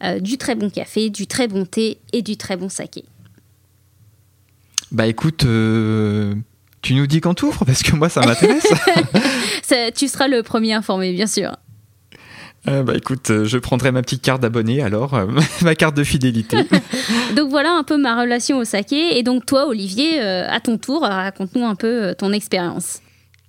euh, 0.03 0.19
du 0.19 0.39
très 0.39 0.55
bon 0.55 0.71
café, 0.71 1.11
du 1.11 1.27
très 1.27 1.49
bon 1.49 1.65
thé 1.65 1.99
et 2.13 2.23
du 2.23 2.37
très 2.37 2.57
bon 2.57 2.69
saké. 2.69 3.05
Bah 4.93 5.07
écoute, 5.07 5.45
tu 6.83 6.95
nous 6.95 7.07
dis 7.07 7.21
quand 7.21 7.35
tu 7.35 7.45
ouvres 7.45 7.65
parce 7.65 7.83
que 7.83 7.97
moi 7.97 8.09
ça 8.09 8.21
m'intéresse. 8.21 8.67
tu 9.95 10.09
seras 10.09 10.29
le 10.29 10.43
premier 10.43 10.73
informé, 10.73 11.13
bien 11.13 11.27
sûr. 11.27 11.57
bah 12.65 12.95
écoute, 12.95 13.45
je 13.45 13.59
prendrai 13.59 13.91
ma 13.91 14.03
petite 14.03 14.23
carte 14.23 14.41
d'abonné 14.41 14.83
alors, 14.83 15.19
ma 15.63 15.75
carte 15.75 15.97
de 15.97 16.05
fidélité. 16.05 16.59
donc 17.37 17.51
voilà 17.51 17.73
un 17.73 17.83
peu 17.83 17.97
ma 17.97 18.21
relation 18.21 18.59
au 18.59 18.65
saké. 18.65 19.19
Et 19.19 19.23
donc 19.23 19.47
toi, 19.47 19.67
Olivier, 19.67 20.21
à 20.21 20.61
ton 20.61 20.79
tour, 20.79 21.03
raconte-nous 21.03 21.65
un 21.65 21.75
peu 21.75 22.15
ton 22.17 22.33
expérience. 22.33 23.01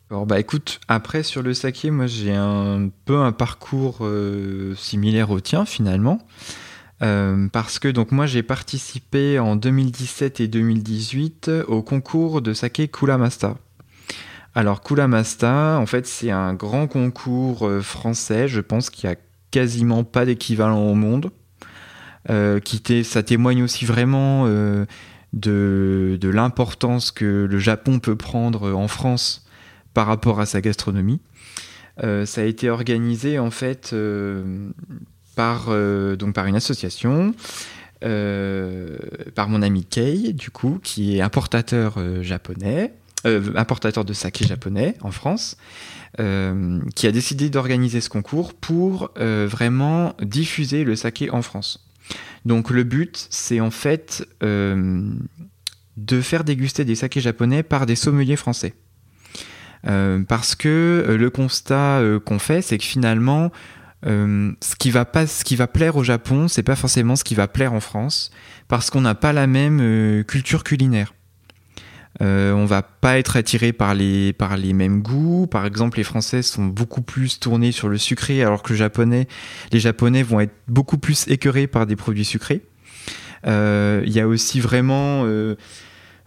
Alors 0.09 0.25
bah 0.25 0.39
écoute, 0.39 0.79
après 0.87 1.21
sur 1.21 1.43
le 1.43 1.53
saké, 1.53 1.91
moi 1.91 2.07
j'ai 2.07 2.33
un 2.33 2.89
peu 3.03 3.17
un 3.17 3.33
parcours 3.33 3.97
euh, 4.01 4.73
similaire 4.75 5.31
au 5.31 5.41
tien 5.41 5.65
finalement. 5.65 6.19
Euh, 7.03 7.47
parce 7.51 7.77
que 7.77 7.87
donc 7.87 8.11
moi 8.11 8.25
j'ai 8.25 8.41
participé 8.41 9.37
en 9.37 9.55
2017 9.55 10.39
et 10.39 10.47
2018 10.47 11.51
au 11.67 11.83
concours 11.83 12.41
de 12.41 12.53
saké 12.53 12.87
Kulamasta. 12.87 13.57
Alors 14.55 14.81
Kulamasta, 14.81 15.77
en 15.79 15.85
fait 15.85 16.07
c'est 16.07 16.31
un 16.31 16.53
grand 16.53 16.87
concours 16.87 17.67
euh, 17.67 17.81
français, 17.81 18.47
je 18.47 18.61
pense 18.61 18.89
qu'il 18.89 19.07
n'y 19.07 19.15
a 19.15 19.19
quasiment 19.51 20.03
pas 20.03 20.25
d'équivalent 20.25 20.81
au 20.81 20.95
monde. 20.95 21.31
qui 22.63 23.03
ça 23.03 23.23
témoigne 23.23 23.63
aussi 23.63 23.85
vraiment 23.85 24.45
de, 24.45 26.17
de 26.19 26.29
l'importance 26.29 27.11
que 27.11 27.47
le 27.49 27.59
Japon 27.59 27.99
peut 27.99 28.17
prendre 28.17 28.73
en 28.73 28.89
France 28.89 29.47
par 29.93 30.07
rapport 30.07 30.41
à 30.41 30.45
sa 30.45 30.59
gastronomie. 30.59 31.21
Euh, 32.03 32.25
ça 32.25 32.41
a 32.41 32.43
été 32.43 32.69
organisé 32.69 33.39
en 33.39 33.49
fait 33.49 33.91
euh, 33.93 34.69
par, 35.37 35.67
euh, 35.69 36.17
donc 36.17 36.33
par 36.33 36.47
une 36.47 36.55
association, 36.55 37.33
par 38.01 39.49
mon 39.49 39.61
ami 39.61 39.85
Kei, 39.85 40.33
du 40.33 40.51
coup, 40.51 40.79
qui 40.83 41.17
est 41.17 41.21
importateur 41.21 41.97
japonais, 42.21 42.93
importateur 43.55 44.05
de 44.05 44.13
saké 44.13 44.45
japonais 44.45 44.95
en 45.01 45.09
France, 45.09 45.57
qui 46.15 47.07
a 47.07 47.11
décidé 47.11 47.49
d'organiser 47.49 47.99
ce 47.99 48.09
concours 48.09 48.53
pour 48.53 49.09
vraiment 49.15 50.13
diffuser 50.21 50.83
le 50.83 50.95
saké 50.95 51.31
en 51.31 51.41
France. 51.41 51.89
Donc 52.45 52.69
le 52.69 52.83
but, 52.83 53.27
c'est 53.31 53.61
en 53.61 53.71
fait 53.71 54.27
de 54.41 56.21
faire 56.21 56.43
déguster 56.43 56.85
des 56.85 56.93
sakés 56.93 57.21
japonais 57.21 57.63
par 57.63 57.87
des 57.87 57.95
sommeliers 57.95 58.35
français. 58.35 58.75
Euh, 59.85 60.23
parce 60.27 60.55
que 60.55 61.05
euh, 61.07 61.17
le 61.17 61.29
constat 61.29 61.99
euh, 61.99 62.19
qu'on 62.19 62.39
fait, 62.39 62.61
c'est 62.61 62.77
que 62.77 62.83
finalement, 62.83 63.51
ce 64.03 64.75
qui 64.77 64.91
va 64.91 65.05
pas, 65.05 65.27
ce 65.27 65.43
qui 65.43 65.55
va 65.55 65.67
plaire 65.67 65.95
au 65.95 66.03
Japon, 66.03 66.47
c'est 66.47 66.63
pas 66.63 66.75
forcément 66.75 67.15
ce 67.15 67.23
qui 67.23 67.35
va 67.35 67.47
plaire 67.47 67.73
en 67.73 67.79
France, 67.79 68.31
parce 68.67 68.89
qu'on 68.89 69.01
n'a 69.01 69.15
pas 69.15 69.33
la 69.33 69.47
même 69.47 70.23
culture 70.25 70.63
culinaire. 70.63 71.13
Euh, 72.21 72.51
on 72.53 72.65
va 72.65 72.81
pas 72.81 73.19
être 73.19 73.37
attiré 73.37 73.73
par 73.73 73.93
les, 73.93 74.33
par 74.33 74.57
les 74.57 74.73
mêmes 74.73 75.03
goûts. 75.03 75.45
Par 75.45 75.67
exemple, 75.67 75.97
les 75.97 76.03
Français 76.03 76.41
sont 76.41 76.65
beaucoup 76.65 77.03
plus 77.03 77.39
tournés 77.39 77.71
sur 77.71 77.89
le 77.89 77.97
sucré, 77.97 78.41
alors 78.43 78.63
que 78.63 78.73
japonais, 78.73 79.27
les 79.71 79.79
Japonais 79.79 80.23
vont 80.23 80.39
être 80.39 80.55
beaucoup 80.67 80.97
plus 80.97 81.27
écœurés 81.27 81.67
par 81.67 81.85
des 81.85 81.95
produits 81.95 82.25
sucrés. 82.25 82.63
Il 83.45 84.09
y 84.09 84.19
a 84.19 84.27
aussi 84.27 84.59
vraiment 84.59 85.25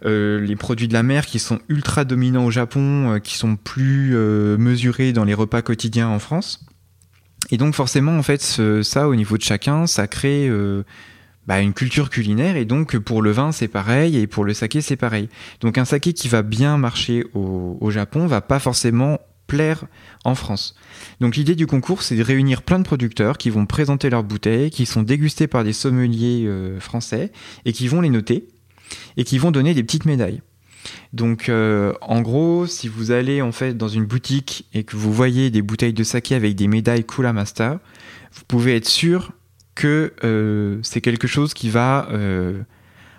euh, 0.03 0.39
les 0.39 0.55
produits 0.55 0.87
de 0.87 0.93
la 0.93 1.03
mer 1.03 1.25
qui 1.27 1.37
sont 1.37 1.59
ultra 1.69 2.05
dominants 2.05 2.45
au 2.45 2.51
Japon, 2.51 3.13
euh, 3.13 3.19
qui 3.19 3.37
sont 3.37 3.55
plus 3.55 4.15
euh, 4.15 4.57
mesurés 4.57 5.13
dans 5.13 5.25
les 5.25 5.35
repas 5.35 5.61
quotidiens 5.61 6.07
en 6.07 6.17
France. 6.17 6.65
Et 7.51 7.57
donc 7.57 7.75
forcément, 7.75 8.17
en 8.17 8.23
fait, 8.23 8.41
ça, 8.83 9.07
au 9.07 9.15
niveau 9.15 9.37
de 9.37 9.43
chacun, 9.43 9.85
ça 9.85 10.07
crée 10.07 10.49
bah, 11.47 11.59
une 11.59 11.73
culture 11.73 12.09
culinaire. 12.09 12.55
Et 12.55 12.65
donc 12.65 12.97
pour 12.97 13.21
le 13.21 13.31
vin, 13.31 13.51
c'est 13.51 13.67
pareil, 13.67 14.17
et 14.17 14.27
pour 14.27 14.45
le 14.45 14.53
saké, 14.53 14.81
c'est 14.81 14.95
pareil. 14.95 15.29
Donc 15.59 15.77
un 15.77 15.85
saké 15.85 16.13
qui 16.13 16.27
va 16.27 16.41
bien 16.41 16.77
marcher 16.77 17.25
au, 17.33 17.91
Japon 17.91 18.25
va 18.25 18.41
pas 18.41 18.59
forcément 18.59 19.19
plaire 19.47 19.85
en 20.23 20.33
France. 20.33 20.75
Donc 21.19 21.35
l'idée 21.35 21.55
du 21.55 21.67
concours, 21.67 22.03
c'est 22.03 22.15
de 22.15 22.23
réunir 22.23 22.61
plein 22.61 22.79
de 22.79 22.85
producteurs 22.85 23.37
qui 23.37 23.49
vont 23.49 23.65
présenter 23.65 24.09
leurs 24.09 24.23
bouteilles, 24.23 24.69
qui 24.69 24.85
sont 24.85 25.03
dégustés 25.03 25.47
par 25.47 25.65
des 25.65 25.73
sommeliers 25.73 26.49
français 26.79 27.33
et 27.65 27.73
qui 27.73 27.87
vont 27.89 27.99
les 27.99 28.09
noter 28.09 28.47
et 29.17 29.23
qui 29.23 29.37
vont 29.37 29.51
donner 29.51 29.73
des 29.73 29.83
petites 29.83 30.05
médailles. 30.05 30.41
Donc 31.13 31.49
euh, 31.49 31.93
en 32.01 32.21
gros, 32.21 32.65
si 32.65 32.87
vous 32.87 33.11
allez 33.11 33.41
en 33.41 33.51
fait 33.51 33.75
dans 33.75 33.87
une 33.87 34.05
boutique 34.05 34.65
et 34.73 34.83
que 34.83 34.95
vous 34.95 35.13
voyez 35.13 35.49
des 35.49 35.61
bouteilles 35.61 35.93
de 35.93 36.03
saké 36.03 36.35
avec 36.35 36.55
des 36.55 36.67
médailles 36.67 37.05
Kula 37.05 37.33
Master, 37.33 37.79
vous 38.33 38.43
pouvez 38.47 38.75
être 38.75 38.87
sûr 38.87 39.31
que 39.75 40.13
euh, 40.23 40.79
c'est 40.83 41.01
quelque 41.01 41.27
chose 41.27 41.53
qui 41.53 41.69
va 41.69 42.07
euh, 42.11 42.61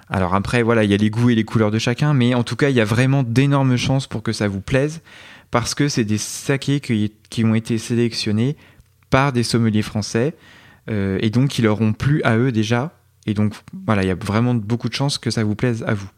Alors 0.09 0.35
après, 0.35 0.63
voilà, 0.63 0.85
il 0.85 0.91
y 0.91 0.95
a 0.95 0.97
les 0.97 1.11
goûts 1.11 1.31
et 1.31 1.35
les 1.35 1.45
couleurs 1.45 1.71
de 1.71 1.79
chacun, 1.79 2.15
mais 2.15 2.35
en 2.35 2.45
tout 2.45 2.57
cas, 2.57 2.71
il 2.71 2.77
y 2.77 2.81
a 2.81 2.85
vraiment 2.85 3.23
d'énormes 3.23 3.77
chances 3.77 4.07
pour 4.07 4.23
que 4.23 4.33
ça 4.33 4.49
vous 4.49 4.61
plaise, 4.61 5.01
parce 5.51 5.75
que 5.75 5.89
c'est 5.89 6.05
des 6.05 6.19
sakés 6.19 6.81
qui, 6.81 7.45
ont 7.45 7.55
été 7.55 7.79
sélectionnés 7.79 8.57
par 9.11 9.33
des 9.33 9.43
sommeliers 9.43 9.83
français, 9.83 10.35
et 10.89 11.31
donc 11.31 11.49
qui 11.51 11.63
leur 11.63 11.81
ont 11.81 11.93
plu 11.93 12.23
à 12.23 12.37
eux 12.37 12.53
déjà. 12.53 12.93
Et 13.27 13.35
donc 13.35 13.55
voilà, 13.87 14.03
il 14.03 14.09
y 14.09 14.11
a 14.11 14.15
vraiment 14.15 14.55
beaucoup 14.55 14.89
de 14.89 14.95
chances 14.95 15.19
que 15.19 15.31
ça 15.31 15.45
vous 15.45 15.55
plaise 15.55 15.85
à 15.87 15.95
vous. 15.95 16.11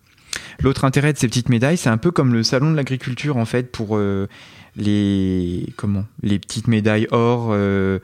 L'autre 0.60 0.84
intérêt 0.84 1.12
de 1.12 1.18
ces 1.18 1.28
petites 1.28 1.48
médailles, 1.48 1.76
c'est 1.76 1.90
un 1.90 1.98
peu 1.98 2.10
comme 2.10 2.32
le 2.32 2.42
salon 2.42 2.70
de 2.70 2.76
l'agriculture 2.76 3.36
en 3.36 3.44
fait 3.44 3.70
pour 3.70 3.96
euh, 3.96 4.28
les 4.76 5.66
comment 5.76 6.04
petites 6.22 6.68
médailles 6.68 7.06
or, 7.10 7.48
euh, 7.50 7.98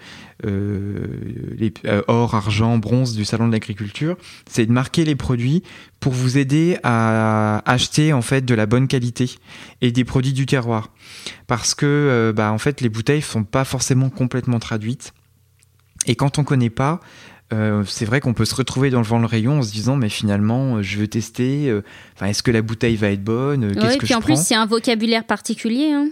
euh, 0.44 2.02
or, 2.06 2.34
argent, 2.34 2.78
bronze 2.78 3.14
du 3.14 3.24
salon 3.24 3.48
de 3.48 3.52
l'agriculture. 3.52 4.16
C'est 4.48 4.66
de 4.66 4.72
marquer 4.72 5.04
les 5.04 5.16
produits 5.16 5.62
pour 6.00 6.12
vous 6.12 6.38
aider 6.38 6.78
à 6.82 7.62
acheter 7.70 8.12
en 8.12 8.22
fait 8.22 8.44
de 8.44 8.54
la 8.54 8.66
bonne 8.66 8.88
qualité 8.88 9.36
et 9.80 9.92
des 9.92 10.04
produits 10.04 10.32
du 10.32 10.46
terroir, 10.46 10.90
parce 11.46 11.74
que 11.74 12.32
bah 12.36 12.52
en 12.52 12.58
fait 12.58 12.80
les 12.80 12.88
bouteilles 12.88 13.22
sont 13.22 13.44
pas 13.44 13.64
forcément 13.64 14.10
complètement 14.10 14.58
traduites. 14.58 15.12
Et 16.06 16.14
quand 16.14 16.38
on 16.38 16.44
connaît 16.44 16.70
pas, 16.70 17.00
euh, 17.52 17.82
c'est 17.84 18.04
vrai 18.04 18.20
qu'on 18.20 18.32
peut 18.32 18.44
se 18.44 18.54
retrouver 18.54 18.90
dans 18.90 19.00
le 19.00 19.06
vent 19.06 19.18
le 19.18 19.26
rayon 19.26 19.58
en 19.58 19.62
se 19.62 19.72
disant 19.72 19.96
mais 19.96 20.08
finalement 20.08 20.76
euh, 20.76 20.82
je 20.82 20.98
veux 20.98 21.08
tester 21.08 21.68
euh, 21.68 21.82
est-ce 22.22 22.44
que 22.44 22.52
la 22.52 22.62
bouteille 22.62 22.94
va 22.94 23.10
être 23.10 23.24
bonne 23.24 23.74
qu'est-ce 23.74 23.98
que 23.98 24.04
puis 24.04 24.14
en 24.14 24.20
plus 24.20 24.40
c'est 24.40 24.54
un 24.54 24.66
vocabulaire 24.66 25.24
particulier 25.24 25.90
hein. 25.92 26.08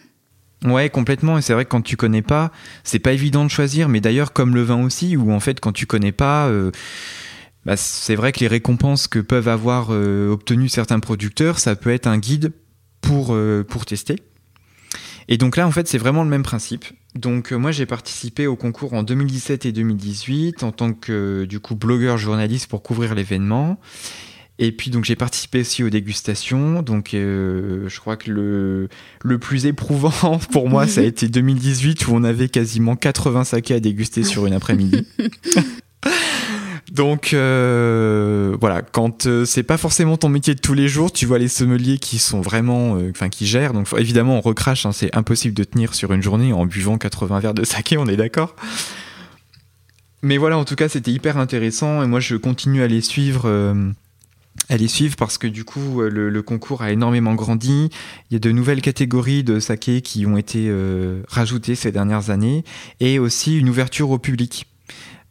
Ouais, 0.64 0.90
complètement. 0.90 1.38
Et 1.38 1.40
c'est 1.40 1.52
vrai 1.52 1.64
que 1.64 1.70
quand 1.70 1.82
tu 1.82 1.96
connais 1.96 2.20
pas, 2.20 2.50
c'est 2.82 2.98
pas 2.98 3.12
évident 3.12 3.44
de 3.44 3.48
choisir. 3.48 3.88
Mais 3.88 4.00
d'ailleurs, 4.00 4.32
comme 4.32 4.56
le 4.56 4.62
vin 4.62 4.82
aussi, 4.82 5.16
où 5.16 5.30
en 5.30 5.38
fait, 5.38 5.60
quand 5.60 5.70
tu 5.70 5.86
connais 5.86 6.10
pas, 6.10 6.50
bah, 7.64 7.76
c'est 7.76 8.16
vrai 8.16 8.32
que 8.32 8.40
les 8.40 8.48
récompenses 8.48 9.06
que 9.06 9.20
peuvent 9.20 9.46
avoir 9.46 9.90
obtenues 9.90 10.68
certains 10.68 10.98
producteurs, 10.98 11.60
ça 11.60 11.76
peut 11.76 11.90
être 11.90 12.08
un 12.08 12.18
guide 12.18 12.50
pour, 13.00 13.38
pour 13.68 13.86
tester. 13.86 14.16
Et 15.28 15.38
donc 15.38 15.56
là, 15.56 15.64
en 15.64 15.70
fait, 15.70 15.86
c'est 15.86 15.96
vraiment 15.96 16.24
le 16.24 16.28
même 16.28 16.42
principe. 16.42 16.86
Donc 17.14 17.52
euh, 17.52 17.56
moi, 17.56 17.72
j'ai 17.72 17.86
participé 17.86 18.46
au 18.46 18.56
concours 18.56 18.92
en 18.94 19.02
2017 19.02 19.66
et 19.66 19.72
2018 19.72 20.62
en 20.62 20.72
tant 20.72 20.92
que 20.92 21.44
du 21.44 21.60
coup 21.60 21.74
blogueur 21.74 22.18
journaliste 22.18 22.68
pour 22.68 22.82
couvrir 22.82 23.14
l'événement. 23.14 23.78
Et 24.60 24.72
puis 24.72 24.90
donc 24.90 25.04
j'ai 25.04 25.14
participé 25.14 25.60
aussi 25.60 25.84
aux 25.84 25.90
dégustations. 25.90 26.82
Donc 26.82 27.14
euh, 27.14 27.88
je 27.88 28.00
crois 28.00 28.16
que 28.16 28.30
le, 28.30 28.88
le 29.22 29.38
plus 29.38 29.66
éprouvant 29.66 30.38
pour 30.52 30.68
moi, 30.68 30.86
ça 30.86 31.00
a 31.00 31.04
été 31.04 31.28
2018 31.28 32.08
où 32.08 32.12
on 32.14 32.24
avait 32.24 32.48
quasiment 32.48 32.96
80 32.96 33.44
sakés 33.44 33.74
à 33.74 33.80
déguster 33.80 34.24
sur 34.24 34.46
une 34.46 34.52
après-midi. 34.52 35.06
Donc 36.98 37.32
euh, 37.32 38.56
voilà, 38.60 38.82
quand 38.82 39.26
euh, 39.26 39.44
c'est 39.44 39.62
pas 39.62 39.76
forcément 39.76 40.16
ton 40.16 40.28
métier 40.28 40.56
de 40.56 40.60
tous 40.60 40.74
les 40.74 40.88
jours, 40.88 41.12
tu 41.12 41.26
vois 41.26 41.38
les 41.38 41.46
sommeliers 41.46 41.98
qui 41.98 42.18
sont 42.18 42.40
vraiment, 42.40 42.96
euh, 42.96 43.12
enfin 43.14 43.28
qui 43.28 43.46
gèrent. 43.46 43.72
Donc 43.72 43.86
évidemment 43.96 44.36
on 44.36 44.40
recrache, 44.40 44.84
hein, 44.84 44.90
c'est 44.90 45.14
impossible 45.16 45.54
de 45.54 45.62
tenir 45.62 45.94
sur 45.94 46.12
une 46.12 46.24
journée 46.24 46.52
en 46.52 46.66
buvant 46.66 46.98
80 46.98 47.38
verres 47.38 47.54
de 47.54 47.62
saké, 47.62 47.98
on 47.98 48.06
est 48.06 48.16
d'accord. 48.16 48.56
Mais 50.22 50.38
voilà, 50.38 50.58
en 50.58 50.64
tout 50.64 50.74
cas 50.74 50.88
c'était 50.88 51.12
hyper 51.12 51.36
intéressant 51.36 52.02
et 52.02 52.08
moi 52.08 52.18
je 52.18 52.34
continue 52.34 52.82
à 52.82 52.88
les 52.88 53.00
suivre. 53.00 53.48
à 54.68 54.76
les 54.76 54.88
suivre 54.88 55.14
parce 55.14 55.38
que 55.38 55.46
du 55.46 55.62
coup 55.62 56.00
le, 56.00 56.42
concours 56.42 56.82
a 56.82 56.90
énormément 56.90 57.36
grandi. 57.36 57.90
Il 58.28 58.34
y 58.34 58.36
a 58.36 58.40
de 58.40 58.50
nouvelles 58.50 58.82
catégories 58.82 59.44
de 59.44 59.60
saké 59.60 60.02
qui 60.02 60.26
ont 60.26 60.36
été 60.36 60.68
rajoutées 61.28 61.76
ces 61.76 61.92
dernières 61.92 62.30
années 62.30 62.64
et 62.98 63.20
aussi 63.20 63.56
une 63.56 63.68
ouverture 63.68 64.10
au 64.10 64.18
public. 64.18 64.66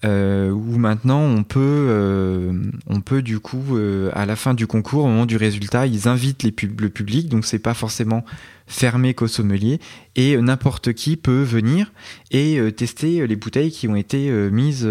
Euh, 0.06 0.52
où 0.52 0.78
maintenant 0.78 1.22
on 1.22 1.42
peut, 1.42 1.60
euh, 1.60 2.54
on 2.86 3.02
peut 3.02 3.24
du 3.24 3.40
coup, 3.40 3.78
euh, 3.78 4.12
à 4.14 4.28
la 4.28 4.36
fin 4.36 4.54
du 4.54 4.68
concours, 4.68 5.06
au 5.06 5.08
moment 5.08 5.26
du 5.26 5.38
résultat, 5.38 5.88
ils 5.88 6.08
invitent 6.08 6.44
le 6.44 6.52
public, 6.90 7.30
donc 7.30 7.46
c'est 7.46 7.58
pas 7.58 7.74
forcément 7.74 8.24
fermé 8.68 9.16
qu'aux 9.16 9.28
sommeliers, 9.28 9.80
et 10.16 10.38
n'importe 10.38 10.94
qui 10.94 11.18
peut 11.18 11.42
venir 11.42 11.92
et 12.30 12.60
tester 12.76 13.26
les 13.26 13.36
bouteilles 13.36 13.72
qui 13.72 13.88
ont 13.88 13.96
été 13.96 14.30
mises 14.52 14.88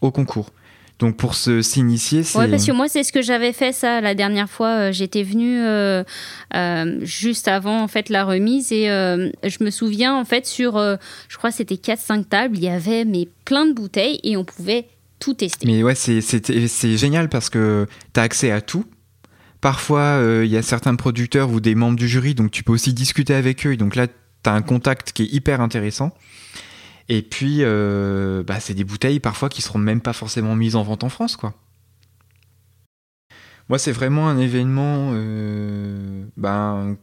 au 0.00 0.10
concours. 0.10 0.50
Donc 0.98 1.16
pour 1.16 1.36
s'initier, 1.36 2.24
c'est. 2.24 2.36
Ouais, 2.36 2.48
parce 2.48 2.66
que 2.66 2.72
moi 2.72 2.88
c'est 2.88 3.04
ce 3.04 3.12
que 3.12 3.22
j'avais 3.22 3.52
fait 3.52 3.72
ça 3.72 4.00
la 4.00 4.16
dernière 4.16 4.50
fois. 4.50 4.68
Euh, 4.68 4.92
j'étais 4.92 5.22
venue 5.22 5.60
euh, 5.62 6.02
euh, 6.56 6.98
juste 7.02 7.46
avant 7.46 7.82
en 7.82 7.88
fait 7.88 8.08
la 8.08 8.24
remise 8.24 8.72
et 8.72 8.86
je 8.86 9.64
me 9.64 9.70
souviens 9.70 10.16
en 10.16 10.24
fait 10.24 10.44
sur, 10.46 10.76
je 10.76 11.36
crois 11.36 11.52
c'était 11.52 11.76
4-5 11.76 12.24
tables, 12.24 12.56
il 12.56 12.64
y 12.64 12.68
avait 12.68 13.04
mais 13.04 13.28
plein 13.44 13.66
de 13.66 13.72
bouteilles 13.72 14.18
et 14.24 14.36
on 14.36 14.44
pouvait 14.44 14.88
tout 15.20 15.34
tester. 15.34 15.66
Mais 15.66 15.84
ouais, 15.84 15.94
c'est 15.94 16.96
génial 16.96 17.28
parce 17.28 17.48
que 17.48 17.86
tu 18.12 18.20
as 18.20 18.24
accès 18.24 18.50
à 18.50 18.60
tout. 18.60 18.84
Parfois, 19.60 20.20
il 20.42 20.50
y 20.50 20.56
a 20.56 20.62
certains 20.62 20.96
producteurs 20.96 21.50
ou 21.50 21.60
des 21.60 21.76
membres 21.76 21.96
du 21.96 22.08
jury, 22.08 22.34
donc 22.34 22.50
tu 22.50 22.64
peux 22.64 22.72
aussi 22.72 22.92
discuter 22.92 23.34
avec 23.34 23.64
eux. 23.66 23.76
Donc 23.76 23.94
là, 23.94 24.08
tu 24.08 24.50
as 24.50 24.52
un 24.52 24.62
contact 24.62 25.12
qui 25.12 25.22
est 25.22 25.32
hyper 25.32 25.60
intéressant. 25.60 26.12
Et 27.08 27.22
puis, 27.22 27.58
euh, 27.60 28.42
bah, 28.42 28.60
c'est 28.60 28.74
des 28.74 28.84
bouteilles 28.84 29.20
parfois 29.20 29.48
qui 29.48 29.62
seront 29.62 29.78
même 29.78 30.00
pas 30.00 30.12
forcément 30.12 30.54
mises 30.54 30.76
en 30.76 30.82
vente 30.82 31.04
en 31.04 31.08
France, 31.08 31.36
quoi. 31.36 31.54
Moi, 33.70 33.78
c'est 33.78 33.92
vraiment 33.92 34.28
un 34.28 34.38
événement 34.38 35.10
euh, 35.12 36.24
ben, 36.38 36.96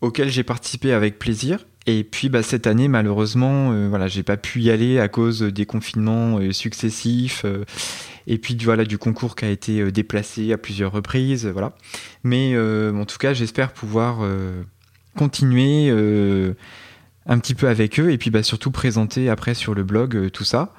auquel 0.00 0.30
j'ai 0.30 0.44
participé 0.44 0.92
avec 0.92 1.18
plaisir. 1.18 1.66
Et 1.86 2.04
puis, 2.04 2.28
bah, 2.28 2.42
cette 2.42 2.66
année, 2.66 2.86
malheureusement, 2.86 3.72
euh, 3.72 3.88
voilà, 3.88 4.06
j'ai 4.06 4.22
pas 4.22 4.36
pu 4.36 4.60
y 4.60 4.70
aller 4.70 5.00
à 5.00 5.08
cause 5.08 5.42
des 5.42 5.66
confinements 5.66 6.38
successifs. 6.52 7.44
et 8.26 8.38
puis, 8.38 8.56
voilà, 8.62 8.84
du 8.84 8.98
concours 8.98 9.34
qui 9.34 9.44
a 9.44 9.50
été 9.50 9.90
déplacé 9.90 10.52
à 10.52 10.58
plusieurs 10.58 10.92
reprises, 10.92 11.46
voilà. 11.46 11.72
Mais 12.22 12.56
en 12.58 13.04
tout 13.04 13.18
cas, 13.18 13.32
j'espère 13.32 13.72
pouvoir 13.72 14.20
continuer 15.16 15.90
un 17.30 17.38
petit 17.38 17.54
peu 17.54 17.68
avec 17.68 17.98
eux 17.98 18.10
et 18.10 18.18
puis 18.18 18.30
bah, 18.30 18.42
surtout 18.42 18.72
présenter 18.72 19.30
après 19.30 19.54
sur 19.54 19.72
le 19.72 19.84
blog 19.84 20.16
euh, 20.16 20.30
tout 20.30 20.44
ça. 20.44 20.74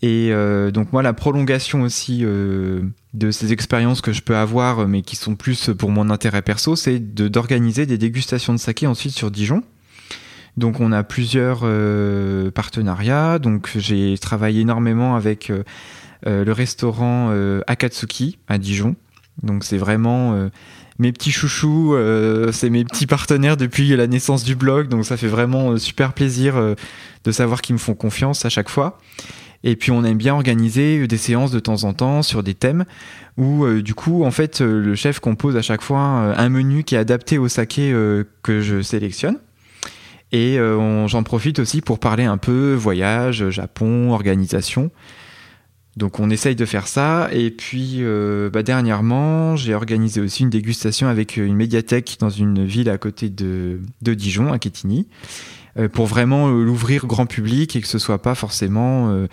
Et 0.00 0.28
euh, 0.30 0.70
donc 0.70 0.92
moi 0.92 1.02
la 1.02 1.12
prolongation 1.12 1.82
aussi 1.82 2.20
euh, 2.22 2.82
de 3.14 3.32
ces 3.32 3.52
expériences 3.52 4.00
que 4.00 4.12
je 4.12 4.22
peux 4.22 4.36
avoir 4.36 4.86
mais 4.86 5.02
qui 5.02 5.16
sont 5.16 5.34
plus 5.34 5.70
pour 5.76 5.90
mon 5.90 6.08
intérêt 6.08 6.40
perso, 6.40 6.76
c'est 6.76 7.00
d'organiser 7.00 7.84
des 7.84 7.98
dégustations 7.98 8.54
de 8.54 8.60
saké 8.60 8.86
ensuite 8.86 9.12
sur 9.12 9.32
Dijon. 9.32 9.64
Donc 10.56 10.80
on 10.80 10.92
a 10.92 11.02
plusieurs 11.02 11.60
partenariats. 12.52 13.38
Donc 13.38 13.70
j'ai 13.76 14.18
travaillé 14.18 14.62
énormément 14.62 15.14
avec 15.14 15.52
le 16.24 16.52
restaurant 16.52 17.32
Akatsuki 17.68 18.38
à 18.48 18.58
Dijon. 18.58 18.96
Donc 19.44 19.62
c'est 19.62 19.78
vraiment 19.78 20.48
mes 20.98 21.12
petits 21.12 21.30
chouchous, 21.30 21.94
euh, 21.94 22.50
c'est 22.52 22.70
mes 22.70 22.84
petits 22.84 23.06
partenaires 23.06 23.56
depuis 23.56 23.94
la 23.96 24.06
naissance 24.06 24.42
du 24.42 24.56
blog, 24.56 24.88
donc 24.88 25.04
ça 25.04 25.16
fait 25.16 25.28
vraiment 25.28 25.70
euh, 25.70 25.76
super 25.78 26.12
plaisir 26.12 26.56
euh, 26.56 26.74
de 27.24 27.32
savoir 27.32 27.62
qu'ils 27.62 27.74
me 27.74 27.78
font 27.78 27.94
confiance 27.94 28.44
à 28.44 28.48
chaque 28.48 28.68
fois. 28.68 28.98
Et 29.64 29.76
puis 29.76 29.90
on 29.90 30.04
aime 30.04 30.18
bien 30.18 30.34
organiser 30.34 31.06
des 31.08 31.16
séances 31.16 31.50
de 31.50 31.58
temps 31.58 31.84
en 31.84 31.92
temps 31.92 32.22
sur 32.22 32.44
des 32.44 32.54
thèmes 32.54 32.84
où 33.36 33.66
du 33.80 33.92
coup 33.92 34.24
en 34.24 34.30
fait 34.30 34.60
le 34.60 34.94
chef 34.94 35.18
compose 35.18 35.56
à 35.56 35.62
chaque 35.62 35.82
fois 35.82 35.98
un 36.00 36.48
menu 36.48 36.84
qui 36.84 36.94
est 36.94 36.98
adapté 36.98 37.38
au 37.38 37.48
saké 37.48 37.92
que 38.44 38.60
je 38.60 38.80
sélectionne. 38.82 39.38
Et 40.30 40.58
j'en 41.06 41.22
profite 41.24 41.58
aussi 41.58 41.80
pour 41.80 41.98
parler 41.98 42.22
un 42.22 42.36
peu 42.36 42.72
voyage, 42.74 43.50
Japon, 43.50 44.12
organisation. 44.12 44.92
Donc 45.98 46.20
on 46.20 46.30
essaye 46.30 46.54
de 46.54 46.64
faire 46.64 46.86
ça. 46.86 47.28
Et 47.32 47.50
puis 47.50 47.96
euh, 47.98 48.48
bah, 48.50 48.62
dernièrement, 48.62 49.56
j'ai 49.56 49.74
organisé 49.74 50.20
aussi 50.20 50.44
une 50.44 50.50
dégustation 50.50 51.08
avec 51.08 51.36
une 51.36 51.56
médiathèque 51.56 52.16
dans 52.20 52.30
une 52.30 52.64
ville 52.64 52.88
à 52.88 52.98
côté 52.98 53.28
de, 53.28 53.80
Dijon, 54.00 54.52
à 54.52 54.58
Quetigny, 54.58 55.08
euh, 55.76 55.88
pour 55.88 56.06
vraiment 56.06 56.48
euh, 56.48 56.62
l'ouvrir 56.62 57.06
grand 57.06 57.26
public 57.26 57.74
et 57.74 57.80
que 57.80 57.88
ce 57.88 57.98
soit 57.98 58.22
pas 58.22 58.36
forcément 58.36 59.26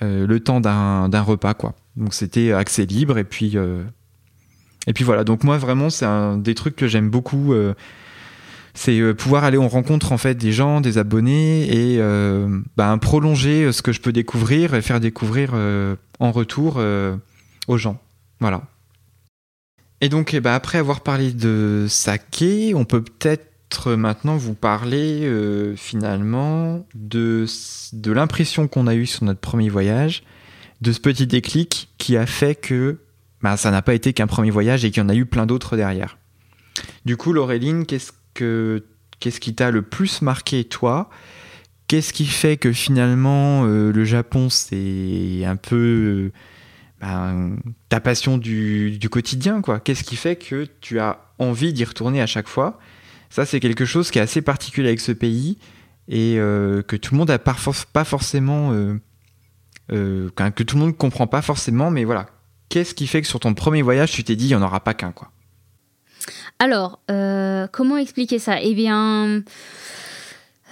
le 0.00 0.38
temps 0.38 0.60
d'un 0.60 1.22
repas. 1.22 1.54
quoi. 1.54 1.74
Donc 1.96 2.14
c'était 2.14 2.52
accès 2.52 2.86
libre. 2.86 3.18
Et 3.18 3.24
puis, 3.24 3.56
et 4.86 4.92
puis 4.92 5.02
voilà, 5.02 5.24
donc 5.24 5.42
moi 5.42 5.58
vraiment 5.58 5.90
c'est 5.90 6.06
un 6.06 6.38
des 6.38 6.54
trucs 6.54 6.76
que 6.76 6.86
j'aime 6.86 7.10
beaucoup 7.10 7.52
c'est 8.76 9.00
euh, 9.00 9.14
pouvoir 9.14 9.44
aller 9.44 9.56
en 9.56 9.68
rencontre 9.68 10.12
en 10.12 10.18
fait 10.18 10.34
des 10.34 10.52
gens, 10.52 10.80
des 10.80 10.98
abonnés 10.98 11.64
et 11.64 11.96
euh, 11.98 12.60
bah, 12.76 12.96
prolonger 13.00 13.64
euh, 13.64 13.72
ce 13.72 13.82
que 13.82 13.90
je 13.90 14.00
peux 14.00 14.12
découvrir 14.12 14.74
et 14.74 14.82
faire 14.82 15.00
découvrir 15.00 15.54
en 15.54 16.32
retour 16.32 16.80
aux 17.68 17.78
gens. 17.78 18.00
Voilà. 18.40 18.62
Et 20.02 20.08
donc, 20.08 20.34
eh 20.34 20.40
ben, 20.40 20.52
après 20.52 20.78
avoir 20.78 21.00
parlé 21.00 21.32
de 21.32 21.86
saké, 21.88 22.74
on 22.74 22.84
peut 22.84 23.02
peut-être 23.02 23.94
maintenant 23.96 24.36
vous 24.36 24.54
parler 24.54 25.30
finalement 25.76 26.86
de, 26.94 27.46
l'impression 28.04 28.68
qu'on 28.68 28.86
a 28.86 28.94
eue 28.94 29.06
sur 29.06 29.24
notre 29.24 29.40
premier 29.40 29.70
voyage, 29.70 30.22
de 30.82 30.92
ce 30.92 31.00
petit 31.00 31.26
déclic 31.26 31.88
qui 31.96 32.16
a 32.16 32.26
fait 32.26 32.54
que 32.54 32.98
bah, 33.40 33.56
ça 33.56 33.70
n'a 33.70 33.80
pas 33.80 33.94
été 33.94 34.12
qu'un 34.12 34.26
premier 34.26 34.50
voyage 34.50 34.84
et 34.84 34.90
qu'il 34.90 35.02
y 35.02 35.06
en 35.06 35.08
a 35.08 35.14
eu 35.14 35.24
plein 35.24 35.46
d'autres 35.46 35.76
derrière. 35.76 36.18
Du 37.06 37.16
coup, 37.16 37.32
Laureline, 37.32 37.86
qu'est-ce 37.86 38.12
qu'est-ce 38.38 39.40
qui 39.40 39.54
t'a 39.54 39.70
le 39.70 39.82
plus 39.82 40.22
marqué 40.22 40.64
toi? 40.64 41.10
Qu'est-ce 41.88 42.12
qui 42.12 42.26
fait 42.26 42.56
que 42.56 42.72
finalement 42.72 43.64
euh, 43.64 43.92
le 43.92 44.04
Japon 44.04 44.50
c'est 44.50 45.44
un 45.44 45.56
peu 45.56 46.32
ben, 47.00 47.56
ta 47.88 48.00
passion 48.00 48.38
du, 48.38 48.98
quotidien, 49.10 49.60
quoi? 49.60 49.80
Qu'est-ce 49.80 50.04
qui 50.04 50.16
fait 50.16 50.36
que 50.36 50.66
tu 50.80 50.98
as 50.98 51.20
envie 51.38 51.72
d'y 51.72 51.84
retourner 51.84 52.20
à 52.20 52.26
chaque 52.26 52.48
fois? 52.48 52.78
Ça, 53.28 53.44
c'est 53.44 53.60
quelque 53.60 53.84
chose 53.84 54.10
qui 54.10 54.18
est 54.18 54.22
assez 54.22 54.40
particulier 54.40 54.88
avec 54.88 55.00
ce 55.00 55.12
pays 55.12 55.58
et 56.08 56.36
euh, 56.38 56.82
que 56.82 56.96
tout 56.96 57.14
le 57.14 57.18
monde 57.18 57.30
a 57.30 57.38
pas, 57.38 57.54
forcément, 58.04 58.72
euh, 58.72 58.98
euh, 59.92 60.30
que 60.30 60.62
tout 60.62 60.76
le 60.76 60.82
monde 60.82 60.96
comprend 60.96 61.26
pas 61.26 61.42
forcément, 61.42 61.90
mais 61.90 62.04
voilà. 62.04 62.26
Qu'est-ce 62.68 62.94
qui 62.94 63.06
fait 63.06 63.20
que 63.20 63.28
sur 63.28 63.40
ton 63.40 63.54
premier 63.54 63.82
voyage, 63.82 64.12
tu 64.12 64.24
t'es 64.24 64.36
dit, 64.36 64.46
il 64.46 64.48
n'y 64.48 64.54
en 64.54 64.62
aura 64.62 64.80
pas 64.80 64.94
qu'un, 64.94 65.12
quoi? 65.12 65.30
Alors, 66.58 67.00
comment 67.72 67.96
expliquer 67.96 68.38
ça? 68.38 68.60
Eh 68.60 68.74
bien, 68.74 69.42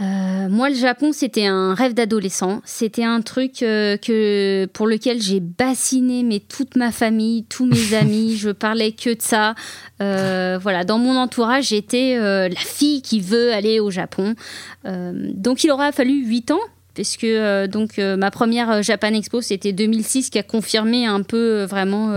euh, 0.01 0.49
moi, 0.49 0.71
le 0.71 0.75
Japon, 0.75 1.13
c'était 1.13 1.47
un 1.47 1.75
rêve 1.75 1.95
d'adolescent. 1.95 2.61
C'était 2.65 3.05
un 3.05 3.21
truc 3.21 3.63
euh, 3.63 3.97
que, 3.97 4.67
pour 4.73 4.89
lequel 4.89 5.23
j'ai 5.23 5.39
bassiné 5.39 6.25
mais 6.25 6.41
toute 6.41 6.77
ma 6.77 6.91
famille, 6.91 7.45
tous 7.45 7.67
mes 7.67 7.95
amis. 8.01 8.37
je 8.37 8.51
parlais 8.51 8.93
que 8.93 9.15
de 9.15 9.23
ça. 9.23 9.55
Euh, 10.03 10.59
voilà, 10.61 10.85
dans 10.85 10.99
mon 10.99 11.17
entourage, 11.17 11.69
j'étais 11.69 12.17
la 12.19 12.57
fille 12.57 13.03
qui 13.03 13.21
veut 13.21 13.53
aller 13.53 13.81
au 13.81 13.91
Japon. 13.91 14.35
donc, 14.85 15.65
il 15.65 15.71
aura 15.71 15.93
fallu 15.93 16.27
8 16.27 16.51
ans 16.51 16.61
puisque 16.95 17.27
donc 17.69 17.99
ma 17.99 18.31
première 18.31 18.81
Japan 18.85 19.09
Expo 19.15 19.41
c'était 19.41 19.73
2006 19.73 20.31
qui 20.31 20.39
a 20.39 20.45
confirmé 20.45 21.07
un 21.07 21.23
peu 21.23 21.65
vraiment 21.65 22.15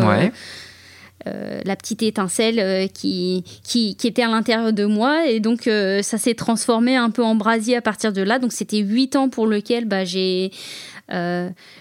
euh, 1.28 1.62
la 1.66 1.76
petite 1.76 2.04
étincelle 2.04 2.60
euh, 2.60 2.88
qui, 2.88 3.44
qui, 3.64 3.96
était 4.04 4.24
à 4.24 4.28
l'intérieur 4.28 4.74
de 4.74 4.86
moi. 4.86 5.28
Et 5.28 5.40
donc, 5.40 5.68
euh, 5.68 6.02
ça 6.02 6.18
s'est 6.18 6.34
transformé 6.34 6.96
un 6.96 7.10
peu 7.10 7.24
en 7.24 7.36
brasier 7.36 7.76
à 7.76 7.82
partir 7.82 8.14
de 8.14 8.22
là. 8.22 8.40
Donc, 8.40 8.52
c'était 8.52 8.80
huit 8.80 9.16
ans 9.16 9.30
pour 9.30 9.48
lequel 9.48 9.86
bah, 9.86 10.06
j'ai 10.06 10.52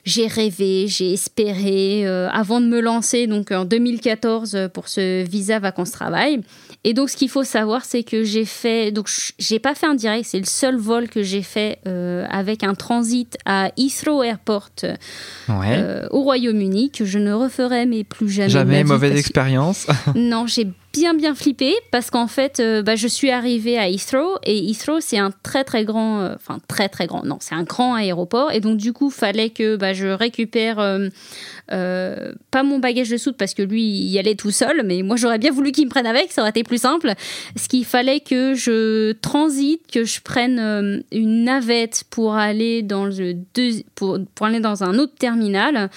j'ai 0.05 0.29
rêvé, 0.29 0.87
j'ai 0.87 1.13
espéré 1.15 2.07
avant 2.07 2.61
de 2.61 2.67
me 2.67 2.79
lancer 2.79 3.27
donc 3.27 3.51
en 3.51 3.65
2014 3.65 4.69
pour 4.73 4.87
ce 4.87 5.25
visa 5.25 5.59
vacances 5.59 5.91
travail. 5.91 6.43
Et 6.85 6.95
donc, 6.95 7.11
ce 7.11 7.16
qu'il 7.16 7.29
faut 7.29 7.45
savoir, 7.45 7.85
c'est 7.85 8.03
que 8.03 8.24
j'ai 8.24 8.45
fait. 8.45 8.93
Donc, 8.93 9.09
j'ai 9.39 9.59
pas 9.59 9.74
fait 9.74 9.87
un 9.87 9.95
direct, 9.95 10.27
c'est 10.29 10.39
le 10.39 10.45
seul 10.45 10.77
vol 10.77 11.09
que 11.09 11.22
j'ai 11.22 11.43
fait 11.43 11.79
euh, 11.87 12.24
avec 12.31 12.62
un 12.62 12.74
transit 12.74 13.37
à 13.45 13.70
Heathrow 13.77 14.22
Airport 14.22 14.70
euh, 15.49 16.07
au 16.11 16.22
Royaume-Uni, 16.22 16.91
que 16.91 17.05
je 17.05 17.18
ne 17.18 17.33
referai, 17.33 17.87
mais 17.87 18.05
plus 18.05 18.29
jamais. 18.29 18.49
Jamais 18.51 18.85
mauvaise 18.85 19.18
expérience. 19.18 19.87
non, 20.14 20.47
j'ai 20.47 20.68
bien 20.97 21.15
bien 21.15 21.35
flippé 21.35 21.75
parce 21.91 22.11
qu'en 22.11 22.27
fait, 22.27 22.59
euh, 22.59 22.83
bah, 22.83 22.97
je 22.97 23.07
suis 23.07 23.31
arrivée 23.31 23.79
à 23.79 23.89
Heathrow 23.89 24.39
et 24.45 24.57
Heathrow 24.71 25.01
c'est 25.01 25.19
un 25.19 25.31
très 25.43 25.63
très 25.63 25.85
grand, 25.85 26.21
euh, 26.21 26.35
enfin 26.35 26.59
très 26.69 26.89
très 26.89 27.07
grand, 27.07 27.23
non, 27.25 27.37
c'est 27.41 27.55
un 27.55 27.65
grand 27.65 27.95
aéroport 27.95 28.51
et 28.51 28.61
donc 28.61 28.79
du 28.79 28.93
coup, 28.93 29.11
fallait 29.11 29.51
que 29.51 29.77
bah, 29.77 29.93
je 29.93 30.07
récupère 30.07 30.79
euh, 30.79 32.33
pas 32.51 32.63
mon 32.63 32.79
bagage 32.79 33.11
de 33.11 33.17
soude 33.19 33.37
parce 33.37 33.53
que 33.53 33.63
lui 33.63 33.83
il 33.83 34.09
y 34.09 34.19
allait 34.19 34.37
tout 34.37 34.51
seul, 34.51 34.83
mais 34.85 35.03
moi 35.03 35.17
j'aurais 35.17 35.39
bien 35.39 35.53
voulu 35.53 35.71
qu'il 35.71 35.85
me 35.85 35.91
prenne 35.91 36.07
avec, 36.07 36.33
ça 36.33 36.41
aurait 36.41 36.51
été 36.51 36.65
plus 36.65 36.81
simple. 36.81 37.13
Ce 37.57 37.69
qu'il 37.69 37.85
fallait 37.85 38.21
que 38.21 38.55
je 38.55 39.13
transite, 39.13 39.91
que 39.93 40.05
je 40.05 40.21
prenne 40.23 41.03
une 41.13 41.45
navette 41.45 42.05
pour 42.09 42.37
aller 42.37 42.83
dans 42.83 43.05
le 43.05 43.35
pour, 43.95 44.19
pour 44.35 44.47
aller 44.47 44.61
dans 44.61 44.83
un 44.83 44.99
autre 44.99 45.15
terminal. 45.19 45.91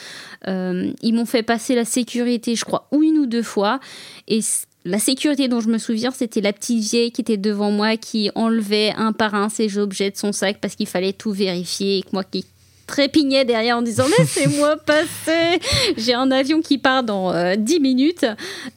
ils 0.45 1.14
m'ont 1.14 1.26
fait 1.26 1.43
passer 1.43 1.76
la 1.76 1.86
sécurité, 1.86 2.56
je 2.56 2.66
crois, 2.66 2.88
une 2.91 3.18
ou 3.18 3.26
deux 3.26 3.43
fois 3.43 3.80
et 4.28 4.41
la 4.89 4.99
sécurité 4.99 5.47
dont 5.47 5.59
je 5.59 5.69
me 5.69 5.77
souviens, 5.77 6.11
c'était 6.11 6.41
la 6.41 6.51
petite 6.51 6.83
vieille 6.83 7.11
qui 7.11 7.21
était 7.21 7.37
devant 7.37 7.69
moi 7.69 7.95
qui 7.95 8.31
enlevait 8.33 8.91
un 8.97 9.13
par 9.13 9.35
un 9.35 9.47
ses 9.49 9.77
objets 9.77 10.09
de 10.09 10.17
son 10.17 10.31
sac 10.31 10.57
parce 10.59 10.75
qu'il 10.75 10.87
fallait 10.87 11.13
tout 11.13 11.31
vérifier 11.31 11.99
et 11.99 12.01
que 12.01 12.09
moi 12.11 12.23
qui 12.23 12.45
trépignais 12.87 13.45
derrière 13.45 13.77
en 13.77 13.83
disant 13.83 14.05
laissez-moi 14.17 14.77
passer 14.77 15.59
j'ai 15.95 16.15
un 16.15 16.31
avion 16.31 16.59
qui 16.61 16.79
part 16.79 17.03
dans 17.03 17.31
10 17.55 17.75
euh, 17.75 17.79
minutes. 17.79 18.25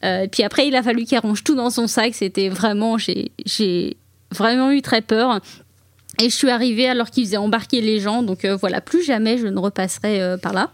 Euh, 0.03 0.27
puis 0.31 0.43
après 0.43 0.67
il 0.67 0.75
a 0.75 0.83
fallu 0.83 1.05
qu'elle 1.05 1.21
range 1.21 1.43
tout 1.43 1.55
dans 1.55 1.71
son 1.71 1.87
sac. 1.87 2.13
C'était 2.13 2.49
vraiment 2.49 2.97
j'ai 2.99 3.97
vraiment 4.31 4.71
eu 4.71 4.83
très 4.83 5.01
peur. 5.01 5.39
Et 6.21 6.29
je 6.29 6.35
suis 6.35 6.51
arrivée 6.51 6.87
alors 6.87 7.09
qu'il 7.09 7.25
faisait 7.25 7.37
embarquer 7.37 7.81
les 7.81 7.99
gens. 7.99 8.21
Donc 8.21 8.45
euh, 8.45 8.55
voilà 8.55 8.81
plus 8.81 9.03
jamais 9.03 9.39
je 9.39 9.47
ne 9.47 9.57
repasserai 9.57 10.35
par 10.43 10.53
là. 10.53 10.71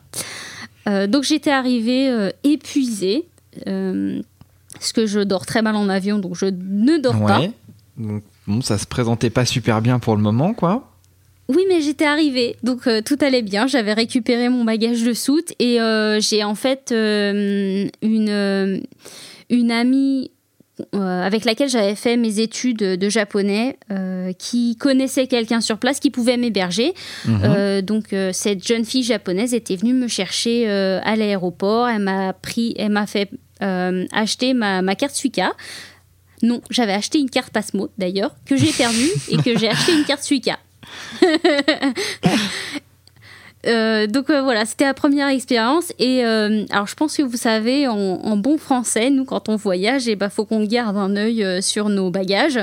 Donc 1.08 1.24
j'étais 1.24 1.52
arrivée 1.52 2.32
épuisée 2.44 3.26
parce 4.80 4.94
que 4.94 5.06
je 5.06 5.20
dors 5.20 5.46
très 5.46 5.62
mal 5.62 5.76
en 5.76 5.90
avion, 5.90 6.20
donc 6.20 6.36
je 6.36 6.46
ne 6.46 6.98
dors 6.98 7.20
pas. 7.26 7.42
Donc, 7.98 8.24
bon, 8.48 8.62
ça 8.62 8.78
se 8.78 8.88
présentait 8.88 9.30
pas 9.30 9.46
super 9.46 9.82
bien 9.82 10.00
pour 10.00 10.16
le 10.16 10.22
moment, 10.22 10.54
quoi. 10.54 10.90
Oui, 11.50 11.64
mais 11.68 11.82
j'étais 11.82 12.06
arrivée, 12.06 12.56
donc 12.62 12.86
euh, 12.86 13.02
tout 13.04 13.18
allait 13.22 13.42
bien. 13.42 13.66
J'avais 13.66 13.94
récupéré 13.94 14.50
mon 14.50 14.64
bagage 14.64 15.04
de 15.04 15.14
soute 15.14 15.52
et 15.58 15.82
euh, 15.82 16.20
j'ai 16.22 16.44
en 16.44 16.54
fait 16.54 16.92
euh, 16.92 17.88
une, 18.04 18.82
une 19.50 19.72
amie 19.72 20.32
avec 20.94 21.44
laquelle 21.44 21.68
j'avais 21.68 21.96
fait 21.96 22.16
mes 22.16 22.40
études 22.40 22.78
de 22.78 23.10
japonais, 23.10 23.78
qui 24.38 24.78
connaissait 24.78 25.28
quelqu'un 25.28 25.60
sur 25.60 25.78
place 25.78 26.00
qui 26.00 26.10
pouvait 26.10 26.38
m'héberger. 26.38 26.94
Mhm. 27.26 27.82
donc 27.82 28.16
cette 28.32 28.66
jeune 28.66 28.86
fille 28.86 29.04
japonaise 29.04 29.54
était 29.54 29.76
venue 29.76 29.94
me 29.94 30.08
chercher 30.08 30.70
à 30.70 31.18
l'aéroport. 31.18 31.90
Elle 31.90 32.04
m'a 32.04 32.32
pris, 32.32 32.76
elle 32.78 32.94
m'a 32.94 33.08
fait 33.08 33.30
euh, 33.62 34.06
acheter 34.12 34.54
ma, 34.54 34.82
ma, 34.82 34.96
carte 34.96 35.16
Suica. 35.16 35.54
Non, 36.42 36.62
j'avais 36.70 36.94
acheté 36.94 37.20
une 37.20 37.30
carte 37.30 37.52
Passmo 37.52 37.90
d'ailleurs, 37.98 38.36
que 38.46 38.56
j'ai 38.56 38.72
perdue 38.72 39.10
et 39.30 39.38
que 39.38 39.58
j'ai 39.58 39.70
acheté 39.70 39.94
une 39.94 40.06
carte 40.06 40.24
Suica. 40.24 40.58
Euh, 43.68 44.08
donc 44.08 44.30
euh, 44.30 44.42
voilà, 44.42 44.66
c'était 44.66 44.86
la 44.86 44.94
première 44.94 45.28
expérience. 45.28 45.92
Et 46.00 46.24
alors 46.24 46.88
je 46.88 46.96
pense 46.96 47.18
que 47.18 47.24
vous 47.24 47.38
savez, 47.38 47.88
en, 47.88 48.38
bon 48.38 48.58
français, 48.58 49.10
nous 49.10 49.26
quand 49.26 49.50
on 49.50 49.56
voyage, 49.56 50.06
il 50.06 50.12
eh 50.12 50.16
ben, 50.16 50.30
faut 50.30 50.46
qu'on 50.46 50.64
garde 50.66 50.98
un 50.98 51.16
œil 51.16 51.62
sur 51.62 51.90
nos 51.90 52.10
bagages. 52.10 52.60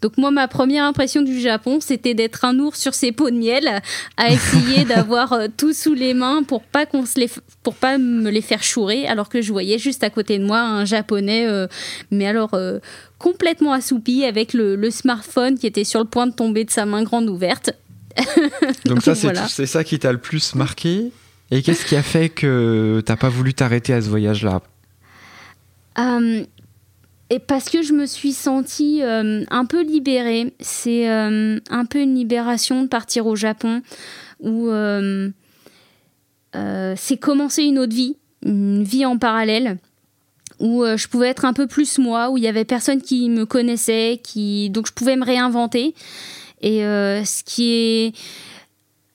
Donc 0.00 0.16
moi, 0.16 0.30
ma 0.30 0.46
première 0.46 0.84
impression 0.84 1.22
du 1.22 1.40
Japon, 1.40 1.78
c'était 1.80 2.14
d'être 2.14 2.44
un 2.44 2.58
ours 2.58 2.78
sur 2.78 2.94
ses 2.94 3.12
pots 3.12 3.30
de 3.30 3.36
miel, 3.36 3.82
à 4.16 4.30
essayer 4.30 4.84
d'avoir 4.88 5.32
euh, 5.32 5.46
tout 5.54 5.72
sous 5.72 5.94
les 5.94 6.14
mains 6.14 6.42
pour 6.42 6.62
pas 6.62 6.86
qu'on 6.86 7.04
se 7.04 7.18
les, 7.18 7.30
pour 7.62 7.74
pas 7.74 7.98
me 7.98 8.30
les 8.30 8.40
faire 8.40 8.62
chourer, 8.62 9.06
alors 9.06 9.28
que 9.28 9.42
je 9.42 9.52
voyais 9.52 9.78
juste 9.78 10.04
à 10.04 10.10
côté 10.10 10.38
de 10.38 10.44
moi 10.44 10.60
un 10.60 10.84
japonais, 10.84 11.46
euh, 11.46 11.66
mais 12.10 12.26
alors 12.26 12.54
euh, 12.54 12.78
complètement 13.18 13.72
assoupi 13.72 14.24
avec 14.24 14.52
le, 14.54 14.78
smartphone 14.90 15.58
qui 15.58 15.66
était 15.66 15.84
sur 15.84 16.00
le 16.00 16.06
point 16.06 16.26
de 16.26 16.32
tomber 16.32 16.64
de 16.64 16.70
sa 16.70 16.86
main 16.86 17.02
grande 17.02 17.28
ouverte. 17.28 17.72
Donc 18.84 19.02
ça, 19.02 19.14
c'est 19.14 19.66
ça 19.66 19.84
qui 19.84 19.98
t'a 19.98 20.12
le 20.12 20.18
plus 20.18 20.54
marqué. 20.54 21.12
Et 21.50 21.62
qu'est-ce 21.62 21.86
qui 21.86 21.96
a 21.96 22.02
fait 22.02 22.28
que 22.28 23.02
t'as 23.06 23.16
pas 23.16 23.28
voulu 23.28 23.54
t'arrêter 23.54 23.92
à 23.92 24.02
ce 24.02 24.08
voyage-là? 24.08 24.60
Et 27.30 27.38
parce 27.40 27.68
que 27.68 27.82
je 27.82 27.92
me 27.92 28.06
suis 28.06 28.32
sentie 28.32 29.02
euh, 29.02 29.44
un 29.50 29.64
peu 29.66 29.82
libérée. 29.82 30.54
C'est 30.60 31.10
euh, 31.10 31.58
un 31.70 31.84
peu 31.84 32.00
une 32.00 32.14
libération 32.14 32.82
de 32.82 32.88
partir 32.88 33.26
au 33.26 33.36
Japon 33.36 33.82
où 34.40 34.68
euh, 34.68 35.30
c'est 36.54 37.18
commencer 37.18 37.64
une 37.64 37.78
autre 37.78 37.94
vie, 37.94 38.16
une 38.44 38.82
vie 38.82 39.04
en 39.04 39.18
parallèle 39.18 39.78
où 40.60 40.84
je 40.84 41.06
pouvais 41.06 41.28
être 41.28 41.44
un 41.44 41.52
peu 41.52 41.68
plus 41.68 41.98
moi, 41.98 42.30
où 42.30 42.36
il 42.36 42.42
y 42.42 42.48
avait 42.48 42.64
personne 42.64 43.00
qui 43.00 43.30
me 43.30 43.46
connaissait, 43.46 44.18
qui 44.20 44.70
donc 44.70 44.88
je 44.88 44.92
pouvais 44.92 45.14
me 45.14 45.24
réinventer. 45.24 45.94
Et 46.60 46.80
ce 46.80 47.44
qui 47.44 47.72
est 47.72 48.14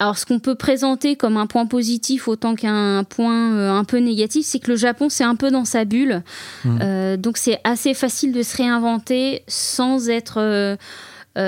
alors, 0.03 0.17
ce 0.17 0.25
qu'on 0.25 0.39
peut 0.39 0.55
présenter 0.55 1.15
comme 1.15 1.37
un 1.37 1.47
point 1.47 1.65
positif 1.65 2.27
autant 2.27 2.55
qu'un 2.55 3.05
point 3.05 3.53
euh, 3.53 3.71
un 3.71 3.85
peu 3.85 3.99
négatif, 3.99 4.45
c'est 4.45 4.59
que 4.59 4.71
le 4.71 4.75
Japon, 4.75 5.07
c'est 5.07 5.23
un 5.23 5.35
peu 5.35 5.49
dans 5.49 5.63
sa 5.63 5.85
bulle. 5.85 6.23
Mmh. 6.65 6.79
Euh, 6.81 7.15
donc, 7.15 7.37
c'est 7.37 7.61
assez 7.63 7.93
facile 7.93 8.33
de 8.33 8.43
se 8.43 8.57
réinventer 8.57 9.43
sans 9.47 10.09
être, 10.09 10.41
euh, 10.41 10.75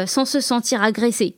sans 0.05 0.23
se 0.23 0.39
sentir 0.39 0.81
agressé. 0.81 1.35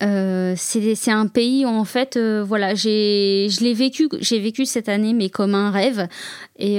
c'est 0.00 1.10
un 1.10 1.28
pays 1.28 1.64
où 1.64 1.68
en 1.68 1.86
fait, 1.86 2.18
voilà, 2.18 2.74
je 2.74 3.64
l'ai 3.64 3.74
vécu, 3.74 4.10
j'ai 4.20 4.38
vécu 4.38 4.66
cette 4.66 4.90
année, 4.90 5.14
mais 5.14 5.30
comme 5.30 5.54
un 5.54 5.70
rêve. 5.70 6.08
Et 6.58 6.78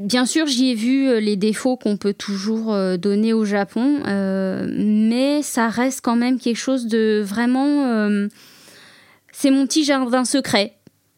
Bien 0.00 0.24
sûr, 0.24 0.46
j'y 0.46 0.70
ai 0.70 0.74
vu 0.74 1.08
euh, 1.08 1.20
les 1.20 1.36
défauts 1.36 1.76
qu'on 1.76 1.98
peut 1.98 2.14
toujours 2.14 2.72
euh, 2.72 2.96
donner 2.96 3.34
au 3.34 3.44
Japon, 3.44 4.00
euh, 4.06 4.66
mais 4.74 5.42
ça 5.42 5.68
reste 5.68 6.00
quand 6.00 6.16
même 6.16 6.38
quelque 6.38 6.56
chose 6.56 6.86
de 6.86 7.22
vraiment... 7.22 8.08
c'est 9.30 9.50
mon 9.50 9.66
petit 9.66 9.84
jardin 9.84 10.24
secret. 10.24 10.74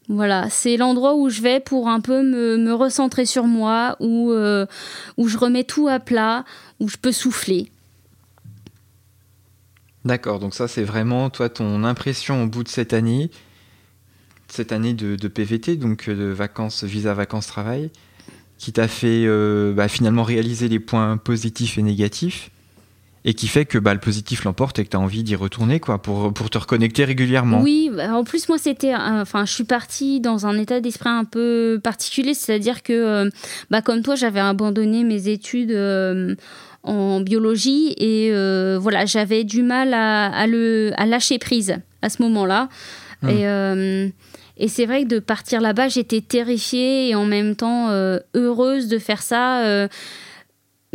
Voilà, 0.08 0.50
c'est 0.50 0.76
l'endroit 0.76 1.14
où 1.14 1.30
je 1.30 1.42
vais 1.42 1.60
pour 1.60 1.88
un 1.88 2.00
peu 2.00 2.24
me, 2.24 2.74
recentrer 2.74 3.24
sur 3.24 3.44
moi, 3.44 3.96
où, 4.00 4.32
où 4.32 5.28
je 5.28 5.38
remets 5.38 5.64
tout 5.64 5.86
à 5.86 6.00
plat, 6.00 6.44
où 6.80 6.88
je 6.88 6.96
peux 6.96 7.12
souffler. 7.12 7.70
D'accord, 10.04 10.40
donc 10.40 10.54
ça 10.54 10.66
c'est 10.66 10.82
vraiment 10.82 11.30
toi 11.30 11.48
ton 11.48 11.84
impression 11.84 12.42
au 12.42 12.46
bout 12.48 12.64
de 12.64 12.68
cette 12.68 12.92
année, 12.92 13.30
cette 14.48 14.72
année 14.72 14.92
de, 14.92 15.14
de 15.14 15.28
PVT, 15.28 15.76
donc 15.76 16.10
de 16.10 16.24
vacances, 16.24 16.82
visa 16.82 17.14
vacances 17.14 17.46
travail 17.46 17.90
qui 18.62 18.72
t'a 18.72 18.86
fait 18.86 19.24
euh, 19.26 19.72
bah, 19.72 19.88
finalement 19.88 20.22
réaliser 20.22 20.68
les 20.68 20.78
points 20.78 21.16
positifs 21.16 21.78
et 21.78 21.82
négatifs. 21.82 22.50
et 23.24 23.34
qui 23.34 23.48
fait 23.48 23.64
que 23.64 23.76
bah, 23.76 23.92
le 23.92 23.98
positif 23.98 24.44
l'emporte 24.44 24.78
et 24.78 24.84
que 24.84 24.90
tu 24.90 24.96
as 24.96 25.00
envie 25.00 25.24
d'y 25.24 25.34
retourner 25.34 25.80
quoi 25.80 26.00
pour, 26.00 26.32
pour 26.32 26.48
te 26.48 26.58
reconnecter 26.58 27.04
régulièrement. 27.04 27.60
Oui, 27.60 27.90
bah, 27.92 28.14
en 28.14 28.22
plus 28.22 28.48
moi 28.48 28.58
c'était 28.58 28.94
enfin 28.94 29.44
je 29.46 29.52
suis 29.52 29.64
partie 29.64 30.20
dans 30.20 30.46
un 30.46 30.56
état 30.60 30.80
d'esprit 30.80 31.08
un 31.10 31.24
peu 31.24 31.80
particulier, 31.82 32.34
c'est-à-dire 32.34 32.84
que 32.84 32.92
euh, 32.92 33.30
bah, 33.68 33.82
comme 33.82 34.02
toi 34.02 34.14
j'avais 34.14 34.38
abandonné 34.38 35.02
mes 35.02 35.26
études 35.26 35.72
euh, 35.72 36.36
en 36.84 37.20
biologie 37.20 37.94
et 37.98 38.30
voilà, 38.78 39.06
j'avais 39.06 39.42
du 39.42 39.64
mal 39.64 39.92
à, 39.92 40.26
à, 40.26 40.46
le 40.46 40.92
à 40.98 41.06
lâcher 41.06 41.40
prise 41.40 41.74
à 42.00 42.08
ce 42.08 42.22
moment-là. 42.22 42.68
Hum. 43.24 43.28
Et 43.28 44.12
et 44.62 44.68
c'est 44.68 44.86
vrai 44.86 45.02
que 45.02 45.08
de 45.08 45.18
partir 45.18 45.60
là-bas, 45.60 45.88
j'étais 45.88 46.20
terrifiée 46.22 47.08
et 47.08 47.14
en 47.14 47.26
même 47.26 47.56
temps 47.56 47.90
heureuse 48.34 48.88
de 48.88 48.98
faire 48.98 49.20
ça 49.20 49.88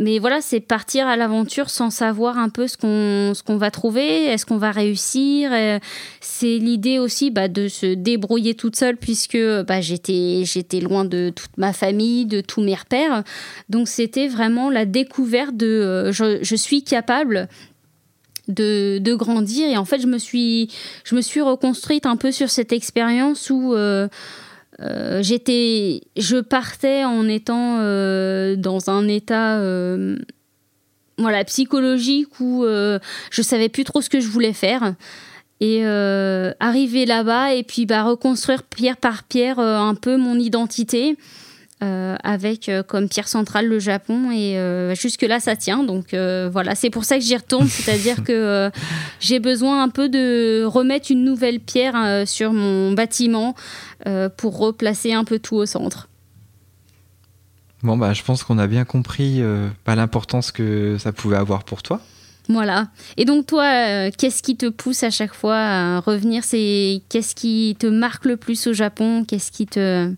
mais 0.00 0.20
voilà, 0.20 0.40
c'est 0.40 0.60
partir 0.60 1.08
à 1.08 1.16
l'aventure 1.16 1.70
sans 1.70 1.90
savoir 1.90 2.38
un 2.38 2.50
peu 2.50 2.68
ce 2.68 2.76
qu'on 2.76 3.56
va 3.56 3.70
trouver, 3.72 4.26
est-ce 4.26 4.46
qu'on 4.46 4.56
va 4.56 4.70
réussir. 4.70 5.50
C'est 6.20 6.58
l'idée 6.58 7.00
aussi 7.00 7.32
bah, 7.32 7.48
de 7.48 7.66
se 7.66 7.94
débrouiller 7.94 8.54
toute 8.54 8.76
seule 8.76 8.96
puisque 8.96 9.38
bah, 9.66 9.80
j'étais 9.80 10.42
j'étais 10.44 10.78
loin 10.78 11.04
de 11.04 11.32
toute 11.34 11.56
ma 11.56 11.72
famille, 11.72 12.26
de 12.26 12.40
tous 12.40 12.60
mes 12.60 12.76
repères. 12.76 13.24
Donc 13.68 13.88
c'était 13.88 14.28
vraiment 14.28 14.70
la 14.70 14.84
découverte 14.84 15.56
de 15.56 15.66
euh, 15.66 16.12
je, 16.12 16.56
suis 16.56 16.84
capable 16.84 17.48
de, 18.48 19.14
grandir 19.14 19.68
et 19.68 19.76
en 19.76 19.84
fait 19.84 20.00
je 20.00 20.06
me 20.06 20.18
suis 20.18 20.70
je 21.04 21.14
me 21.14 21.20
suis 21.20 21.40
reconstruite 21.40 22.06
un 22.06 22.16
peu 22.16 22.32
sur 22.32 22.50
cette 22.50 22.72
expérience 22.72 23.50
où 23.50 23.74
euh, 23.74 24.08
euh, 24.80 25.22
j'étais, 25.22 26.02
je 26.16 26.36
partais 26.38 27.04
en 27.04 27.28
étant 27.28 27.78
euh, 27.80 28.56
dans 28.56 28.90
un 28.90 29.08
état 29.08 29.60
voilà, 31.18 31.44
psychologique 31.44 32.40
où 32.40 32.64
je 32.64 33.42
savais 33.42 33.68
plus 33.68 33.84
trop 33.84 34.00
ce 34.00 34.08
que 34.08 34.20
je 34.20 34.28
voulais 34.28 34.52
faire. 34.52 34.94
Et 35.60 35.84
arriver 35.84 37.06
là-bas 37.06 37.54
et 37.54 37.64
puis 37.64 37.86
bah, 37.86 38.04
reconstruire 38.04 38.62
pierre 38.62 38.96
par 38.96 39.24
pierre 39.24 39.58
un 39.58 39.96
peu 39.96 40.16
mon 40.16 40.38
identité. 40.38 41.16
Avec 41.80 42.70
comme 42.88 43.08
pierre 43.08 43.28
centrale 43.28 43.66
le 43.66 43.78
Japon 43.78 44.30
et 44.32 44.58
jusque 44.96 45.22
là 45.22 45.38
ça 45.38 45.54
tient 45.54 45.84
donc 45.84 46.12
voilà 46.12 46.74
c'est 46.74 46.90
pour 46.90 47.04
ça 47.04 47.18
que 47.18 47.24
j'y 47.24 47.36
retourne 47.36 47.68
c'est-à-dire 47.68 48.24
que 48.24 48.70
j'ai 49.20 49.38
besoin 49.38 49.82
un 49.82 49.88
peu 49.88 50.08
de 50.08 50.64
remettre 50.64 51.10
une 51.10 51.24
nouvelle 51.24 51.60
pierre 51.60 52.26
sur 52.26 52.52
mon 52.52 52.92
bâtiment 52.92 53.54
euh, 54.06 54.28
pour 54.28 54.58
replacer 54.58 55.12
un 55.12 55.24
peu 55.24 55.40
tout 55.40 55.56
au 55.56 55.66
centre. 55.66 56.08
Bon, 57.82 57.96
bah, 57.96 58.12
je 58.12 58.22
pense 58.22 58.44
qu'on 58.44 58.58
a 58.58 58.68
bien 58.68 58.84
compris 58.84 59.42
euh, 59.42 59.68
bah, 59.84 59.96
l'importance 59.96 60.52
que 60.52 60.96
ça 60.98 61.12
pouvait 61.12 61.36
avoir 61.36 61.64
pour 61.64 61.82
toi. 61.82 62.00
Voilà. 62.48 62.88
Et 63.16 63.24
donc 63.24 63.46
toi, 63.46 63.64
euh, 63.64 64.10
qu'est-ce 64.16 64.42
qui 64.42 64.56
te 64.56 64.68
pousse 64.68 65.02
à 65.02 65.10
chaque 65.10 65.34
fois 65.34 65.56
à 65.56 66.00
revenir? 66.00 66.44
C'est 66.44 67.02
qu'est-ce 67.08 67.34
qui 67.34 67.76
te 67.78 67.86
marque 67.86 68.24
le 68.24 68.36
plus 68.36 68.68
au 68.68 68.72
Japon? 68.72 69.24
Qu'est-ce 69.26 69.50
qui 69.50 69.66
te 69.66 70.12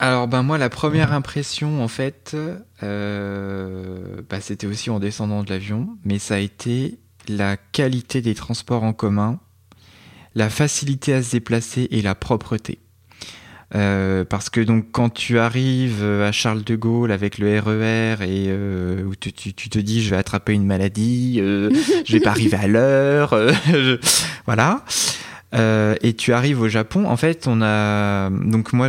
alors 0.00 0.26
ben 0.26 0.42
moi 0.42 0.58
la 0.58 0.68
première 0.68 1.12
impression 1.12 1.82
en 1.82 1.88
fait, 1.88 2.36
bah, 2.80 4.40
c'était 4.40 4.66
aussi 4.66 4.90
en 4.90 4.98
descendant 4.98 5.44
de 5.44 5.50
l'avion, 5.50 5.96
mais 6.04 6.18
ça 6.18 6.34
a 6.34 6.38
été 6.38 6.98
la 7.28 7.56
qualité 7.56 8.22
des 8.22 8.34
transports 8.34 8.82
en 8.82 8.92
commun 8.92 9.38
la 10.34 10.50
facilité 10.50 11.14
à 11.14 11.22
se 11.22 11.32
déplacer 11.32 11.88
et 11.90 12.02
la 12.02 12.14
propreté. 12.14 12.78
Euh, 13.76 14.24
parce 14.24 14.50
que 14.50 14.60
donc 14.60 14.86
quand 14.90 15.10
tu 15.10 15.38
arrives 15.38 16.02
à 16.02 16.32
Charles 16.32 16.64
de 16.64 16.74
Gaulle 16.74 17.12
avec 17.12 17.38
le 17.38 17.60
RER 17.60 18.16
e 18.20 18.22
et 18.22 18.46
euh, 18.48 19.04
où 19.04 19.14
tu, 19.14 19.32
te 19.32 19.78
dis 19.78 20.02
je 20.02 20.10
vais 20.10 20.16
attraper 20.16 20.54
une 20.54 20.66
maladie, 20.66 21.36
euh, 21.38 21.70
je 22.04 22.12
vais 22.12 22.20
pas 22.20 22.30
arriver 22.30 22.56
à 22.56 22.66
l'heure, 22.66 23.38
voilà. 24.46 24.84
et 26.02 26.14
tu 26.14 26.32
arrives 26.32 26.60
au 26.60 26.68
Japon, 26.68 27.06
en 27.06 27.16
fait 27.16 27.46
on 27.46 27.62
a 27.62 28.30
donc 28.30 28.72
moi 28.72 28.88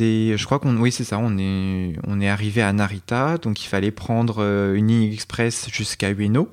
je 0.00 0.44
crois 0.44 0.58
qu'on 0.58 0.76
oui 0.76 0.90
c'est 0.92 1.04
ça, 1.04 1.18
on 1.18 1.38
est 1.38 1.94
on 2.06 2.20
est 2.20 2.28
arrivé 2.28 2.62
à 2.62 2.72
Narita, 2.72 3.38
donc 3.38 3.64
il 3.64 3.68
fallait 3.68 3.90
prendre 3.90 4.42
une 4.74 4.88
ligne 4.88 5.12
express 5.12 5.68
jusqu'à 5.70 6.10
Ueno 6.10 6.48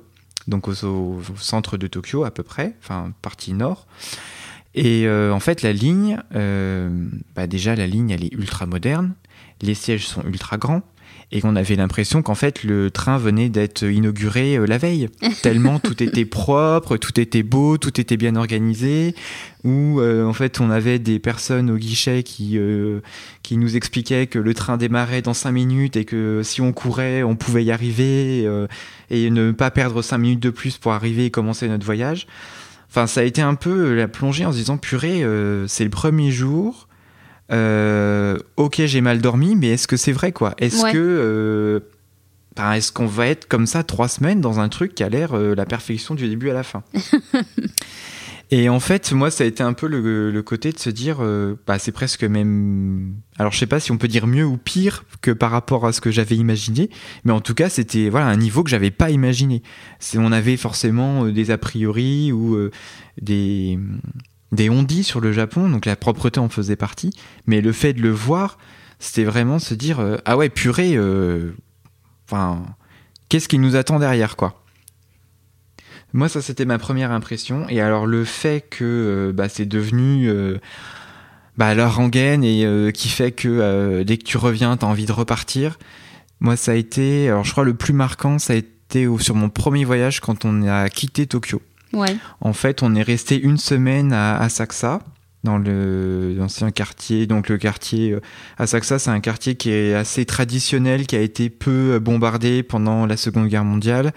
donc 0.48 0.68
au, 0.68 1.20
centre 1.36 1.76
de 1.76 1.86
Tokyo 1.86 2.24
à 2.24 2.30
peu 2.30 2.42
près, 2.42 2.74
enfin 2.80 3.12
partie 3.22 3.52
nord. 3.52 3.86
Et 4.74 5.06
euh, 5.06 5.32
en 5.32 5.40
fait, 5.40 5.62
la 5.62 5.72
ligne, 5.72 6.18
euh, 6.34 6.88
bah 7.34 7.46
déjà 7.46 7.76
la 7.76 7.86
ligne, 7.86 8.10
elle 8.10 8.24
est 8.24 8.32
ultra 8.32 8.66
moderne, 8.66 9.14
les 9.60 9.74
sièges 9.74 10.06
sont 10.06 10.22
ultra 10.24 10.56
grands, 10.56 10.82
et 11.32 11.40
on 11.44 11.56
avait 11.56 11.76
l'impression 11.76 12.20
qu'en 12.20 12.34
fait 12.34 12.62
le 12.62 12.90
train 12.90 13.16
venait 13.16 13.48
d'être 13.48 13.82
inauguré 13.84 14.56
euh, 14.56 14.66
la 14.66 14.76
veille. 14.76 15.08
Tellement 15.42 15.78
tout 15.78 16.02
était 16.02 16.26
propre, 16.26 16.98
tout 16.98 17.18
était 17.18 17.42
beau, 17.42 17.78
tout 17.78 17.98
était 18.00 18.18
bien 18.18 18.36
organisé. 18.36 19.14
Où 19.64 20.00
euh, 20.00 20.26
en 20.26 20.34
fait 20.34 20.60
on 20.60 20.70
avait 20.70 20.98
des 20.98 21.18
personnes 21.18 21.70
au 21.70 21.76
guichet 21.76 22.22
qui 22.22 22.58
euh, 22.58 23.00
qui 23.42 23.56
nous 23.56 23.76
expliquaient 23.76 24.26
que 24.26 24.38
le 24.38 24.52
train 24.52 24.76
démarrait 24.76 25.22
dans 25.22 25.34
5 25.34 25.52
minutes 25.52 25.96
et 25.96 26.04
que 26.04 26.42
si 26.44 26.60
on 26.60 26.72
courait 26.72 27.22
on 27.22 27.34
pouvait 27.34 27.64
y 27.64 27.72
arriver 27.72 28.46
et 29.10 29.30
ne 29.30 29.52
pas 29.52 29.70
perdre 29.70 30.02
5 30.02 30.18
minutes 30.18 30.40
de 30.40 30.50
plus 30.50 30.76
pour 30.78 30.92
arriver 30.92 31.26
et 31.26 31.30
commencer 31.30 31.68
notre 31.68 31.86
voyage. 31.86 32.26
Enfin 32.90 33.06
ça 33.06 33.20
a 33.20 33.24
été 33.24 33.40
un 33.40 33.54
peu 33.54 33.94
la 33.94 34.08
plongée 34.08 34.44
en 34.44 34.52
se 34.52 34.58
disant 34.58 34.76
purée 34.78 35.24
c'est 35.68 35.84
le 35.84 35.90
premier 35.90 36.30
jour 36.30 36.88
euh, 37.52 38.38
ok, 38.56 38.82
j'ai 38.86 39.00
mal 39.00 39.20
dormi, 39.20 39.56
mais 39.56 39.68
est-ce 39.68 39.86
que 39.86 39.96
c'est 39.96 40.12
vrai 40.12 40.32
quoi? 40.32 40.54
Est-ce 40.58 40.90
que 40.90 40.98
euh, 40.98 41.80
est-ce 42.74 42.92
qu'on 42.92 43.06
va 43.06 43.26
être 43.26 43.46
comme 43.46 43.66
ça 43.66 43.82
trois 43.82 44.08
semaines 44.08 44.40
dans 44.40 44.60
un 44.60 44.68
truc 44.68 44.94
qui 44.94 45.02
a 45.02 45.08
l'air 45.08 45.34
euh, 45.34 45.54
la 45.54 45.66
perfection 45.66 46.14
du 46.14 46.28
début 46.28 46.50
à 46.50 46.54
la 46.54 46.62
fin? 46.62 46.82
Et 48.50 48.68
en 48.68 48.80
fait, 48.80 49.12
moi, 49.12 49.30
ça 49.30 49.44
a 49.44 49.46
été 49.46 49.62
un 49.62 49.72
peu 49.72 49.86
le, 49.86 50.42
côté 50.42 50.72
de 50.72 50.78
se 50.78 50.90
dire, 50.90 51.26
bah, 51.66 51.78
c'est 51.78 51.90
presque 51.90 52.22
même. 52.22 53.14
Alors, 53.38 53.50
je 53.50 53.58
sais 53.58 53.66
pas 53.66 53.80
si 53.80 53.92
on 53.92 53.96
peut 53.96 54.08
dire 54.08 54.26
mieux 54.26 54.44
ou 54.44 54.58
pire 54.58 55.06
que 55.22 55.30
par 55.30 55.50
rapport 55.50 55.86
à 55.86 55.92
ce 55.94 56.02
que 56.02 56.10
j'avais 56.10 56.36
imaginé, 56.36 56.90
mais 57.24 57.32
en 57.32 57.40
tout 57.40 57.54
cas, 57.54 57.70
c'était 57.70 58.10
voilà 58.10 58.26
un 58.26 58.36
niveau 58.36 58.62
que 58.62 58.68
j'avais 58.68 58.90
pas 58.90 59.08
imaginé. 59.08 59.62
On 60.16 60.32
avait 60.32 60.58
forcément 60.58 61.24
des 61.28 61.50
a 61.50 61.56
priori 61.56 62.30
ou 62.30 62.68
des 63.22 63.78
des 64.52 64.68
on 64.68 64.86
sur 65.02 65.20
le 65.20 65.32
Japon, 65.32 65.68
donc 65.68 65.86
la 65.86 65.96
propreté 65.96 66.38
en 66.38 66.48
faisait 66.48 66.76
partie, 66.76 67.10
mais 67.46 67.60
le 67.60 67.72
fait 67.72 67.94
de 67.94 68.02
le 68.02 68.10
voir, 68.10 68.58
c'était 69.02 69.24
vraiment 69.24 69.58
se 69.58 69.74
dire 69.74 69.98
euh, 69.98 70.18
ah 70.26 70.36
ouais 70.36 70.50
purée, 70.50 70.92
euh, 70.94 71.56
enfin 72.26 72.62
qu'est-ce 73.28 73.48
qui 73.48 73.58
nous 73.58 73.74
attend 73.74 73.98
derrière 73.98 74.36
quoi. 74.36 74.62
Moi 76.12 76.28
ça 76.28 76.42
c'était 76.42 76.66
ma 76.66 76.78
première 76.78 77.10
impression 77.10 77.66
et 77.68 77.80
alors 77.80 78.06
le 78.06 78.24
fait 78.24 78.60
que 78.60 78.84
euh, 78.84 79.32
bah, 79.32 79.48
c'est 79.48 79.66
devenu 79.66 80.30
bah, 81.56 81.88
rengaine 81.88 82.44
et 82.44 82.92
qui 82.92 83.08
fait 83.08 83.32
que 83.32 84.02
dès 84.02 84.18
que 84.18 84.24
tu 84.24 84.36
reviens 84.36 84.76
t'as 84.76 84.86
envie 84.86 85.06
de 85.06 85.12
repartir. 85.12 85.78
Moi 86.40 86.56
ça 86.56 86.72
a 86.72 86.74
été 86.74 87.28
alors 87.28 87.44
je 87.44 87.52
crois 87.52 87.64
le 87.64 87.74
plus 87.74 87.94
marquant 87.94 88.38
ça 88.38 88.52
a 88.52 88.56
été 88.56 89.08
sur 89.18 89.34
mon 89.34 89.48
premier 89.48 89.84
voyage 89.84 90.20
quand 90.20 90.44
on 90.44 90.68
a 90.68 90.88
quitté 90.90 91.26
Tokyo. 91.26 91.62
En 92.40 92.52
fait, 92.52 92.82
on 92.82 92.94
est 92.94 93.02
resté 93.02 93.40
une 93.40 93.58
semaine 93.58 94.12
à 94.12 94.38
Asakusa, 94.38 95.00
dans 95.44 95.58
l'ancien 95.58 96.70
quartier. 96.70 97.26
Donc 97.26 97.48
le 97.48 97.58
quartier 97.58 98.12
euh, 98.12 98.20
Asakusa, 98.58 98.98
c'est 98.98 99.10
un 99.10 99.20
quartier 99.20 99.54
qui 99.56 99.70
est 99.70 99.94
assez 99.94 100.24
traditionnel, 100.24 101.06
qui 101.06 101.16
a 101.16 101.20
été 101.20 101.50
peu 101.50 101.98
bombardé 101.98 102.62
pendant 102.62 103.06
la 103.06 103.16
Seconde 103.16 103.48
Guerre 103.48 103.64
mondiale. 103.64 104.12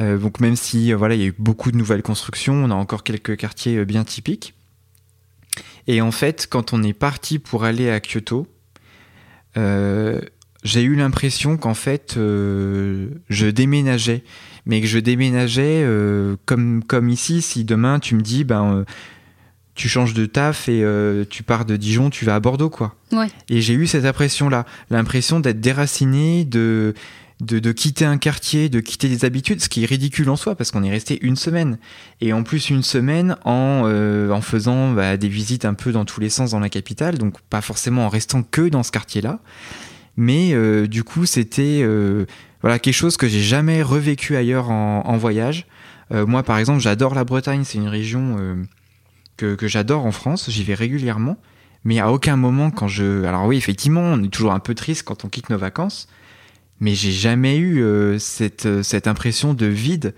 Euh, 0.00 0.18
donc 0.18 0.40
même 0.40 0.56
si 0.56 0.92
euh, 0.92 0.96
voilà, 0.96 1.14
il 1.14 1.20
y 1.20 1.24
a 1.24 1.28
eu 1.28 1.34
beaucoup 1.38 1.70
de 1.70 1.76
nouvelles 1.76 2.02
constructions, 2.02 2.54
on 2.54 2.70
a 2.70 2.74
encore 2.74 3.02
quelques 3.02 3.36
quartiers 3.36 3.84
bien 3.84 4.04
typiques. 4.04 4.54
Et 5.86 6.00
en 6.00 6.12
fait, 6.12 6.46
quand 6.48 6.72
on 6.72 6.82
est 6.82 6.92
parti 6.92 7.38
pour 7.38 7.64
aller 7.64 7.90
à 7.90 8.00
Kyoto, 8.00 8.46
j'ai 9.56 10.82
eu 10.82 10.94
l'impression 10.94 11.56
qu'en 11.56 11.74
fait, 11.74 12.14
je 12.16 13.50
déménageais 13.50 14.22
mais 14.66 14.80
que 14.80 14.86
je 14.86 14.98
déménageais 14.98 15.82
euh, 15.84 16.36
comme, 16.46 16.82
comme 16.84 17.08
ici, 17.08 17.42
si 17.42 17.64
demain 17.64 17.98
tu 17.98 18.14
me 18.14 18.20
dis, 18.20 18.44
ben, 18.44 18.74
euh, 18.74 18.84
tu 19.74 19.88
changes 19.88 20.14
de 20.14 20.26
taf 20.26 20.68
et 20.68 20.82
euh, 20.84 21.24
tu 21.28 21.42
pars 21.42 21.64
de 21.64 21.76
Dijon, 21.76 22.10
tu 22.10 22.24
vas 22.24 22.34
à 22.34 22.40
Bordeaux, 22.40 22.70
quoi. 22.70 22.94
Et 23.48 23.60
j'ai 23.60 23.74
eu 23.74 23.86
cette 23.86 24.04
impression-là, 24.04 24.66
l'impression 24.90 25.40
d'être 25.40 25.60
déraciné, 25.60 26.44
de, 26.44 26.94
de, 27.40 27.72
quitter 27.72 28.04
un 28.04 28.18
quartier, 28.18 28.68
de 28.68 28.80
quitter 28.80 29.08
des 29.08 29.24
habitudes, 29.24 29.60
ce 29.60 29.68
qui 29.68 29.82
est 29.82 29.86
ridicule 29.86 30.28
en 30.30 30.36
soi, 30.36 30.54
parce 30.54 30.70
qu'on 30.70 30.84
est 30.84 30.90
resté 30.90 31.18
une 31.22 31.36
semaine. 31.36 31.78
Et 32.20 32.32
en 32.32 32.42
plus, 32.44 32.70
une 32.70 32.82
semaine 32.82 33.36
en, 33.44 33.90
en 34.30 34.40
faisant 34.40 34.92
bah, 34.92 35.16
des 35.16 35.28
visites 35.28 35.64
un 35.64 35.74
peu 35.74 35.90
dans 35.90 36.04
tous 36.04 36.20
les 36.20 36.30
sens 36.30 36.52
dans 36.52 36.60
la 36.60 36.68
capitale, 36.68 37.18
donc 37.18 37.40
pas 37.50 37.62
forcément 37.62 38.06
en 38.06 38.08
restant 38.08 38.42
que 38.42 38.68
dans 38.68 38.82
ce 38.82 38.92
quartier-là. 38.92 39.40
Mais 40.16 40.54
du 40.86 41.02
coup, 41.02 41.24
c'était 41.24 41.82
voilà, 42.62 42.78
quelque 42.78 42.94
chose 42.94 43.16
que 43.16 43.28
j'ai 43.28 43.42
jamais 43.42 43.82
revécu 43.82 44.36
ailleurs 44.36 44.70
en, 44.70 45.16
voyage. 45.16 45.66
Euh, 46.12 46.26
moi, 46.26 46.42
par 46.44 46.58
exemple, 46.58 46.80
j'adore 46.80 47.14
la 47.14 47.24
Bretagne, 47.24 47.64
c'est 47.64 47.78
une 47.78 47.88
région 47.88 48.36
euh, 48.38 48.64
que, 49.36 49.66
j'adore 49.66 50.06
en 50.06 50.12
France, 50.12 50.48
j'y 50.48 50.62
vais 50.62 50.74
régulièrement, 50.74 51.36
mais 51.84 51.98
à 51.98 52.12
aucun 52.12 52.36
moment 52.36 52.70
quand 52.70 52.86
je... 52.86 53.24
Alors 53.24 53.46
oui, 53.46 53.56
effectivement, 53.56 54.00
on 54.00 54.22
est 54.22 54.28
toujours 54.28 54.52
un 54.52 54.60
peu 54.60 54.74
triste 54.74 55.02
quand 55.02 55.24
on 55.24 55.28
quitte 55.28 55.50
nos 55.50 55.58
vacances, 55.58 56.06
mais 56.78 56.94
j'ai 56.94 57.10
jamais 57.10 57.58
eu 57.58 57.84
cette, 58.18 58.82
cette 58.82 59.06
impression 59.08 59.54
de 59.54 59.66
vide 59.66 60.14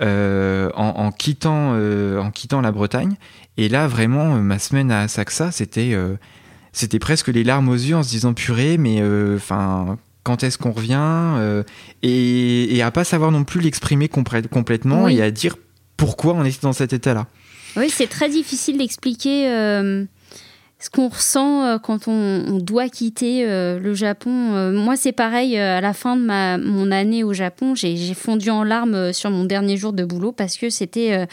en, 0.00 1.12
quittant, 1.16 1.74
en 1.74 2.30
quittant 2.30 2.60
la 2.60 2.72
Bretagne. 2.72 3.16
Et 3.56 3.68
là, 3.68 3.86
vraiment, 3.86 4.36
ma 4.36 4.58
semaine 4.58 4.90
à 4.90 5.08
Saxa, 5.08 5.50
c'était 5.50 5.96
c'était 6.72 6.98
presque 6.98 7.28
les 7.28 7.44
larmes 7.44 7.68
aux 7.68 7.74
yeux 7.74 7.96
en 7.96 8.02
se 8.02 8.10
disant 8.10 8.32
purée, 8.32 8.78
mais 8.78 9.02
enfin 9.34 9.98
quand 10.30 10.44
est-ce 10.44 10.58
qu'on 10.58 10.70
revient 10.70 11.52
et, 12.02 12.76
et, 12.76 12.82
à 12.82 12.92
pas 12.92 13.02
savoir 13.02 13.32
non 13.32 13.42
plus 13.42 13.60
l'exprimer 13.60 14.08
complètement 14.08 15.08
et 15.08 15.20
à 15.22 15.32
dire 15.32 15.56
pourquoi 15.96 16.34
on 16.34 16.44
est 16.44 16.62
dans 16.62 16.72
cet 16.72 16.92
état-là. 16.92 17.26
Oui, 17.76 17.90
c'est 17.90 18.06
très 18.06 18.28
difficile 18.28 18.78
d'expliquer 18.78 19.48
euh, 19.50 20.04
ce 20.78 20.88
qu'on 20.88 21.08
ressent 21.08 21.64
euh, 21.64 21.78
quand 21.78 22.08
on, 22.08 22.58
doit 22.58 22.88
quitter 22.88 23.44
euh, 23.46 23.78
le 23.78 23.94
Japon. 23.94 24.30
moi, 24.30 24.96
c'est 24.96 25.12
pareil, 25.12 25.58
à 25.58 25.80
la 25.80 25.92
fin 25.92 26.16
de 26.16 26.22
ma, 26.22 26.58
mon 26.58 26.90
année 26.90 27.24
au 27.24 27.32
Japon, 27.32 27.74
j'ai 27.74 28.14
fondu 28.14 28.50
en 28.50 28.64
larmes 28.64 29.12
sur 29.12 29.30
mon 29.30 29.44
dernier 29.44 29.76
jour 29.76 29.92
de 29.92 30.04
boulot 30.04 30.32
parce 30.32 30.56
que 30.56 30.70
c'était... 30.70 31.26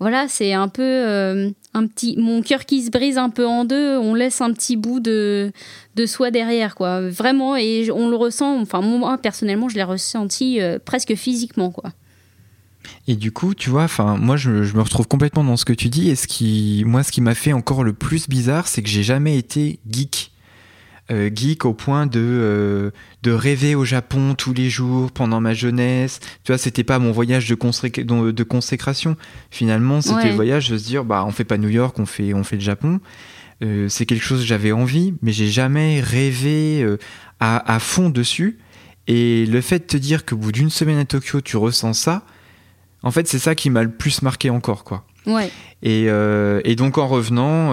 voilà, 0.00 0.26
c'est 0.28 0.52
un 0.52 0.68
peu 0.68 1.52
un 1.74 1.86
petit... 1.86 2.16
Mon 2.18 2.42
cœur 2.42 2.64
qui 2.64 2.82
se 2.82 2.90
brise 2.90 3.18
un 3.18 3.30
peu 3.30 3.46
en 3.46 3.64
deux, 3.64 3.96
on 3.98 4.14
laisse 4.14 4.40
un 4.40 4.52
petit 4.52 4.76
bout 4.76 4.98
de, 4.98 5.52
de 5.94 6.06
soi 6.06 6.30
derrière, 6.30 6.74
quoi. 6.74 7.08
Vraiment, 7.08 7.54
et 7.54 7.90
on 7.92 8.08
le 8.08 8.16
ressent, 8.16 8.60
enfin 8.60 8.80
moi, 8.80 9.18
personnellement, 9.18 9.68
je 9.68 9.76
l'ai 9.76 9.84
ressenti 9.84 10.58
presque 10.84 11.14
physiquement, 11.14 11.70
quoi. 11.70 11.92
Et 13.06 13.16
du 13.16 13.32
coup, 13.32 13.54
tu 13.54 13.70
vois, 13.70 13.84
enfin, 13.84 14.16
moi, 14.16 14.36
je, 14.36 14.50
me 14.50 14.82
retrouve 14.82 15.08
complètement 15.08 15.44
dans 15.44 15.56
ce 15.56 15.64
que 15.64 15.72
tu 15.72 15.88
dis. 15.88 16.10
Et 16.10 16.16
ce 16.16 16.26
qui, 16.26 16.84
moi, 16.86 17.02
ce 17.02 17.12
qui 17.12 17.20
m'a 17.20 17.34
fait 17.34 17.52
encore 17.52 17.84
le 17.84 17.92
plus 17.92 18.28
bizarre, 18.28 18.68
c'est 18.68 18.82
que 18.82 18.88
j'ai 18.88 19.02
jamais 19.02 19.36
été 19.36 19.80
geek. 19.88 20.32
Euh, 21.10 21.28
geek 21.34 21.64
au 21.64 21.72
point 21.72 22.06
de, 22.06 22.20
euh, 22.20 22.90
de 23.24 23.32
rêver 23.32 23.74
au 23.74 23.84
Japon 23.84 24.34
tous 24.36 24.54
les 24.54 24.70
jours 24.70 25.10
pendant 25.10 25.40
ma 25.40 25.54
jeunesse. 25.54 26.20
Tu 26.44 26.52
vois, 26.52 26.58
c'était 26.58 26.84
pas 26.84 27.00
mon 27.00 27.10
voyage 27.10 27.48
de, 27.48 28.30
de 28.30 28.42
consécration. 28.44 29.16
Finalement, 29.50 30.00
c'était 30.00 30.28
le 30.28 30.34
voyage 30.34 30.70
de 30.70 30.78
se 30.78 30.84
dire, 30.84 31.04
bah, 31.04 31.24
on 31.26 31.32
fait 31.32 31.44
pas 31.44 31.58
New 31.58 31.68
York, 31.68 31.98
on 31.98 32.06
fait, 32.06 32.32
on 32.32 32.44
fait 32.44 32.56
le 32.56 32.62
Japon. 32.62 33.00
Euh, 33.62 33.88
c'est 33.88 34.06
quelque 34.06 34.22
chose 34.22 34.40
que 34.40 34.46
j'avais 34.46 34.70
envie, 34.70 35.14
mais 35.20 35.32
j'ai 35.32 35.48
jamais 35.48 36.00
rêvé 36.00 36.86
à, 37.40 37.74
à, 37.74 37.80
fond 37.80 38.08
dessus. 38.08 38.58
Et 39.08 39.46
le 39.46 39.60
fait 39.62 39.80
de 39.80 39.84
te 39.86 39.96
dire 39.96 40.24
qu'au 40.24 40.36
bout 40.36 40.52
d'une 40.52 40.70
semaine 40.70 40.98
à 40.98 41.04
Tokyo, 41.04 41.40
tu 41.40 41.56
ressens 41.56 41.94
ça, 41.94 42.22
en 43.02 43.10
fait, 43.10 43.26
c'est 43.26 43.40
ça 43.40 43.56
qui 43.56 43.68
m'a 43.68 43.82
le 43.82 43.90
plus 43.90 44.22
marqué 44.22 44.48
encore, 44.50 44.84
quoi. 44.84 45.04
Ouais. 45.26 45.50
Et, 45.82 46.04
euh, 46.08 46.60
et 46.64 46.76
donc 46.76 46.98
en 46.98 47.08
revenant, 47.08 47.72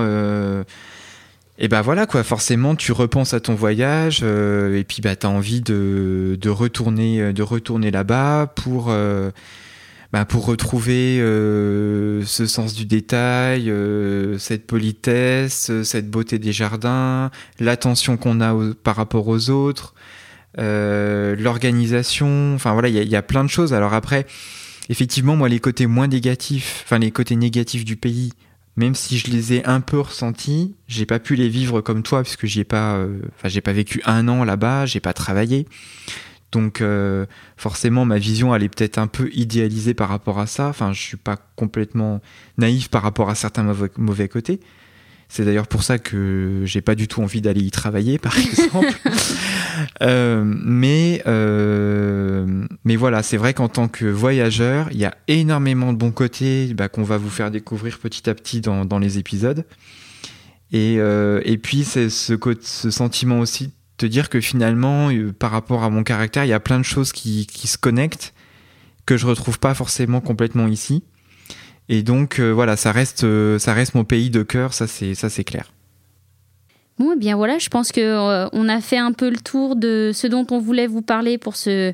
et 1.58 1.68
ben 1.68 1.82
voilà 1.82 2.06
quoi. 2.06 2.24
Forcément, 2.24 2.76
tu 2.76 2.92
repenses 2.92 3.34
à 3.34 3.40
ton 3.40 3.56
voyage 3.56 4.20
euh, 4.24 4.78
et 4.78 4.84
puis 4.84 5.02
bah 5.02 5.16
t'as 5.16 5.28
envie 5.28 5.62
de, 5.62 6.38
de 6.40 6.50
retourner 6.50 7.34
de 7.34 7.44
retourner 7.44 7.92
là-bas 7.92 8.54
pour 8.56 8.94
bah, 10.14 10.24
pour 10.26 10.46
retrouver 10.46 11.18
ce 11.18 12.46
sens 12.48 12.74
du 12.74 12.86
détail, 12.86 13.72
cette 14.38 14.66
politesse, 14.68 15.72
cette 15.84 16.10
beauté 16.10 16.40
des 16.40 16.54
jardins, 16.54 17.32
l'attention 17.60 18.18
qu'on 18.18 18.40
a 18.40 18.56
par 18.84 18.96
rapport 18.96 19.28
aux 19.28 19.50
autres, 19.50 19.96
l'organisation. 20.58 22.54
Enfin 22.56 22.74
voilà, 22.74 22.88
il 22.90 22.96
y, 22.96 23.08
y, 23.08 23.16
a 23.16 23.22
plein 23.22 23.44
de 23.44 23.50
choses. 23.50 23.74
Alors 23.74 23.94
après 23.94 24.26
effectivement, 24.90 25.36
moi, 25.36 25.50
les 25.50 25.60
côtés 25.60 25.88
moins 25.88 26.08
négatifs, 26.08 26.84
enfin 26.86 27.00
les 27.00 27.12
côtés 27.12 27.36
négatifs 27.36 27.86
du 27.86 27.96
pays, 27.96 28.34
même 28.78 28.94
si 28.94 29.18
je 29.18 29.30
les 29.32 29.54
ai 29.54 29.66
un 29.66 29.82
peu 29.82 30.00
ressentis, 30.00 30.76
j'ai 30.88 31.08
pas 31.08 31.20
pu 31.20 31.36
les 31.36 31.50
vivre 31.50 31.82
comme 31.82 32.04
toi 32.04 32.22
puisque 32.22 32.46
j'y 32.46 32.62
ai 32.62 32.64
pas, 32.64 32.96
euh, 32.96 33.20
j'ai 33.44 33.62
pas 33.62 33.74
vécu 33.74 34.02
un 34.06 34.28
an 34.28 34.44
là-bas, 34.44 34.86
j'ai 34.86 35.00
pas 35.00 35.14
travaillé. 35.14 35.68
Donc 36.52 36.80
euh, 36.80 37.26
forcément, 37.58 38.06
ma 38.06 38.20
vision 38.20 38.56
elle 38.56 38.64
est 38.64 38.70
peut-être 38.70 39.00
un 39.00 39.08
peu 39.08 39.30
idéalisée 39.34 39.96
par 39.96 40.10
rapport 40.10 40.40
à 40.40 40.46
ça. 40.46 40.68
Enfin, 40.68 40.94
je 40.94 41.02
suis 41.02 41.18
pas 41.18 41.38
complètement 41.56 42.22
naïf 42.58 42.90
par 42.90 43.02
rapport 43.02 43.30
à 43.30 43.36
certains 43.36 43.64
mauvais 43.98 44.28
côtés. 44.30 44.60
C'est 45.30 45.44
d'ailleurs 45.44 45.68
pour 45.68 45.84
ça 45.84 46.00
que 46.00 46.62
j'ai 46.64 46.82
pas 46.82 46.96
du 46.96 47.08
tout 47.08 47.22
envie 47.22 47.42
d'aller 47.42 47.62
y 47.62 47.72
travailler, 47.72 48.18
par 48.18 48.38
exemple. 48.40 48.94
Euh, 50.02 50.44
mais, 50.46 51.22
euh, 51.28 52.66
mais 52.84 52.96
voilà, 52.96 53.24
c'est 53.24 53.38
vrai 53.38 53.54
qu'en 53.54 53.68
tant 53.68 53.88
que 53.88 54.06
voyageur, 54.06 54.88
il 54.92 54.98
y 54.98 55.06
a 55.06 55.16
énormément 55.28 55.94
de 55.94 55.98
bons 55.98 56.12
côtés 56.12 56.74
bah, 56.74 56.88
qu'on 56.88 57.04
va 57.04 57.18
vous 57.18 57.30
faire 57.30 57.52
découvrir 57.52 58.00
petit 58.00 58.30
à 58.30 58.34
petit 58.34 58.62
dans, 58.62 59.00
les 59.00 59.18
épisodes. 59.18 59.66
Et, 60.72 60.96
euh, 60.98 61.42
et 61.46 61.58
puis, 61.58 61.84
c'est 61.84 62.10
ce, 62.10 62.34
ce 62.62 62.90
sentiment 62.90 63.40
aussi 63.40 63.68
de 63.68 63.72
te 63.98 64.06
dire 64.06 64.30
que 64.30 64.40
finalement, 64.40 65.10
par 65.38 65.52
rapport 65.52 65.84
à 65.84 65.90
mon 65.90 66.04
caractère, 66.04 66.46
il 66.46 66.50
y 66.50 66.54
a 66.54 66.60
plein 66.60 66.80
de 66.80 66.86
choses 66.86 67.12
qui, 67.12 67.48
qui 67.48 67.68
se 67.68 67.78
connectent 67.78 68.34
que 69.06 69.18
je 69.18 69.26
retrouve 69.26 69.60
pas 69.60 69.74
forcément 69.74 70.22
complètement 70.22 70.68
ici. 70.68 71.04
Et 71.90 72.04
donc 72.04 72.40
euh, 72.40 72.52
voilà, 72.52 72.76
ça 72.76 72.92
reste, 72.92 73.24
euh, 73.24 73.60
ça 73.60 73.74
reste 73.74 73.96
mon 73.96 74.04
pays 74.04 74.30
de 74.30 74.44
cœur, 74.44 74.74
ça 74.74 74.88
c'est, 74.88 75.16
ça 75.16 75.30
c'est 75.30 75.44
clair. 75.44 75.72
Bon, 77.00 77.14
eh 77.14 77.18
bien 77.18 77.36
voilà, 77.36 77.60
je 77.60 77.70
pense 77.70 77.92
que 77.92 78.02
euh, 78.02 78.50
on 78.54 78.68
a 78.68 78.82
fait 78.82 78.98
un 78.98 79.12
peu 79.12 79.30
le 79.30 79.38
tour 79.38 79.76
de 79.76 80.12
ce 80.14 80.28
dont 80.28 80.46
on 80.52 80.60
voulait 80.60 80.88
vous 80.88 81.02
parler 81.02 81.38
pour 81.38 81.56
ce, 81.56 81.94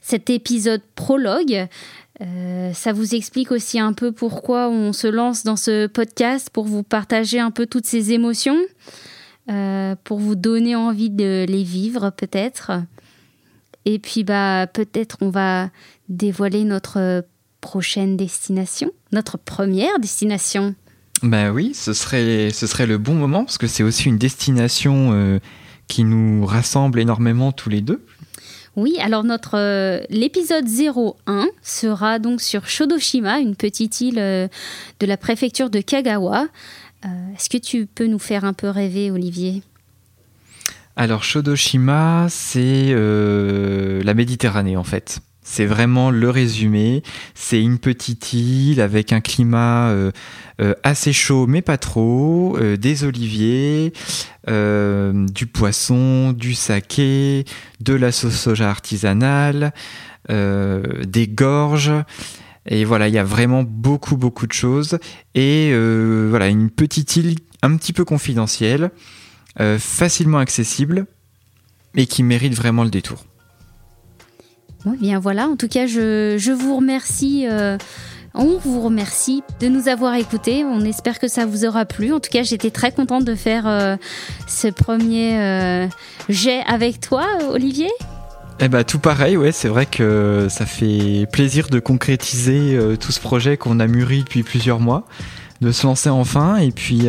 cet 0.00 0.30
épisode 0.30 0.82
prologue. 0.94 1.66
ça 2.72 2.92
vous 2.92 3.14
explique 3.14 3.52
aussi 3.52 3.78
un 3.78 3.92
peu 3.92 4.10
pourquoi 4.10 4.68
on 4.68 4.92
se 4.92 5.06
lance 5.06 5.44
dans 5.44 5.56
ce 5.56 5.86
podcast 5.86 6.50
pour 6.50 6.64
vous 6.64 6.82
partager 6.82 7.38
un 7.38 7.52
peu 7.52 7.66
toutes 7.66 7.86
ces 7.86 8.12
émotions, 8.12 8.58
pour 10.02 10.18
vous 10.18 10.34
donner 10.34 10.74
envie 10.74 11.10
de 11.10 11.44
les 11.46 11.62
vivre 11.62 12.10
peut-être. 12.10 12.72
Et 13.84 14.00
puis 14.00 14.24
bah 14.24 14.66
peut-être 14.66 15.18
on 15.20 15.30
va 15.30 15.70
dévoiler 16.08 16.64
notre 16.64 17.22
prochaine 17.68 18.16
destination, 18.16 18.92
notre 19.12 19.36
première 19.36 19.98
destination. 20.00 20.74
Ben 21.22 21.50
oui, 21.50 21.72
ce 21.74 21.92
serait, 21.92 22.48
ce 22.50 22.66
serait 22.66 22.86
le 22.86 22.96
bon 22.96 23.12
moment 23.12 23.44
parce 23.44 23.58
que 23.58 23.66
c'est 23.66 23.82
aussi 23.82 24.08
une 24.08 24.16
destination 24.16 25.10
euh, 25.12 25.38
qui 25.86 26.02
nous 26.04 26.46
rassemble 26.46 26.98
énormément 26.98 27.52
tous 27.52 27.68
les 27.68 27.82
deux. 27.82 28.02
Oui, 28.76 28.96
alors 29.00 29.22
notre 29.22 29.58
euh, 29.58 30.00
l'épisode 30.08 30.64
01 30.66 31.48
sera 31.62 32.18
donc 32.18 32.40
sur 32.40 32.66
Shodoshima, 32.66 33.38
une 33.38 33.54
petite 33.54 34.00
île 34.00 34.18
euh, 34.18 34.48
de 35.00 35.06
la 35.06 35.18
préfecture 35.18 35.68
de 35.68 35.82
Kagawa. 35.82 36.46
Est-ce 37.04 37.50
que 37.50 37.58
tu 37.58 37.84
peux 37.84 38.06
nous 38.06 38.18
faire 38.18 38.46
un 38.46 38.54
peu 38.54 38.70
rêver, 38.70 39.10
Olivier? 39.10 39.62
Alors 40.96 41.22
Shodoshima, 41.22 42.28
c'est 42.30 42.94
la 42.94 44.14
Méditerranée 44.14 44.78
en 44.78 44.84
fait. 44.84 45.20
C'est 45.50 45.64
vraiment 45.64 46.10
le 46.10 46.28
résumé. 46.28 47.02
C'est 47.34 47.60
une 47.60 47.78
petite 47.78 48.34
île 48.34 48.82
avec 48.82 49.14
un 49.14 49.22
climat 49.22 49.88
euh, 49.88 50.12
euh, 50.60 50.74
assez 50.82 51.14
chaud, 51.14 51.46
mais 51.46 51.62
pas 51.62 51.78
trop, 51.78 52.58
euh, 52.58 52.76
des 52.76 53.02
oliviers, 53.02 53.94
du 54.46 55.46
poisson, 55.46 56.32
du 56.32 56.54
saké, 56.54 57.44
de 57.80 57.94
la 57.94 58.12
sauce 58.12 58.36
soja 58.36 58.68
artisanale, 58.68 59.72
des 60.28 61.28
gorges. 61.28 61.92
Et 62.66 62.84
voilà, 62.84 63.08
il 63.08 63.14
y 63.14 63.18
a 63.18 63.24
vraiment 63.24 63.62
beaucoup, 63.62 64.16
beaucoup 64.16 64.46
de 64.46 64.52
choses. 64.52 64.98
Et 65.34 65.72
voilà, 66.28 66.48
une 66.48 66.70
petite 66.70 67.16
île 67.16 67.36
un 67.62 67.76
petit 67.76 67.92
peu 67.92 68.04
confidentielle, 68.04 68.90
facilement 69.78 70.38
accessible, 70.38 71.06
et 71.94 72.06
qui 72.06 72.22
mérite 72.22 72.54
vraiment 72.54 72.84
le 72.84 72.90
détour 72.90 73.24
bien 74.86 75.18
voilà, 75.18 75.48
en 75.48 75.56
tout 75.56 75.68
cas, 75.68 75.86
je, 75.86 76.52
vous 76.52 76.76
remercie. 76.76 77.46
Euh, 77.48 77.76
on 78.34 78.58
vous 78.58 78.80
remercie 78.80 79.42
de 79.60 79.68
nous 79.68 79.88
avoir 79.88 80.14
écoutés. 80.14 80.64
On 80.64 80.80
espère 80.82 81.18
que 81.18 81.28
ça 81.28 81.46
vous 81.46 81.64
aura 81.64 81.84
plu. 81.84 82.12
En 82.12 82.20
tout 82.20 82.30
cas, 82.30 82.42
j'étais 82.42 82.70
très 82.70 82.92
contente 82.92 83.24
de 83.24 83.34
faire 83.34 83.66
euh, 83.66 83.96
ce 84.46 84.68
premier 84.68 85.40
euh, 85.40 85.86
jet 86.28 86.62
avec 86.66 87.00
toi, 87.00 87.26
Olivier. 87.50 87.90
Eh 88.60 88.68
ben, 88.68 88.84
tout 88.84 88.98
pareil, 88.98 89.36
ouais, 89.36 89.52
c'est 89.52 89.68
vrai 89.68 89.86
que 89.86 90.46
ça 90.50 90.66
fait 90.66 91.26
plaisir 91.32 91.68
de 91.68 91.78
concrétiser 91.78 92.76
tout 92.98 93.12
ce 93.12 93.20
projet 93.20 93.56
qu'on 93.56 93.78
a 93.78 93.86
mûri 93.86 94.24
depuis 94.24 94.42
plusieurs 94.42 94.80
mois, 94.80 95.04
de 95.60 95.70
se 95.70 95.86
lancer 95.86 96.08
enfin 96.08 96.56
et 96.56 96.72
puis 96.72 97.06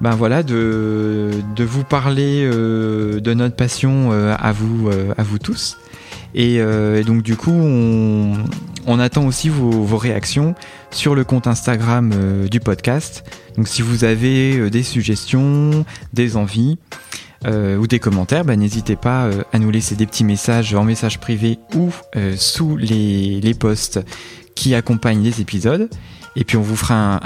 ben 0.00 0.10
voilà, 0.16 0.42
de, 0.42 1.30
de 1.54 1.64
vous 1.64 1.84
parler 1.84 2.50
de 2.50 3.34
notre 3.34 3.54
passion 3.54 4.10
à 4.10 4.50
vous, 4.50 4.90
à 5.16 5.22
vous 5.22 5.38
tous. 5.38 5.76
Euh, 6.36 7.00
et, 7.00 7.04
donc 7.04 7.22
du 7.22 7.36
coup, 7.36 7.52
on, 7.52 8.98
attend 8.98 9.26
aussi 9.26 9.48
vos, 9.48 9.96
réactions 9.96 10.54
sur 10.90 11.14
le 11.14 11.24
compte 11.24 11.46
Instagram 11.46 12.12
euh, 12.14 12.48
du 12.48 12.60
podcast. 12.60 13.24
Donc 13.56 13.68
si 13.68 13.82
vous 13.82 14.04
avez 14.04 14.56
euh, 14.56 14.70
des 14.70 14.82
suggestions, 14.82 15.84
des 16.12 16.36
envies 16.36 16.78
ou 17.46 17.86
des 17.86 17.98
commentaires, 17.98 18.44
bah, 18.44 18.54
n'hésitez 18.54 18.96
pas 18.96 19.30
à 19.54 19.58
nous 19.58 19.70
laisser 19.70 19.94
des 19.94 20.04
petits 20.04 20.24
messages 20.24 20.74
en 20.74 20.84
message 20.84 21.18
privé 21.18 21.58
ou 21.74 21.90
sous 22.36 22.76
les, 22.76 23.40
les, 23.40 23.54
posts 23.54 23.98
qui 24.54 24.74
accompagnent 24.74 25.22
les 25.22 25.40
épisodes. 25.40 25.88
Et 26.36 26.44
puis 26.44 26.58
on 26.58 26.62
vous 26.62 26.76
fera 26.76 27.18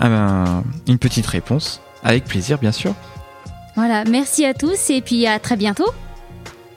une 0.86 0.98
petite 0.98 1.26
réponse, 1.26 1.80
avec 2.04 2.26
plaisir 2.26 2.58
bien 2.58 2.70
sûr. 2.70 2.94
Voilà, 3.74 4.04
merci 4.04 4.44
à 4.44 4.54
tous 4.54 4.88
et 4.90 5.00
puis 5.00 5.26
à 5.26 5.40
très 5.40 5.56
bientôt. 5.56 5.92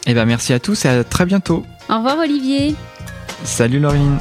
Eh 0.05 0.13
ben 0.13 0.25
merci 0.25 0.53
à 0.53 0.59
tous 0.59 0.85
et 0.85 0.89
à 0.89 1.03
très 1.03 1.25
bientôt. 1.25 1.65
Au 1.89 1.97
revoir 1.97 2.17
Olivier. 2.19 2.75
Salut 3.43 3.79
Laurine. 3.79 4.17